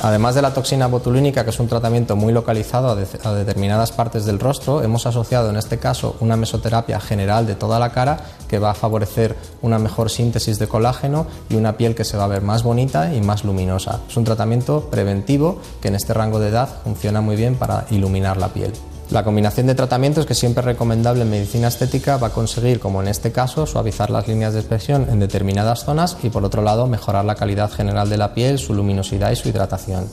[0.01, 4.39] Además de la toxina botulínica, que es un tratamiento muy localizado a, determinadas partes del
[4.39, 8.71] rostro, hemos asociado en este caso una mesoterapia general de toda la cara que va
[8.71, 12.41] a favorecer una mejor síntesis de colágeno y una piel que se va a ver
[12.41, 14.01] más bonita y más luminosa.
[14.09, 18.37] Es un tratamiento preventivo que en este rango de edad funciona muy bien para iluminar
[18.37, 18.73] la piel.
[19.13, 22.99] La combinación de tratamientos que siempre es recomendable en medicina estética va a conseguir, como
[22.99, 26.87] en este caso, suavizar las líneas de expresión en determinadas zonas y, por otro lado,
[26.87, 30.07] mejorar la calidad general de la piel, su luminosidad y su hidratación.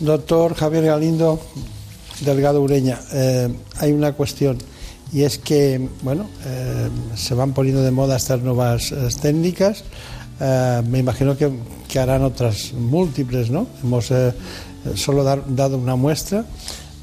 [0.00, 1.38] Doctor Javier Galindo,
[2.22, 3.48] Delgado Ureña, eh,
[3.78, 4.58] hay una cuestión
[5.12, 8.92] y es que, bueno, eh, se van poniendo de moda estas nuevas
[10.40, 11.50] eh, me imagino que,
[11.88, 13.66] que, harán otras múltiples, ¿no?
[13.82, 14.12] Hemos
[14.94, 16.44] solo dar, dado una muestra.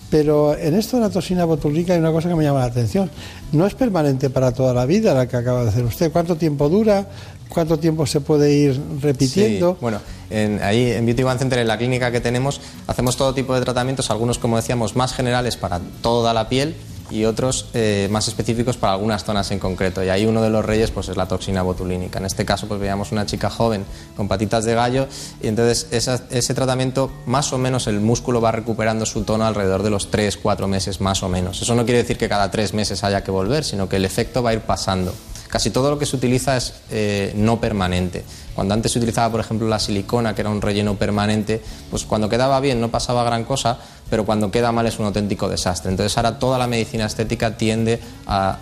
[0.09, 3.11] Pero en esto de la toxina botulínica hay una cosa que me llama la atención.
[3.51, 6.11] No es permanente para toda la vida la que acaba de hacer usted.
[6.11, 7.07] ¿Cuánto tiempo dura?
[7.47, 9.77] ¿Cuánto tiempo se puede ir repitiendo?
[9.81, 9.99] bueno,
[10.29, 13.61] en, ahí en Beauty One Center, en la clínica que tenemos, hacemos todo tipo de
[13.61, 16.75] tratamientos, algunos, como decíamos, más generales para toda la piel
[17.09, 20.03] y otros eh, más específicos para algunas zonas en concreto.
[20.03, 22.19] Y ahí uno de los reyes pues, es la toxina botulínica.
[22.19, 25.07] En este caso pues, veíamos una chica joven con patitas de gallo
[25.41, 29.89] y entonces ese tratamiento más o menos el músculo va recuperando su tono alrededor de
[29.89, 31.61] los 3-4 meses más o menos.
[31.61, 34.43] Eso no quiere decir que cada 3 meses haya que volver, sino que el efecto
[34.43, 35.13] va a ir pasando.
[35.49, 38.23] Casi todo lo que se utiliza es eh, no permanente.
[38.59, 42.27] Cuando antes se utilizaba, por ejemplo, la silicona, que era un relleno permanente, pues cuando
[42.27, 43.77] quedaba bien no pasaba gran cosa,
[44.09, 45.89] pero cuando queda mal es un auténtico desastre.
[45.89, 48.57] Entonces ahora toda la medicina estética tiende a,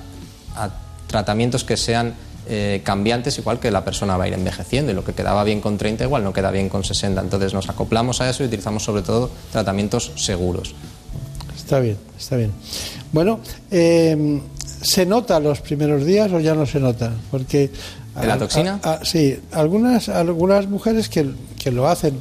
[1.08, 2.14] tratamientos que sean
[2.48, 5.62] eh, cambiantes, igual que la persona va a ir envejeciendo y lo que quedaba bien
[5.62, 7.20] con 30 igual no queda bien con 60.
[7.20, 10.76] Entonces nos acoplamos a eso y utilizamos sobre todo tratamientos seguros.
[11.56, 12.52] Está bien, está bien.
[13.12, 13.40] Bueno,
[13.72, 14.42] eh,
[14.82, 17.12] ¿Se nota los primeros días o ya no se nota?
[17.32, 17.72] Porque
[18.22, 18.80] ¿De la toxina?
[19.04, 21.30] sí, algunas, algunas mujeres que,
[21.60, 22.16] que, lo hacen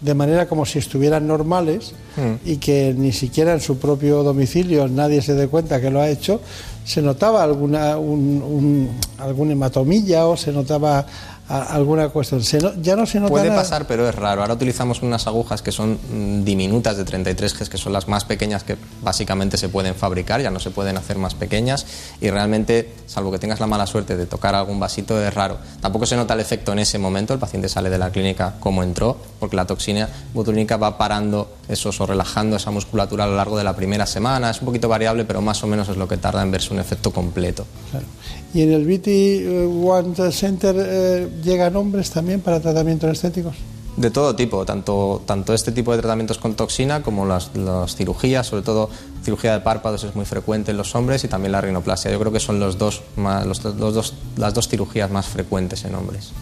[0.00, 2.34] de manera como si estuvieran normales Hmm.
[2.48, 6.08] y que ni siquiera en su propio domicilio nadie se dé cuenta que lo ha
[6.08, 6.40] hecho,
[6.84, 11.06] se notaba alguna un, un- algún hematomilla o se notaba
[11.48, 12.42] alguna cuestión.
[12.42, 13.60] Se no- ya no se nota Puede nada.
[13.62, 14.40] pasar, pero es raro.
[14.42, 18.24] Ahora utilizamos unas agujas que son mm, diminutas de 33 Gs, que son las más
[18.24, 21.86] pequeñas que básicamente se pueden fabricar, ya no se pueden hacer más pequeñas
[22.20, 25.58] y realmente, salvo que tengas la mala suerte de tocar algún vasito, es raro.
[25.80, 28.82] Tampoco se nota el efecto en ese momento, el paciente sale de la clínica como
[28.82, 33.56] entró, porque la toxina botulínica va parando esos o relajando esa musculatura a lo largo
[33.58, 34.50] de la primera semana.
[34.50, 36.80] Es un poquito variable, pero más o menos es lo que tarda en verse un
[36.80, 37.66] efecto completo.
[37.90, 38.06] Claro.
[38.52, 43.56] Y en el BT eh, One Center eh, llegan hombres también para tratamientos estéticos.
[43.96, 48.44] De todo tipo, tanto, tanto este tipo de tratamientos con toxina como las, las cirugías,
[48.48, 48.90] sobre todo
[49.22, 52.10] cirugía de párpados es muy frecuente en los hombres y también la rinoplastia.
[52.10, 55.84] Yo creo que son los dos, más- los, los dos, las dos cirugías más frecuentes
[55.84, 56.32] en hombres.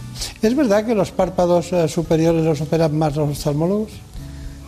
[0.41, 3.91] ¿Es verdad que los párpados eh, superiores los operan más los oftalmólogos?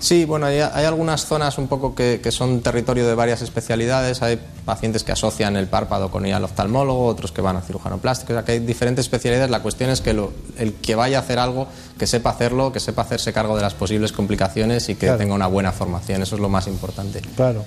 [0.01, 4.21] Sí, bueno, hay, hay algunas zonas un poco que, que son territorio de varias especialidades.
[4.23, 7.99] Hay pacientes que asocian el párpado con ir al oftalmólogo, otros que van a cirujano
[7.99, 8.33] plástico.
[8.33, 9.51] O sea, que hay diferentes especialidades.
[9.51, 11.69] La cuestión es que lo- el que vaya a hacer algo,
[11.99, 15.19] que sepa hacerlo, que sepa hacerse cargo de las posibles complicaciones y que Claro.
[15.19, 16.23] tenga una buena formación.
[16.23, 17.23] Eso es lo más importante.
[17.37, 17.65] Claro.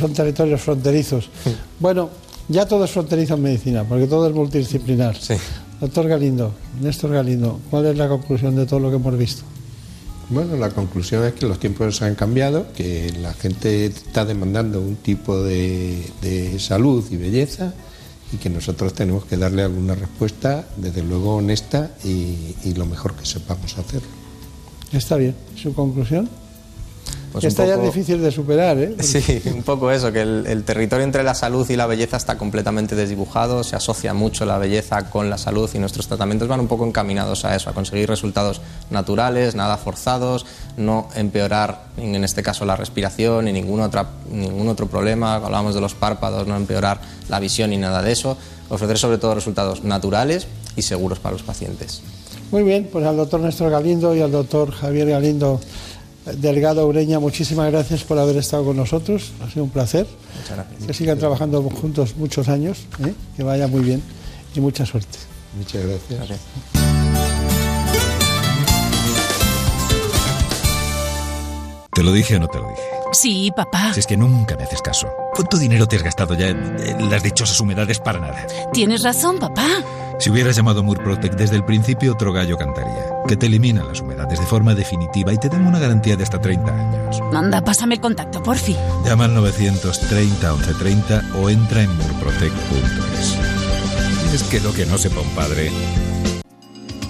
[0.00, 1.30] Son territorios fronterizos.
[1.78, 2.10] Bueno,
[2.48, 5.16] ya todo es fronterizo en medicina, porque todo es multidisciplinar.
[5.80, 9.42] Doctor Galindo, Néstor Galindo, ¿cuál es la conclusión de todo lo que hemos visto?
[10.30, 14.94] Bueno, la conclusión es que los tiempos han cambiado, que la gente está demandando un
[14.94, 17.74] tipo de, de salud y belleza
[18.32, 23.16] y que nosotros tenemos que darle alguna respuesta, desde luego honesta y, y lo mejor
[23.16, 24.08] que sepamos hacerlo.
[24.92, 25.34] Está bien.
[25.56, 26.30] ¿Su conclusión?
[27.32, 28.96] Pues Esta un ya es poco- difícil de superar, ¿eh?
[29.02, 32.36] Sí, un poco eso, que el, el territorio entre la salud y la belleza está
[32.36, 36.66] completamente desdibujado, se asocia mucho la belleza con la salud y nuestros tratamientos van un
[36.66, 40.44] poco encaminados a eso, a conseguir resultados naturales, nada forzados,
[40.76, 45.80] no empeorar en este caso la respiración ni ningún, otra, ningún otro problema, hablamos de
[45.80, 48.36] los párpados, no empeorar la visión ni nada de eso,
[48.70, 52.02] ofrecer sobre todo resultados naturales y seguros para los pacientes.
[52.50, 55.60] Muy bien, pues al doctor Néstor Galindo y al doctor Javier Galindo
[56.26, 59.32] Delgado Ureña, muchísimas gracias por haber estado con nosotros.
[59.42, 60.06] Ha sido un placer.
[60.40, 60.86] Muchas gracias.
[60.86, 63.14] Que sigan trabajando juntos muchos años, ¿eh?
[63.36, 64.02] que vaya muy bien
[64.54, 65.18] y mucha suerte.
[65.56, 66.40] Muchas gracias.
[71.92, 72.99] ¿Te lo dije o no te lo dije?
[73.12, 73.92] Sí, papá.
[73.92, 75.08] Si es que nunca me haces caso.
[75.34, 78.46] ¿Cuánto dinero te has gastado ya en, en las dichosas humedades para nada?
[78.72, 79.66] Tienes razón, papá.
[80.20, 83.06] Si hubieras llamado Murprotec desde el principio, otro gallo cantaría.
[83.26, 86.38] Que te eliminan las humedades de forma definitiva y te dan una garantía de hasta
[86.38, 87.20] 30 años.
[87.34, 88.76] Anda, pásame el contacto, porfi.
[89.04, 93.38] Llama al 930 1130 o entra en murprotec.es.
[94.34, 95.72] Es que lo que no sepa un padre.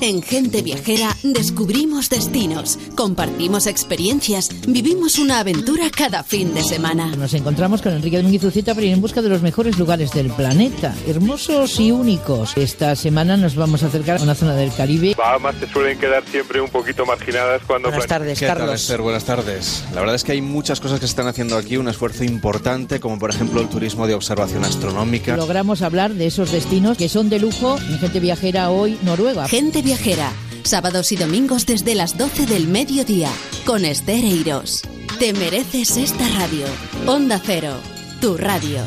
[0.03, 7.15] En Gente Viajera descubrimos destinos, compartimos experiencias, vivimos una aventura cada fin de semana.
[7.17, 10.31] Nos encontramos con Enrique Domínguez Ucita para ir en busca de los mejores lugares del
[10.31, 12.57] planeta, hermosos y únicos.
[12.57, 15.15] Esta semana nos vamos a acercar a una zona del Caribe.
[15.19, 17.91] Bahamas se suelen quedar siempre un poquito marginadas cuando...
[17.91, 18.81] Buenas tardes, ¿Qué tal, Carlos.
[18.81, 19.03] Esther?
[19.03, 19.85] Buenas tardes.
[19.93, 23.01] La verdad es que hay muchas cosas que se están haciendo aquí, un esfuerzo importante,
[23.01, 25.37] como por ejemplo el turismo de observación astronómica.
[25.37, 29.47] Logramos hablar de esos destinos que son de lujo en Gente Viajera hoy, Noruega.
[29.47, 30.31] Gente Viajera,
[30.63, 33.29] sábados y domingos desde las 12 del mediodía,
[33.67, 34.83] con Esther Eiros.
[35.19, 36.65] Te mereces esta radio.
[37.09, 37.73] Onda Cero,
[38.21, 38.79] tu radio.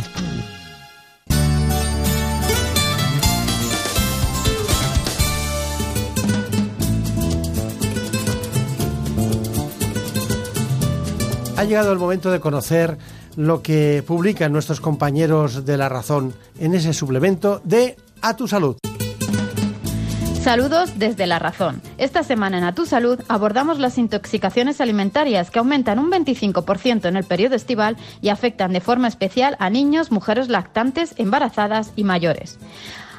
[11.58, 12.98] Ha llegado el momento de conocer
[13.36, 18.78] lo que publican nuestros compañeros de La Razón en ese suplemento de A Tu Salud.
[20.44, 21.82] Saludos desde La Razón.
[21.98, 27.16] Esta semana en A Tu Salud abordamos las intoxicaciones alimentarias que aumentan un 25% en
[27.16, 32.60] el periodo estival y afectan de forma especial a niños, mujeres lactantes, embarazadas y mayores.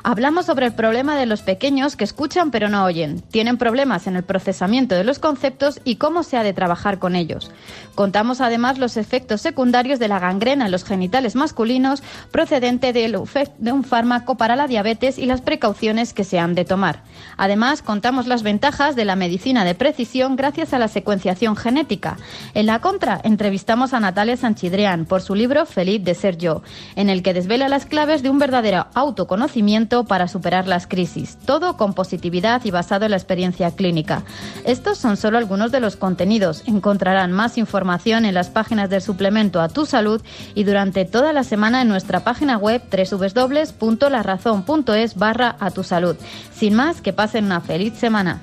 [0.07, 4.17] Hablamos sobre el problema de los pequeños que escuchan pero no oyen, tienen problemas en
[4.17, 7.51] el procesamiento de los conceptos y cómo se ha de trabajar con ellos.
[7.95, 13.85] Contamos además los efectos secundarios de la gangrena en los genitales masculinos procedente de un
[13.85, 17.03] fármaco para la diabetes y las precauciones que se han de tomar.
[17.39, 22.19] Además, contamos las ventajas de la medicina de precisión gracias a la secuenciación genética.
[22.53, 26.63] En la contra, entrevistamos a Natalia Sanchidrean por su libro Feliz de ser yo,
[26.95, 31.77] en el que desvela las claves de un verdadero autoconocimiento para superar las crisis, todo
[31.77, 34.25] con positividad y basado en la experiencia clínica.
[34.65, 36.65] Estos son solo algunos de los contenidos.
[36.67, 40.21] Encontrarán más información en las páginas del suplemento a tu salud
[40.57, 46.17] y durante toda la semana en nuestra página web www.larazón.es barra a tu salud.
[46.53, 48.43] Sin más, que pasen una feliz semana.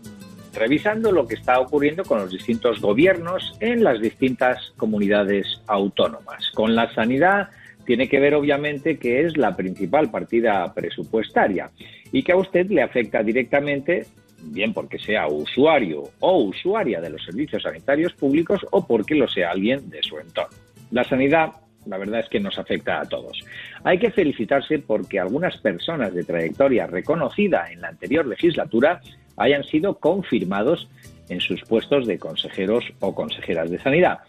[0.53, 6.51] revisando lo que está ocurriendo con los distintos gobiernos en las distintas comunidades autónomas.
[6.53, 7.49] Con la sanidad
[7.85, 11.71] tiene que ver obviamente que es la principal partida presupuestaria
[12.11, 14.05] y que a usted le afecta directamente
[14.43, 19.51] bien porque sea usuario o usuaria de los servicios sanitarios públicos o porque lo sea
[19.51, 20.57] alguien de su entorno.
[20.91, 21.53] La sanidad
[21.85, 23.43] la verdad es que nos afecta a todos.
[23.83, 29.01] Hay que felicitarse porque algunas personas de trayectoria reconocida en la anterior legislatura
[29.41, 30.87] hayan sido confirmados
[31.29, 34.19] en sus puestos de consejeros o consejeras de sanidad.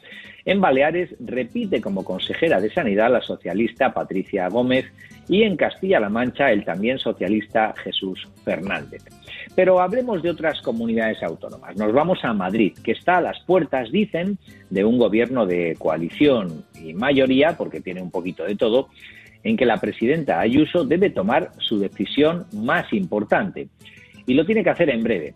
[0.45, 4.87] En Baleares repite como consejera de Sanidad la socialista Patricia Gómez
[5.29, 9.05] y en Castilla-La Mancha el también socialista Jesús Fernández.
[9.55, 11.77] Pero hablemos de otras comunidades autónomas.
[11.77, 14.39] Nos vamos a Madrid, que está a las puertas, dicen,
[14.71, 18.89] de un gobierno de coalición y mayoría, porque tiene un poquito de todo,
[19.45, 23.69] en que la presidenta Ayuso debe tomar su decisión más importante
[24.27, 25.35] y lo tiene que hacer en breve,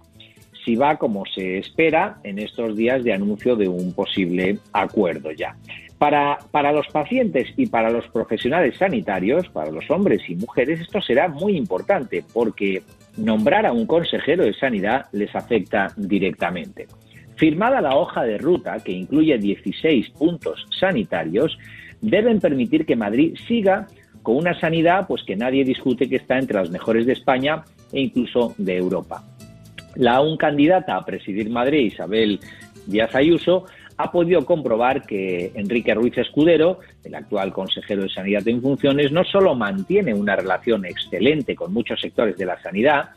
[0.64, 5.56] si va como se espera en estos días de anuncio de un posible acuerdo ya.
[5.98, 11.00] Para, para, los pacientes y para los profesionales sanitarios, para los hombres y mujeres, esto
[11.00, 12.82] será muy importante porque
[13.16, 16.86] nombrar a un consejero de sanidad les afecta directamente.
[17.36, 21.58] Firmada la hoja de ruta, que incluye 16 puntos sanitarios,
[22.00, 23.86] deben permitir que Madrid siga
[24.22, 27.62] con una sanidad pues que nadie discute que está entre las mejores de España
[27.96, 29.24] e incluso de Europa.
[29.94, 32.38] La aún candidata a presidir Madrid, Isabel
[32.86, 33.64] Díaz Ayuso,
[33.96, 39.24] ha podido comprobar que Enrique Ruiz Escudero, el actual consejero de Sanidad en funciones, no
[39.24, 43.08] solo mantiene una relación excelente con muchos sectores de la sanidad,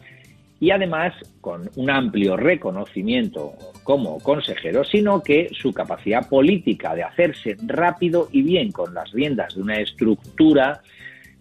[0.61, 3.53] y además con un amplio reconocimiento
[3.83, 9.55] como consejero, sino que su capacidad política de hacerse rápido y bien con las riendas
[9.55, 10.81] de una estructura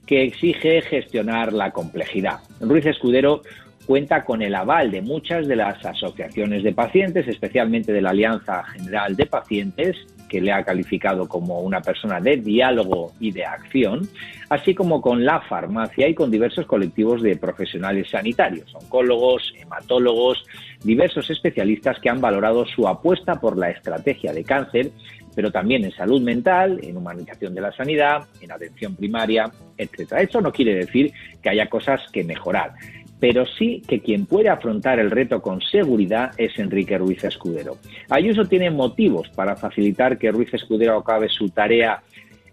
[0.09, 2.39] que exige gestionar la complejidad.
[2.61, 3.43] Ruiz Escudero
[3.85, 8.65] cuenta con el aval de muchas de las asociaciones de pacientes, especialmente de la Alianza
[8.65, 9.97] General de Pacientes,
[10.31, 14.09] que le ha calificado como una persona de diálogo y de acción,
[14.49, 20.43] así como con la farmacia y con diversos colectivos de profesionales sanitarios, oncólogos, hematólogos,
[20.83, 24.91] diversos especialistas que han valorado su apuesta por la estrategia de cáncer
[25.39, 30.21] pero también en salud mental, en humanización de la sanidad, en atención primaria, etcétera.
[30.21, 32.73] Eso no quiere decir que haya cosas que mejorar,
[33.21, 37.77] pero sí que quien puede afrontar el reto con seguridad es Enrique Ruiz Escudero.
[38.11, 42.03] Ayuso tiene motivos para facilitar que Ruiz Escudero acabe su tarea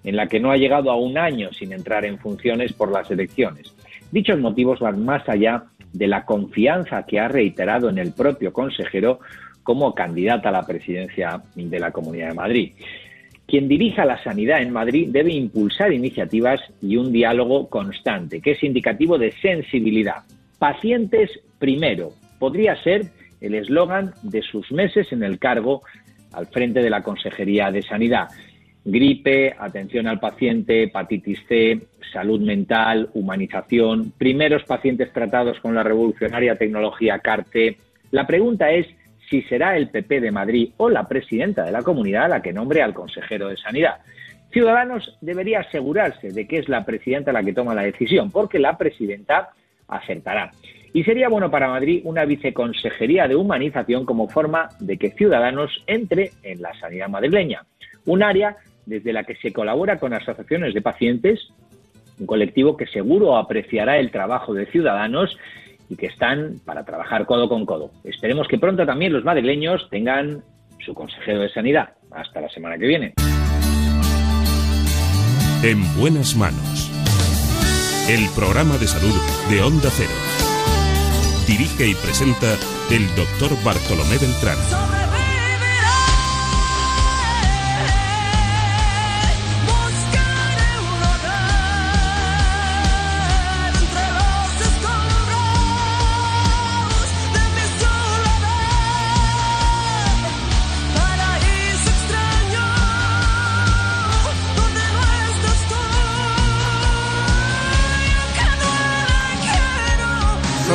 [0.03, 3.09] en la que no ha llegado a un año sin entrar en funciones por las
[3.09, 3.73] elecciones.
[4.11, 9.21] Dichos motivos van más allá de la confianza que ha reiterado en el propio consejero
[9.65, 12.71] como candidata a la presidencia de la Comunidad de Madrid.
[13.47, 18.63] Quien dirija la sanidad en Madrid debe impulsar iniciativas y un diálogo constante, que es
[18.63, 20.23] indicativo de sensibilidad.
[20.59, 23.07] Pacientes primero podría ser
[23.41, 25.81] el eslogan de sus meses en el cargo
[26.31, 28.27] al frente de la Consejería de Sanidad.
[28.83, 36.55] Gripe, atención al paciente, hepatitis C, salud mental, humanización, primeros pacientes tratados con la revolucionaria
[36.55, 37.77] tecnología CARTE.
[38.11, 38.85] La pregunta es
[39.29, 42.81] si será el PP de Madrid o la presidenta de la comunidad la que nombre
[42.81, 43.97] al consejero de Sanidad.
[44.51, 48.77] Ciudadanos debería asegurarse de que es la presidenta la que toma la decisión, porque la
[48.77, 49.49] presidenta
[49.87, 50.51] acertará.
[50.93, 56.31] Y sería bueno para Madrid una viceconsejería de humanización como forma de que Ciudadanos entre
[56.43, 57.65] en la sanidad madrileña,
[58.05, 61.49] un área desde la que se colabora con asociaciones de pacientes,
[62.19, 65.37] un colectivo que seguro apreciará el trabajo de Ciudadanos
[65.89, 67.91] y que están para trabajar codo con codo.
[68.03, 70.43] Esperemos que pronto también los madrileños tengan
[70.83, 71.89] su consejero de sanidad.
[72.11, 73.13] Hasta la semana que viene.
[75.63, 76.91] En buenas manos.
[78.09, 79.15] El programa de salud
[79.49, 80.11] de Onda Cero.
[81.47, 82.53] Dirige y presenta
[82.91, 84.94] el doctor Bartolomé Beltrán.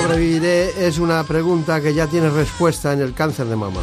[0.03, 3.81] Sobreviviré es una pregunta que ya tiene respuesta en el cáncer de mama.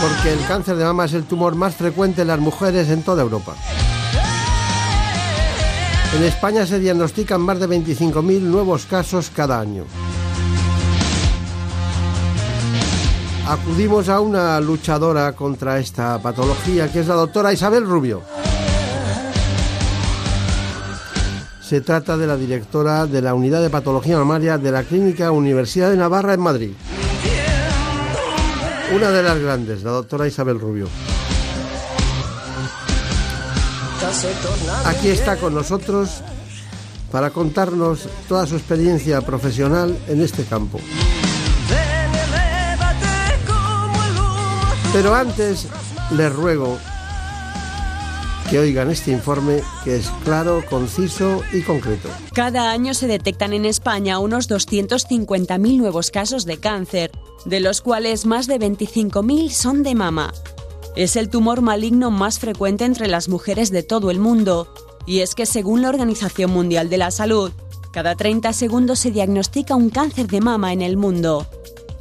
[0.00, 3.22] Porque el cáncer de mama es el tumor más frecuente en las mujeres en toda
[3.22, 3.54] Europa.
[6.16, 9.84] En España se diagnostican más de 25.000 nuevos casos cada año.
[13.46, 18.22] Acudimos a una luchadora contra esta patología, que es la doctora Isabel Rubio.
[21.68, 25.90] Se trata de la directora de la Unidad de Patología Mamaria de la Clínica Universidad
[25.90, 26.70] de Navarra en Madrid.
[28.96, 30.88] Una de las grandes, la doctora Isabel Rubio.
[34.86, 36.22] Aquí está con nosotros
[37.12, 40.80] para contarnos toda su experiencia profesional en este campo.
[44.94, 45.66] Pero antes
[46.12, 46.78] les ruego
[48.48, 52.08] que oigan este informe que es claro, conciso y concreto.
[52.32, 57.10] Cada año se detectan en España unos 250.000 nuevos casos de cáncer,
[57.44, 60.32] de los cuales más de 25.000 son de mama.
[60.96, 64.72] Es el tumor maligno más frecuente entre las mujeres de todo el mundo,
[65.06, 67.52] y es que según la Organización Mundial de la Salud,
[67.92, 71.46] cada 30 segundos se diagnostica un cáncer de mama en el mundo.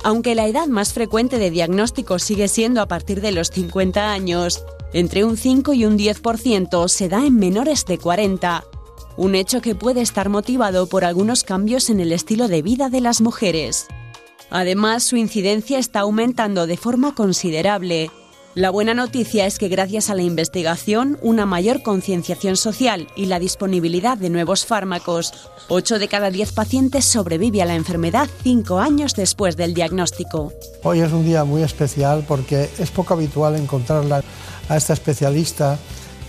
[0.03, 4.63] Aunque la edad más frecuente de diagnóstico sigue siendo a partir de los 50 años,
[4.93, 8.63] entre un 5 y un 10% se da en menores de 40,
[9.17, 13.01] un hecho que puede estar motivado por algunos cambios en el estilo de vida de
[13.01, 13.87] las mujeres.
[14.49, 18.09] Además, su incidencia está aumentando de forma considerable.
[18.55, 23.37] La buena noticia es que gracias a la investigación, una mayor concienciación social y la
[23.37, 25.31] disponibilidad de nuevos fármacos,
[25.67, 30.53] 8 de cada 10 pacientes sobrevive a la enfermedad 5 años después del diagnóstico.
[30.81, 34.23] Hoy es un día muy especial porque es poco habitual encontrarla
[34.69, 35.77] a esta especialista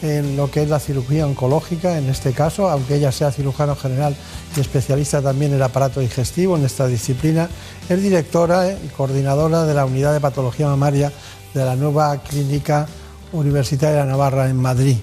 [0.03, 4.15] en lo que es la cirugía oncológica, en este caso, aunque ella sea cirujano general
[4.57, 7.49] y especialista también en el aparato digestivo en esta disciplina,
[7.89, 11.13] es directora y coordinadora de la unidad de patología mamaria
[11.53, 12.87] de la nueva clínica
[13.33, 14.97] universitaria Navarra en Madrid.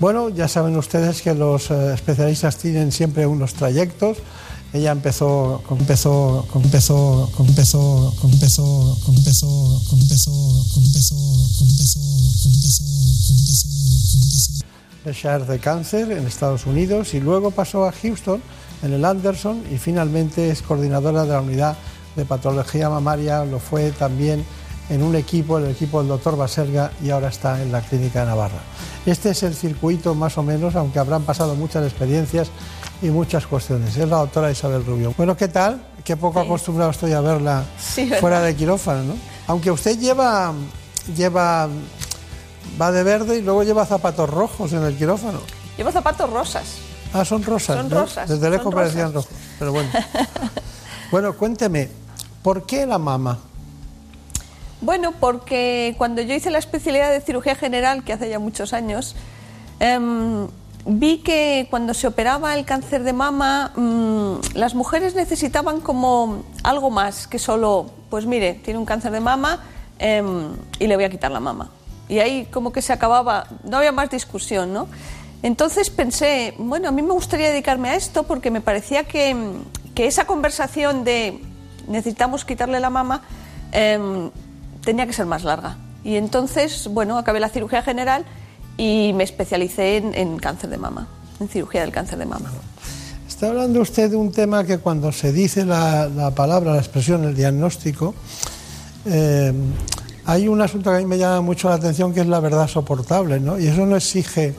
[0.00, 4.18] Bueno, ya saben ustedes que los eh, especialistas tienen siempre unos trayectos.
[4.74, 11.20] Ella empezó, empezó, empezó, empezó, empezó, empezó, empezó, empezó, empezó,
[11.60, 12.80] empezó,
[15.04, 18.42] empezó, Shire de cáncer en Estados Unidos y luego pasó a Houston
[18.82, 21.76] en el Anderson y finalmente es coordinadora de la unidad
[22.16, 24.44] de patología mamaria, lo fue también
[24.90, 28.26] en un equipo, el equipo del doctor Baserga y ahora está en la clínica de
[28.26, 28.58] Navarra.
[29.06, 32.48] Este es el circuito más o menos, aunque habrán pasado muchas experiencias
[33.02, 33.96] y muchas cuestiones.
[33.96, 35.14] Es la doctora Isabel Rubio.
[35.16, 35.82] Bueno, ¿qué tal?
[36.04, 37.64] Qué poco acostumbrado estoy a verla
[38.20, 39.14] fuera de quirófano, ¿no?
[39.46, 40.52] Aunque usted lleva,
[41.16, 41.68] lleva,
[42.80, 45.40] va de verde y luego lleva zapatos rojos en el quirófano.
[45.76, 46.64] Llevo zapatos rosas.
[47.12, 47.76] Ah, son rosas.
[47.78, 48.00] Son ¿no?
[48.00, 48.28] rosas.
[48.28, 49.30] Desde lejos parecían rosas.
[49.30, 49.90] rojos, pero bueno.
[51.10, 51.88] bueno, cuénteme,
[52.42, 53.38] ¿por qué la mama?
[54.84, 59.16] Bueno, porque cuando yo hice la especialidad de cirugía general, que hace ya muchos años,
[59.80, 60.46] em,
[60.84, 66.90] vi que cuando se operaba el cáncer de mama, mm, las mujeres necesitaban como algo
[66.90, 69.64] más que solo, pues mire, tiene un cáncer de mama
[69.98, 71.70] em, y le voy a quitar la mama.
[72.06, 74.86] Y ahí como que se acababa, no había más discusión, ¿no?
[75.42, 79.34] Entonces pensé, bueno, a mí me gustaría dedicarme a esto porque me parecía que,
[79.94, 81.40] que esa conversación de
[81.88, 83.22] necesitamos quitarle la mama
[83.72, 84.30] em,
[84.84, 85.76] tenía que ser más larga.
[86.04, 88.24] Y entonces, bueno, acabé la cirugía general
[88.76, 91.08] y me especialicé en, cáncer de mama,
[91.40, 92.50] en cirugía del cáncer de mama.
[93.26, 97.24] Está hablando usted de un tema que cuando se dice la, la palabra, la expresión,
[97.24, 98.14] el diagnóstico,
[99.06, 99.52] eh,
[100.26, 102.66] hay un asunto que a mí me llama mucho la atención que es la verdad
[102.66, 103.58] soportable, ¿no?
[103.58, 104.54] Y eso no exige,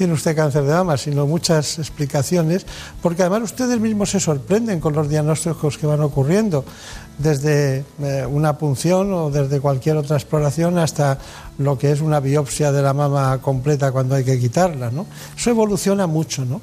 [0.00, 2.64] tiene usted cáncer de mama, sino muchas explicaciones,
[3.02, 6.64] porque además ustedes mismos se sorprenden con los diagnósticos que van ocurriendo,
[7.18, 11.18] desde eh, una punción o desde cualquier otra exploración hasta
[11.58, 15.04] lo que es una biopsia de la mama completa cuando hay que quitarla, ¿no?
[15.36, 16.62] Eso evoluciona mucho, ¿no?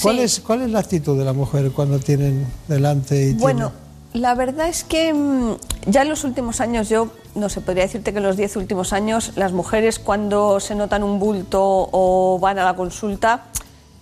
[0.00, 3.70] ¿Cuál, es, ¿Cuál es la actitud de la mujer cuando tienen delante y Bueno,
[4.16, 5.56] la verdad es que mm,
[5.86, 8.92] ya en los últimos años, yo no sé, podría decirte que en los 10 últimos
[8.92, 13.44] años, las mujeres cuando se notan un bulto o van a la consulta,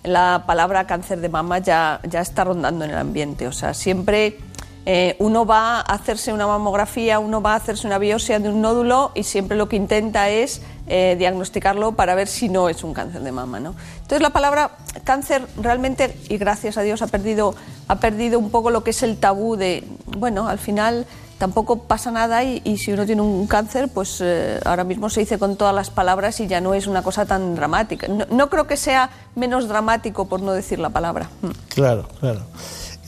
[0.05, 3.49] la palabra cáncer de mama ya, ya está rondando en el ambiente.
[3.49, 4.39] O sea, siempre
[4.87, 8.61] eh, uno va a hacerse una mamografía, uno va a hacerse una biopsia de un
[8.61, 12.93] nódulo y siempre lo que intenta es eh, diagnosticarlo para ver si no es un
[12.93, 13.61] cáncer de mama.
[13.61, 13.75] ¿no?
[13.97, 14.73] Entonces la palabra
[15.05, 17.55] cáncer realmente, y gracias a Dios, ha perdido,
[17.89, 19.85] ha perdido un poco lo que es el tabú de,
[20.19, 21.07] bueno, al final
[21.39, 25.39] tampoco pasa nada y, si uno tiene un cáncer, pues eh, ahora mismo se dice
[25.39, 28.07] con todas las palabras y ya no es una cosa tan dramática.
[28.07, 31.29] No, no creo que sea menos dramático por no decir la palabra.
[31.43, 31.49] Mm.
[31.69, 32.43] Claro, claro.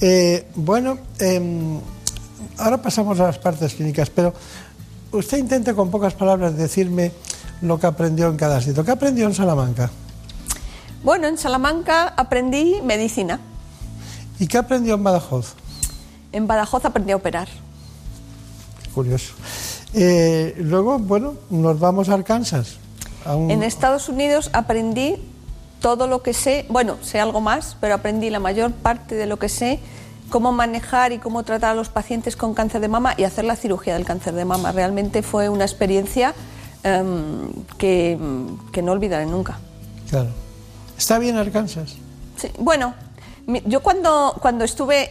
[0.01, 1.79] Eh, bueno, em,
[2.59, 4.35] ahora pasamos a las partes clínicas, pero
[5.13, 7.13] usted intente con pocas palabras decirme
[7.63, 8.85] lo que aprendió en cada sitio.
[8.85, 9.91] ¿Qué aprendió en Salamanca?
[11.03, 13.41] Bueno, en Salamanca aprendí medicina.
[14.39, 15.55] ¿Y qué aprendió en Badajoz?
[16.33, 17.49] En Badajoz aprendí a operar.
[18.95, 19.33] Curioso.
[19.95, 22.77] Eh, luego, bueno, nos vamos a Arkansas.
[23.25, 25.17] a un- En Estados Unidos aprendí
[25.81, 29.39] todo lo que sé, bueno, sé algo más, pero aprendí la mayor parte de lo
[29.39, 29.79] que sé,
[30.31, 33.55] cómo manejar y cómo tratar a los pacientes con cáncer de mama y hacer la
[33.57, 34.73] cirugía del cáncer de mama.
[34.73, 36.35] Realmente fue una experiencia
[36.83, 37.49] em,
[37.79, 38.19] que,
[38.73, 39.59] que no olvidaré nunca.
[40.11, 40.31] Claro.
[40.99, 41.95] ¿Está bien Arkansas?
[42.37, 42.95] Sí, bueno,
[43.67, 45.11] yo cuando, cuando estuve,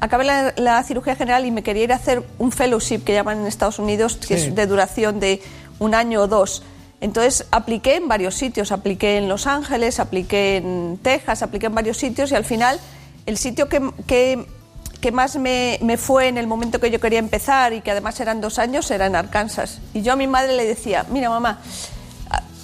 [0.00, 3.40] acabé la, la cirugía general y me quería ir a hacer un fellowship que llaman
[3.40, 4.46] en Estados Unidos, que Sí.
[4.48, 5.42] es de duración de
[5.78, 6.62] un año o dos.
[7.00, 11.96] Entonces apliqué en varios sitios, apliqué en Los Ángeles, apliqué en Texas, apliqué en varios
[11.96, 12.80] sitios y al final
[13.26, 14.46] el sitio que, que-
[15.00, 18.18] que más me, me fue en el momento que yo quería empezar y que además
[18.18, 19.78] eran dos años era en Arkansas.
[19.94, 21.60] Y yo a mi madre le decía, mira mamá,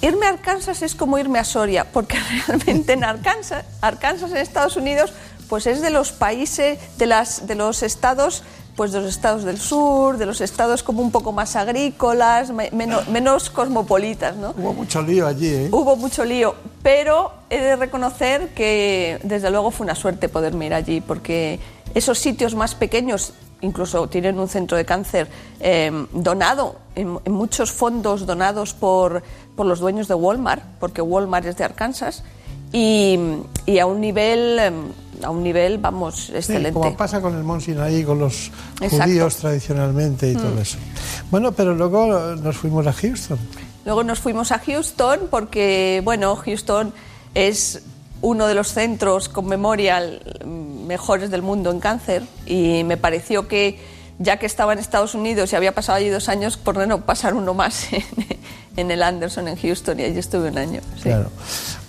[0.01, 2.17] irme a Arkansas es como irme a Soria, porque
[2.47, 5.13] realmente en Arkansas, Arkansas en Estados Unidos,
[5.47, 8.43] pues es de los países, de, las, de los estados,
[8.75, 12.71] pues de los estados del sur, de los estados como un poco más agrícolas, me-
[12.71, 14.53] menos, menos cosmopolitas, ¿no?
[14.57, 15.69] Hubo mucho lío allí, ¿eh?
[15.71, 20.73] Hubo mucho lío, pero he de reconocer que desde luego fue una suerte poderme ir
[20.73, 21.59] allí, porque
[21.93, 25.27] esos sitios más pequeños incluso tienen un centro de cáncer
[25.61, 29.23] eh, donado, en, en muchos fondos donados por,
[29.55, 32.23] por los dueños de Walmart, porque Walmart es de Arkansas,
[32.73, 33.17] y,
[33.65, 34.71] y a un nivel, eh,
[35.23, 36.73] a un nivel, vamos, Sí, excelente.
[36.73, 38.51] como pasa con el Mont Sinaí, con los
[38.81, 39.05] Exacto.
[39.05, 40.59] judíos tradicionalmente y todo Mm.
[40.59, 40.77] eso.
[41.31, 43.37] Bueno, pero luego nos fuimos a Houston.
[43.85, 46.93] Luego nos fuimos a Houston porque, bueno, Houston
[47.33, 47.83] es
[48.21, 53.47] uno de los centros con memorial mm, mejores del mundo en cáncer y me pareció
[53.47, 53.79] que
[54.17, 57.33] ya que estaba en Estados Unidos y había pasado allí dos años, por no pasar
[57.33, 58.03] uno más en,
[58.75, 60.81] en el Anderson en Houston y allí estuve un año.
[60.97, 61.03] sí.
[61.03, 61.29] Claro.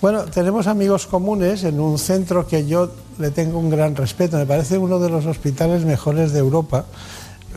[0.00, 4.36] Bueno, tenemos amigos comunes en un centro que yo le tengo un gran respeto.
[4.36, 6.84] Me parece uno de los hospitales mejores de Europa,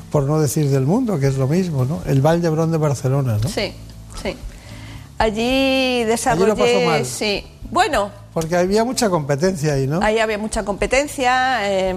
[0.09, 2.01] por no decir del mundo, que es lo mismo, ¿no?
[2.05, 3.49] El Vall de Barcelona, ¿no?
[3.49, 3.73] Sí,
[4.21, 4.35] sí.
[5.19, 6.51] Allí desarrollé...
[6.53, 7.05] Allí lo pasó mal.
[7.05, 7.45] Sí.
[7.71, 9.99] Bueno, Porque había mucha competencia ahí, ¿no?
[10.01, 11.59] Ahí había mucha competencia.
[11.69, 11.93] eh,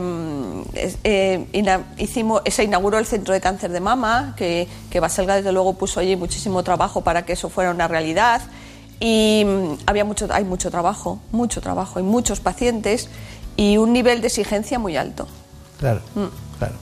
[0.75, 5.37] es- eh, ina- hicimos, se inauguró el centro de cáncer de mama, que, que Baselga
[5.37, 8.43] desde luego puso allí muchísimo trabajo para que eso fuera una realidad.
[9.01, 13.09] Y mm, había mucho, hay mucho trabajo, mucho trabajo, hay muchos pacientes
[13.57, 15.27] y un nivel de exigencia muy alto.
[15.79, 16.27] Claro, Mm.
[16.59, 16.75] claro.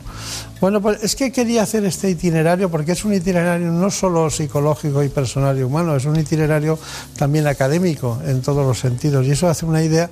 [0.60, 5.02] Bueno, pues es que quería hacer este itinerario porque es un itinerario no solo psicológico
[5.02, 6.78] y personal y humano, es un itinerario
[7.16, 10.10] también académico en todos los sentidos y eso hace una idea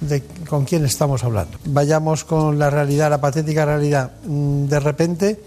[0.00, 1.58] de con quién estamos hablando.
[1.66, 4.10] Vayamos con la realidad, la patética realidad.
[4.26, 5.40] Mm, De repente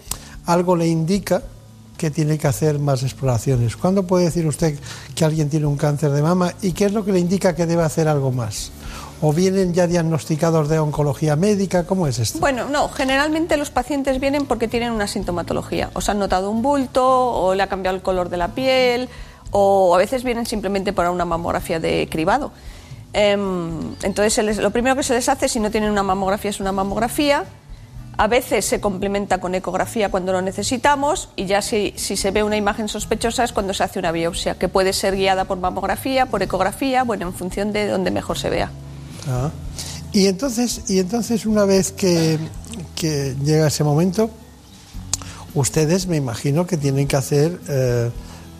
[0.46, 1.42] algo le indica
[1.98, 3.76] que tiene que hacer más exploraciones.
[3.76, 4.78] ¿Cuándo puede decir usted
[5.14, 7.66] que alguien tiene un cáncer de mama y qué es lo que le indica que
[7.66, 8.70] debe hacer algo más?
[9.20, 11.84] ¿O vienen ya diagnosticados de oncología médica?
[11.84, 12.38] ¿Cómo es esto?
[12.38, 15.90] Bueno, no, generalmente los pacientes vienen porque tienen una sintomatología.
[15.94, 19.08] O se han notado un bulto, o le ha cambiado el color de la piel,
[19.50, 22.52] o a veces vienen simplemente para una mamografía de cribado.
[23.12, 26.70] Em, entonces, lo primero que se les hace si no tienen una mamografía es una
[26.70, 27.44] mamografía.
[28.18, 32.56] A veces se complementa con ecografía cuando lo necesitamos y ya si se ve una
[32.56, 36.42] imagen sospechosa es cuando se hace una biopsia, que puede ser guiada por mamografía, por
[36.42, 38.70] ecografía, bueno, en función de donde mejor se vea.
[40.12, 42.38] Y entonces, y entonces una vez que,
[43.00, 44.30] llega ese momento,
[45.54, 48.10] ustedes me imagino que tienen que hacer eh,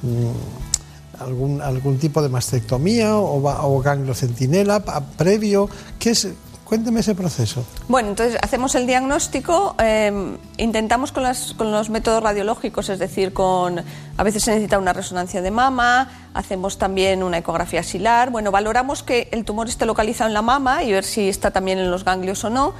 [0.02, 5.68] mm, algún, algún tipo de mastectomía o, o ganglio centinela pa- previo.
[5.98, 6.28] ¿Qué es?
[6.68, 7.64] Cuénteme ese proceso.
[7.88, 13.82] Bueno, entonces hacemos el diagnóstico, eh, intentamos con, los métodos radiológicos, es decir, con
[14.18, 18.28] a veces se necesita una resonancia de mama, hacemos también una ecografía axilar.
[18.28, 21.78] Bueno, valoramos que el tumor esté localizado en la mama y ver si está también
[21.78, 22.74] en los ganglios o no.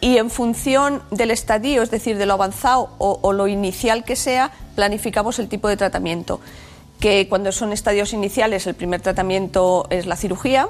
[0.00, 4.52] Y en función del estadio, es decir, de lo avanzado o lo inicial que sea,
[4.76, 6.38] planificamos el tipo de tratamiento.
[7.00, 10.68] Que cuando son estadios iniciales, el primer tratamiento es la cirugía,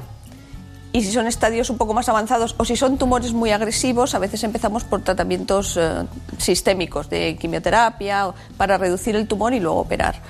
[0.94, 4.20] y si son estadios un poco más avanzados o si son tumores muy agresivos, a
[4.20, 6.04] veces empezamos por tratamientos eh,
[6.38, 10.22] sistémicos de quimioterapia para reducir el tumor y luego operar.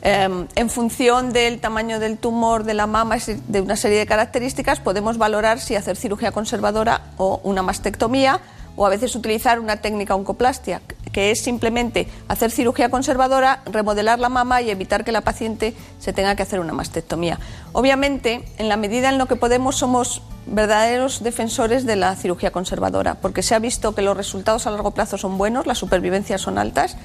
[0.00, 4.80] Eh, en función del tamaño del tumor de la mama, de una serie de características,
[4.80, 8.40] podemos valorar si hacer cirugía conservadora o una mastectomía
[8.76, 10.82] o a veces utilizar una técnica oncoplastia,
[11.12, 16.12] que es simplemente hacer cirugía conservadora, remodelar la mama y evitar que la paciente se
[16.12, 17.40] tenga que hacer una mastectomía.
[17.72, 23.14] Obviamente, en la medida en lo que podemos, somos verdaderos defensores de la cirugía conservadora,
[23.14, 26.58] porque se ha visto que los resultados a largo plazo son buenos, las supervivencias son
[26.58, 26.96] altas,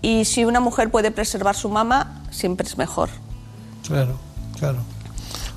[0.00, 3.10] y si una mujer puede preservar su mama, siempre es mejor.
[3.86, 4.16] Claro,
[4.58, 4.78] claro.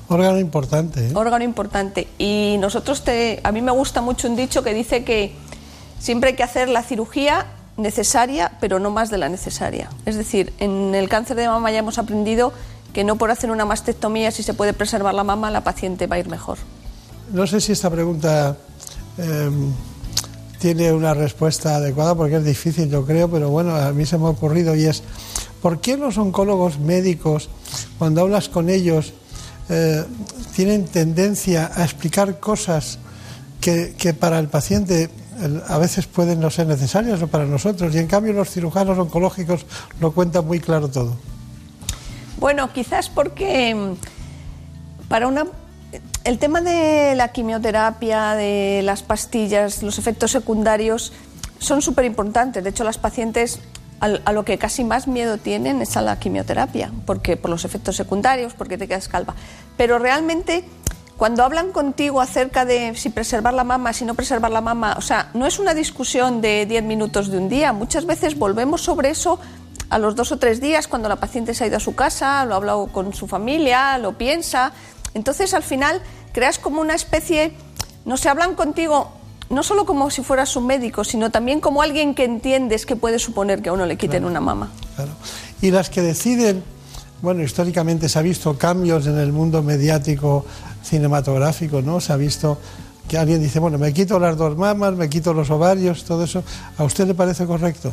[0.08, 1.08] Órgano importante.
[1.08, 1.12] ¿eh?
[1.14, 2.08] Órgano importante.
[2.18, 5.32] Y nosotros, te, a mí me gusta mucho un dicho que dice que
[5.98, 7.46] siempre hay que hacer la cirugía
[7.76, 9.88] necesaria, pero no más de la necesaria.
[10.04, 12.52] Es decir, en el cáncer de mama ya hemos aprendido
[12.92, 16.16] que no por hacer una mastectomía, si se puede preservar la mama, la paciente va
[16.16, 16.58] a ir mejor.
[17.32, 18.56] No sé si esta pregunta
[19.16, 19.50] eh,
[20.58, 24.26] tiene una respuesta adecuada porque es difícil, yo creo, pero bueno, a mí se me
[24.26, 25.02] ha ocurrido y es,
[25.62, 27.48] ¿por qué los oncólogos médicos,
[27.98, 29.14] cuando hablas con ellos,
[29.72, 30.04] eh,
[30.54, 32.98] tienen tendencia a explicar cosas
[33.60, 35.08] que, que para el paciente
[35.66, 39.64] a veces pueden no ser necesarias o para nosotros y en cambio los cirujanos oncológicos
[39.98, 41.16] lo cuentan muy claro todo?
[42.38, 45.46] Bueno, quizás porque mm, para una
[46.24, 51.12] el tema de la quimioterapia, de las pastillas, los efectos secundarios
[51.58, 52.62] son súper importantes.
[52.62, 53.58] De hecho, las pacientes
[54.02, 57.96] a lo que casi más miedo tienen es a la quimioterapia, porque por los efectos
[57.96, 59.34] secundarios, porque te quedas calva.
[59.76, 60.64] Pero realmente
[61.16, 65.00] cuando hablan contigo acerca de si preservar la mama, si no preservar la mama, o
[65.00, 67.72] sea, no es una discusión de 10 minutos de un día.
[67.72, 69.38] Muchas veces volvemos sobre eso
[69.88, 72.44] a los dos o tres días cuando la paciente se ha ido a su casa,
[72.44, 74.72] lo ha hablado con su familia, lo piensa.
[75.14, 76.02] Entonces, al final,
[76.32, 77.52] creas como una especie,
[78.04, 79.12] no se hablan contigo
[79.52, 83.18] no solo como si fueras un médico, sino también como alguien que entiendes que puede
[83.18, 84.70] suponer que a uno le quiten una mama.
[84.96, 85.12] Claro.
[85.60, 86.64] Y las que deciden,
[87.20, 90.46] bueno, históricamente se ha visto cambios en el mundo mediático
[90.82, 92.00] cinematográfico, ¿no?
[92.00, 92.58] Se ha visto
[93.06, 96.42] que alguien dice, bueno, me quito las dos mamas, me quito los ovarios, todo eso.
[96.78, 97.92] ¿A usted le parece correcto?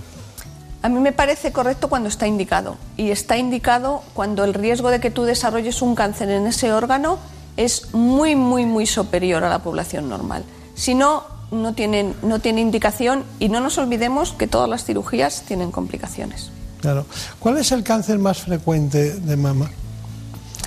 [0.81, 2.77] A mí me parece correcto cuando está indicado.
[2.95, 7.19] Y está indicado cuando el riesgo de que tú desarrolles un cáncer en ese órgano
[7.57, 10.45] es muy, muy, muy superior a la población normal.
[10.75, 15.43] Si no, no tiene, no tiene indicación y no nos olvidemos que todas las cirugías
[15.47, 16.51] tienen complicaciones.
[16.81, 17.05] Claro.
[17.39, 19.69] ¿Cuál es el cáncer más frecuente de mama?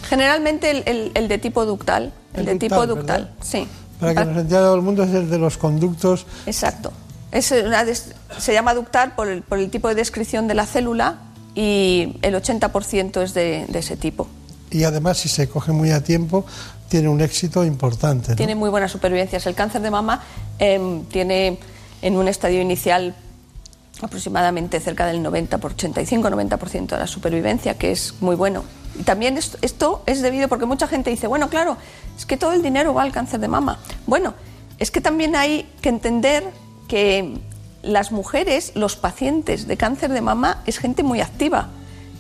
[0.09, 0.71] Generalmente
[1.15, 2.13] el, de tipo ductal.
[2.35, 3.67] El, de tipo ductal, sí.
[3.99, 6.27] Para que nos entienda todo el mundo es el de los conductos.
[6.47, 6.93] Exacto.
[7.31, 11.19] Es se llama ductal por el, por el tipo de descripción de la célula
[11.55, 14.29] y el 80% es de, de ese tipo
[14.73, 16.45] y además si se coge muy a tiempo
[16.93, 18.37] tiene un éxito importante.
[18.37, 19.47] Tiene muy buenas supervivencias.
[19.47, 20.23] El cáncer de mama
[20.59, 21.59] em, tiene
[22.03, 23.15] en un estadio inicial
[24.03, 28.63] aproximadamente cerca del 90 por 85-90% de la supervivencia, que es muy bueno.
[29.01, 31.79] Y también esto, esto es debido porque mucha gente dice, bueno, claro,
[32.15, 33.79] es que todo el dinero va al cáncer de mama.
[34.07, 34.35] Bueno,
[34.79, 36.45] es que también hay que entender
[36.89, 37.39] que
[37.81, 41.71] las mujeres, los pacientes de cáncer de mama, es gente muy activa,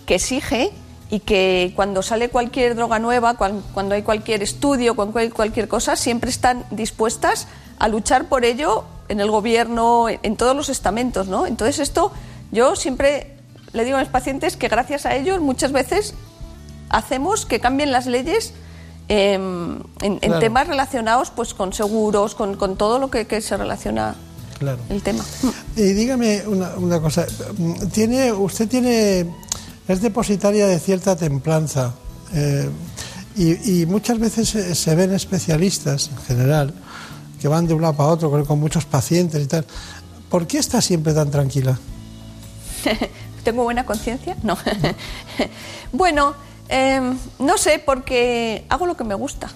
[0.07, 0.71] que exige
[1.13, 6.65] y que cuando sale cualquier droga nueva, cuando hay cualquier estudio, cualquier cosa, siempre están
[6.71, 7.49] dispuestas
[7.79, 11.47] a luchar por ello en el gobierno, en todos los estamentos, ¿no?
[11.47, 12.13] Entonces esto
[12.51, 13.37] yo siempre
[13.75, 16.15] le digo a mis pacientes que gracias a ellos muchas veces
[16.89, 18.55] hacemos que cambien las leyes
[19.09, 24.15] em, en, temas relacionados pues con seguros, con, todo lo que, se relaciona
[24.59, 24.79] claro.
[24.89, 25.23] el tema.
[25.77, 27.27] Y dígame una, una cosa,
[27.93, 29.27] ¿tiene, ¿usted tiene
[29.89, 31.95] es depositaria de cierta templanza
[32.35, 32.71] eh,
[33.35, 34.49] y, muchas veces
[34.79, 36.75] se, ven especialistas en general
[37.41, 39.67] que van de un lado para otro con, muchos pacientes y tal.
[40.29, 41.79] ¿Por qué está siempre tan tranquila?
[43.45, 44.37] ¿Tengo buena conciencia?
[44.43, 44.57] No.
[45.93, 46.35] bueno,
[46.69, 49.51] em, no sé, porque hago lo que me gusta.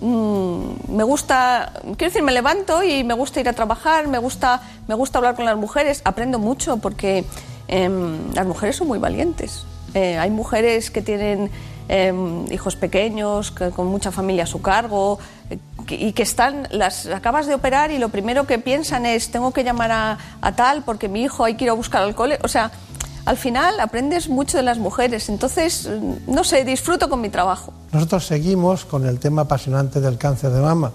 [0.00, 4.60] Mm, me gusta, quiero decir, me levanto y me gusta ir a trabajar, me gusta,
[4.88, 7.24] me gusta hablar con las mujeres, aprendo mucho porque
[7.68, 9.64] Em, las mujeres son muy valientes.
[9.94, 11.50] Eh, hay mujeres que tienen
[11.88, 15.18] em, hijos pequeños, con mucha familia a su cargo,
[15.50, 15.58] eh,
[15.88, 19.64] y que están, las acabas de operar y lo primero que piensan es, tengo que
[19.64, 22.38] llamar a, tal porque mi hijo hay que ir a buscar al cole.
[22.42, 22.70] O sea,
[23.26, 25.88] al final aprendes mucho de las mujeres, entonces,
[26.26, 27.72] no sé, disfruto con mi trabajo.
[27.92, 30.92] Nosotros seguimos con el tema apasionante del cáncer de mama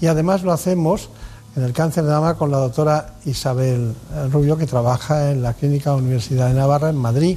[0.00, 1.10] y además lo hacemos
[1.58, 3.92] en el cáncer de mama con la doctora Isabel
[4.30, 7.36] Rubio, que trabaja en la Clínica Universidad de Navarra, en Madrid.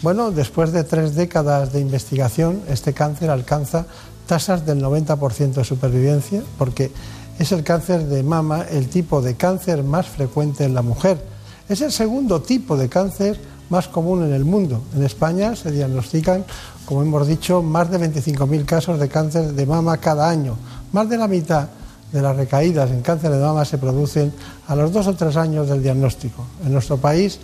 [0.00, 3.84] Bueno, después de tres décadas de investigación, este cáncer alcanza
[4.26, 6.90] tasas del 90% de supervivencia, porque
[7.38, 11.22] es el cáncer de mama el tipo de cáncer más frecuente en la mujer.
[11.68, 13.38] Es el segundo tipo de cáncer
[13.68, 14.82] más común en el mundo.
[14.96, 16.46] En España se diagnostican,
[16.86, 20.56] como hemos dicho, más de 25.000 casos de cáncer de mama cada año.
[20.92, 21.68] Más de la mitad
[22.12, 24.32] de las recaídas en cáncer de mama se producen
[24.68, 26.44] a los dos o tres años del diagnóstico.
[26.64, 27.38] En nuestro país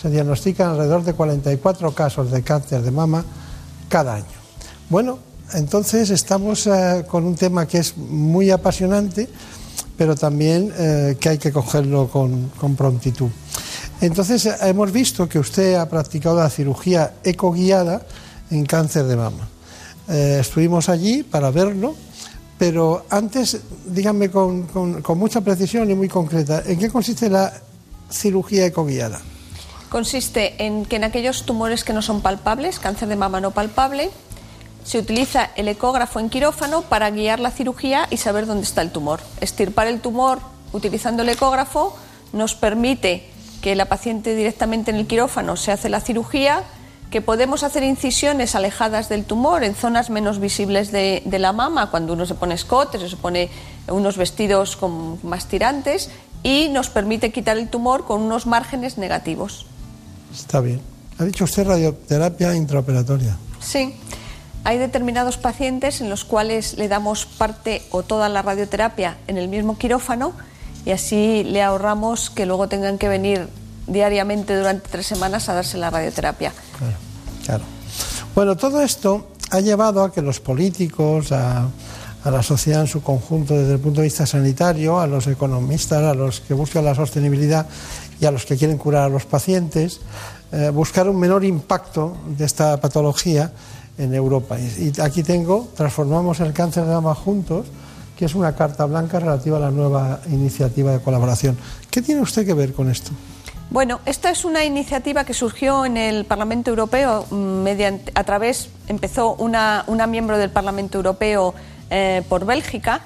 [0.00, 3.24] se diagnostican alrededor de 44 casos de cáncer de mama
[3.88, 4.24] cada año.
[4.88, 5.18] Bueno,
[5.52, 9.28] entonces estamos eh, con un tema que es muy apasionante,
[9.96, 13.30] pero también eh, que hay que cogerlo con, prontitud.
[14.00, 18.02] Entonces eh, hemos visto que usted ha practicado la cirugía ecoguiada
[18.50, 19.48] en cáncer de mama.
[20.06, 21.94] Estuvimos allí para verlo,
[22.58, 24.68] pero antes díganme con,
[25.16, 27.52] mucha precisión y muy concreta, ¿en qué consiste la
[28.10, 29.20] cirugía ecoguiada?
[29.88, 34.10] Consiste en que en aquellos tumores que no son palpables, cáncer de mama no palpable,
[34.84, 38.90] se utiliza el ecógrafo en quirófano para guiar la cirugía y saber dónde está el
[38.90, 39.20] tumor.
[39.40, 40.40] Estirpar el tumor
[40.72, 41.96] utilizando el ecógrafo
[42.32, 43.24] nos permite
[43.62, 46.64] que la paciente directamente en el quirófano se hace la cirugía,
[47.14, 51.88] que podemos hacer incisiones alejadas del tumor en zonas menos visibles de, de la mama,
[51.88, 53.50] cuando uno se pone escotes o se pone
[53.86, 56.10] unos vestidos con más tirantes,
[56.42, 59.66] y nos permite quitar el tumor con unos márgenes negativos.
[60.34, 60.80] Está bien.
[61.20, 63.36] Ha dicho usted radioterapia intraoperatoria.
[63.60, 63.94] Sí,
[64.64, 69.46] hay determinados pacientes en los cuales le damos parte o toda la radioterapia en el
[69.46, 70.32] mismo quirófano
[70.84, 73.46] y así le ahorramos que luego tengan que venir
[73.86, 76.52] diariamente durante tres semanas a darse la radioterapia.
[77.44, 77.64] Claro.
[78.34, 81.68] Bueno, todo esto ha llevado a que los políticos, a,
[82.24, 86.02] a la sociedad en su conjunto desde el punto de vista sanitario, a los economistas,
[86.02, 87.66] a los que buscan la sostenibilidad
[88.20, 90.00] y a los que quieren curar a los pacientes,
[90.52, 93.52] eh, buscar un menor impacto de esta patología
[93.98, 94.58] en Europa.
[94.58, 97.66] Y, y aquí tengo, transformamos el cáncer de mama juntos,
[98.16, 101.58] que es una carta blanca relativa a la nueva iniciativa de colaboración.
[101.90, 103.10] ¿Qué tiene usted que ver con esto?
[103.70, 108.68] Bueno, esta es una iniciativa que surgió en el Parlamento Europeo mm, mediante a través
[108.88, 111.54] empezó una, una miembro del Parlamento Europeo
[111.90, 113.00] eh, por Bélgica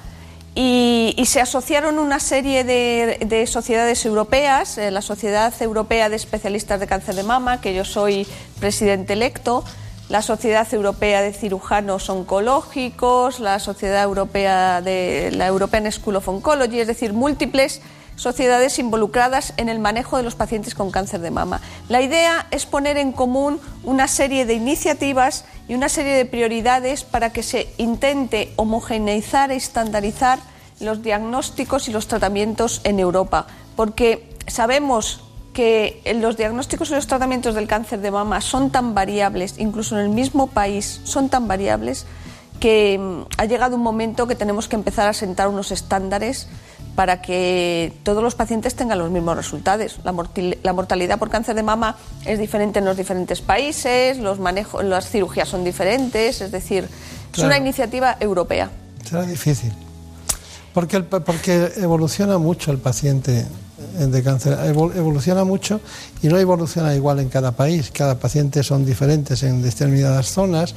[0.55, 6.81] y, se asociaron una serie de, de sociedades europeas, eh, la Sociedad Europea de Especialistas
[6.81, 8.27] de Cáncer de Mama, que yo soy
[8.59, 9.63] presidente electo,
[10.09, 16.81] la Sociedad Europea de Cirujanos Oncológicos, la Sociedad Europea de la European School of Oncology,
[16.81, 17.81] es decir, múltiples
[18.19, 21.61] sociedades involucradas en el manejo de los pacientes con cáncer de mama.
[21.89, 27.05] La idea es poner en común una serie de iniciativas y una serie de prioridades
[27.05, 30.40] para que se intente homogeneizar e estandarizar
[30.81, 33.47] los diagnósticos y los tratamientos en Europa,
[33.77, 35.23] porque sabemos
[35.53, 40.03] que los diagnósticos y los tratamientos del cáncer de mama son tan variables, incluso en
[40.03, 42.07] el mismo país son tan variables,
[42.59, 46.49] que mm, ha llegado un momento que tenemos que empezar a sentar unos estándares
[46.99, 50.01] para que todos los pacientes tengan los mismos resultados.
[50.03, 51.97] La, mortalidad por cáncer de mama
[52.27, 56.89] es diferente en los diferentes países, los manejos, las cirugías son diferentes, es decir,
[57.33, 58.73] es una iniciativa europea.
[59.05, 59.73] Será difícil.
[60.75, 63.47] Porque, el porque evoluciona mucho el paciente
[64.01, 65.81] eh, de cáncer, evol- evoluciona mucho
[66.20, 67.93] y no evoluciona igual en cada país.
[67.93, 70.75] Cada paciente son diferentes en determinadas zonas.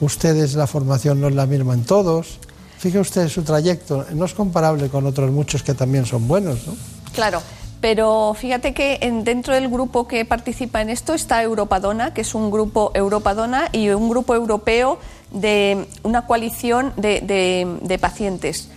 [0.00, 2.38] Ustedes, la formación no es la misma en todos.
[2.78, 6.74] Fíjese usted su trayecto, no es comparable con otros muchos que también son buenos, ¿no?
[7.12, 7.42] Claro,
[7.80, 12.34] pero fíjate que en- dentro del grupo que participa en esto está Europadona, que es
[12.34, 14.98] un grupo Europadona y un grupo europeo
[15.32, 18.68] de una coalición de, de- de pacientes.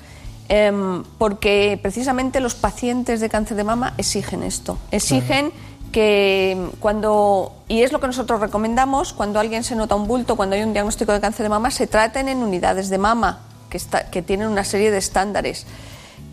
[0.49, 5.52] Em, porque precisamente los pacientes de cáncer de mama exigen esto, exigen
[5.94, 10.56] que cuando, y es lo que nosotros recomendamos, cuando alguien se nota un bulto, cuando
[10.56, 13.40] hay un diagnóstico de cáncer de mama, se traten en unidades de mama,
[13.72, 15.65] que, está- tienen una serie de estándares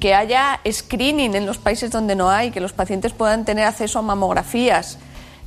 [0.00, 3.98] que haya screening en los países donde no hay, que los pacientes puedan tener acceso
[3.98, 4.98] a mamografías,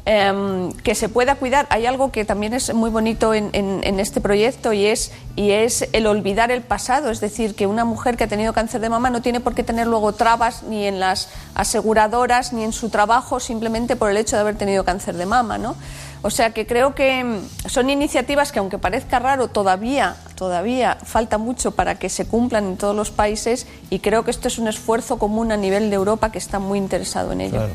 [0.03, 1.67] em, que se pueda cuidar.
[1.69, 5.51] Hay algo que también es muy bonito en, en- en este proyecto y es, y
[5.51, 8.89] es el olvidar el pasado, es decir, que una mujer que ha tenido cáncer de
[8.89, 12.89] mama no tiene por qué tener luego trabas ni en las aseguradoras ni en su
[12.89, 15.75] trabajo simplemente por el hecho de haber tenido cáncer de mama, ¿no?
[16.23, 21.37] O sea que creo que mm, son iniciativas que aunque parezca raro todavía todavía falta
[21.37, 24.67] mucho para que se cumplan en todos los países y creo que esto es un
[24.67, 27.57] esfuerzo común a nivel de Europa que está muy interesado en ello.
[27.57, 27.73] Claro.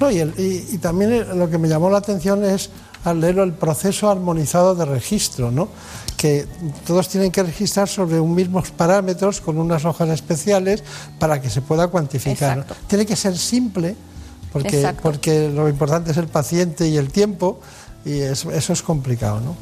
[0.00, 2.70] No, y, el- y- y también lo que me llamó la atención es
[3.04, 5.68] al leer el proceso armonizado de registro, ¿no?
[6.16, 6.46] que
[6.86, 10.82] todos tienen que registrar sobre un mismos parámetros con unas hojas especiales
[11.18, 12.58] para que se pueda cuantificar.
[12.58, 12.64] ¿no?
[12.88, 13.94] Tiene que ser simple
[14.52, 15.02] porque, Exacto.
[15.02, 17.60] porque lo importante es el paciente y el tiempo
[18.04, 19.40] y eso, eso es complicado.
[19.40, 19.56] ¿no?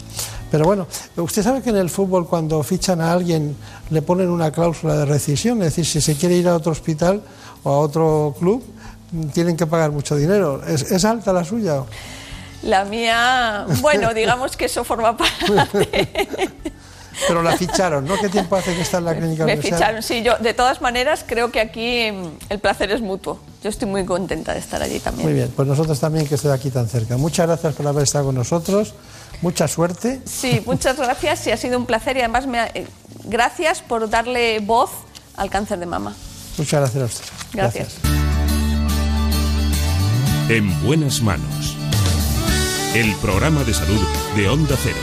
[0.50, 0.86] Pero bueno,
[1.16, 3.56] usted sabe que en el fútbol cuando fichan a alguien
[3.90, 7.22] le ponen una cláusula de rescisión, es decir, si se quiere ir a otro hospital
[7.64, 8.64] o a otro club,
[9.32, 10.62] tienen que pagar mucho dinero.
[10.66, 11.82] ¿Es, es alta la suya?
[12.62, 15.86] La mía, bueno, digamos que eso forma parte.
[17.28, 18.16] Pero la ficharon, ¿no?
[18.20, 19.78] ¿Qué tiempo hace que está en la clínica Me Universal?
[19.78, 23.40] ficharon, sí, yo de todas maneras creo que aquí mm, el placer es mutuo.
[23.62, 25.26] Yo estoy muy contenta de estar allí también.
[25.28, 27.16] Muy bien, pues nosotros también que esté aquí tan cerca.
[27.16, 28.94] Muchas gracias por haber estado con nosotros.
[29.42, 30.20] Mucha suerte.
[30.24, 32.86] Sí, muchas gracias y ha sido un placer y además me ha- eh,
[33.24, 34.90] gracias por darle voz
[35.36, 36.14] al cáncer de mama.
[36.58, 37.24] Muchas gracias a usted.
[37.52, 37.94] Gracias.
[40.48, 41.76] En buenas manos.
[42.94, 44.00] El programa de salud
[44.36, 44.96] de Onda Cero.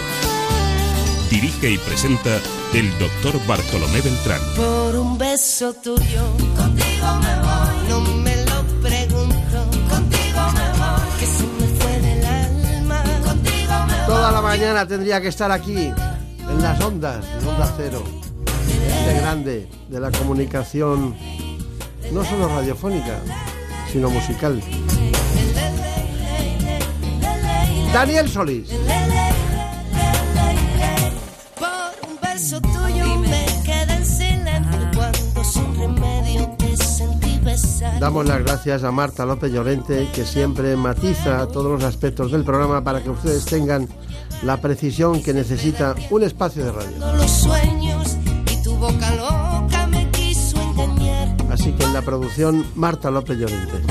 [1.33, 2.29] Dirige y presenta
[2.75, 4.39] el doctor Bartolomé Beltrán.
[4.55, 6.21] Por un beso tuyo,
[6.55, 7.89] contigo me voy.
[7.89, 11.09] No me lo pregunto, contigo me voy.
[11.19, 14.05] Que se me fue del alma, contigo me voy.
[14.05, 18.03] Toda la mañana tendría que estar aquí, en las ondas, en Onda Cero.
[18.67, 21.15] Este grande de la comunicación,
[22.11, 23.19] no solo radiofónica,
[23.91, 24.61] sino musical.
[27.91, 28.69] Daniel Solís.
[32.33, 37.99] Beso tuyo me quedé en silencio cuando sin remedio te sentí besar.
[37.99, 42.83] Damos las gracias a Marta López Llorente, que siempre matiza todos los aspectos del programa
[42.83, 43.87] para que ustedes tengan
[44.41, 47.13] la precisión que necesita un espacio de radio.
[47.17, 48.17] Los sueños
[48.51, 51.35] y tu boca loca me quiso engañar.
[51.51, 53.81] Así que en la producción, Marta López Llorente.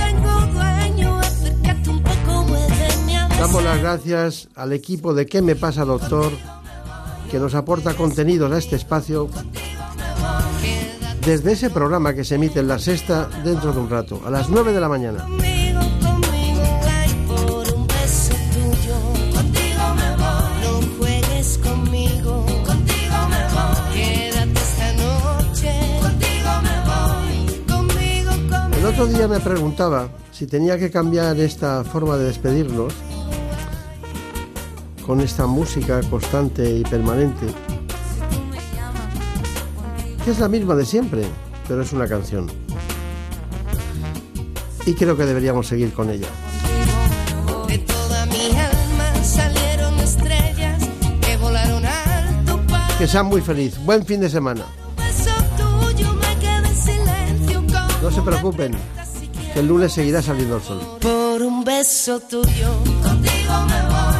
[3.39, 6.33] Damos las gracias al equipo de ¿Qué me pasa, doctor?
[7.33, 9.31] Que nos aporta contenidos a este espacio
[11.25, 14.51] desde ese programa que se emite en la sexta dentro de un rato, a las
[14.51, 15.27] 9 de la mañana.
[28.77, 32.93] El otro día me preguntaba si tenía que cambiar esta forma de despedirnos
[35.07, 37.47] con esta música constante y permanente,
[40.25, 41.23] que es la misma de siempre,
[41.67, 42.51] pero es una canción.
[44.87, 46.29] Y creo que deberíamos seguir con ella.
[52.99, 53.79] Que sean muy feliz.
[53.85, 54.65] Buen fin de semana.
[58.01, 58.77] No se preocupen,
[59.53, 60.81] que el lunes seguirá saliendo el sol.
[61.01, 62.73] Por un beso tuyo,
[63.03, 64.12] contigo me voy.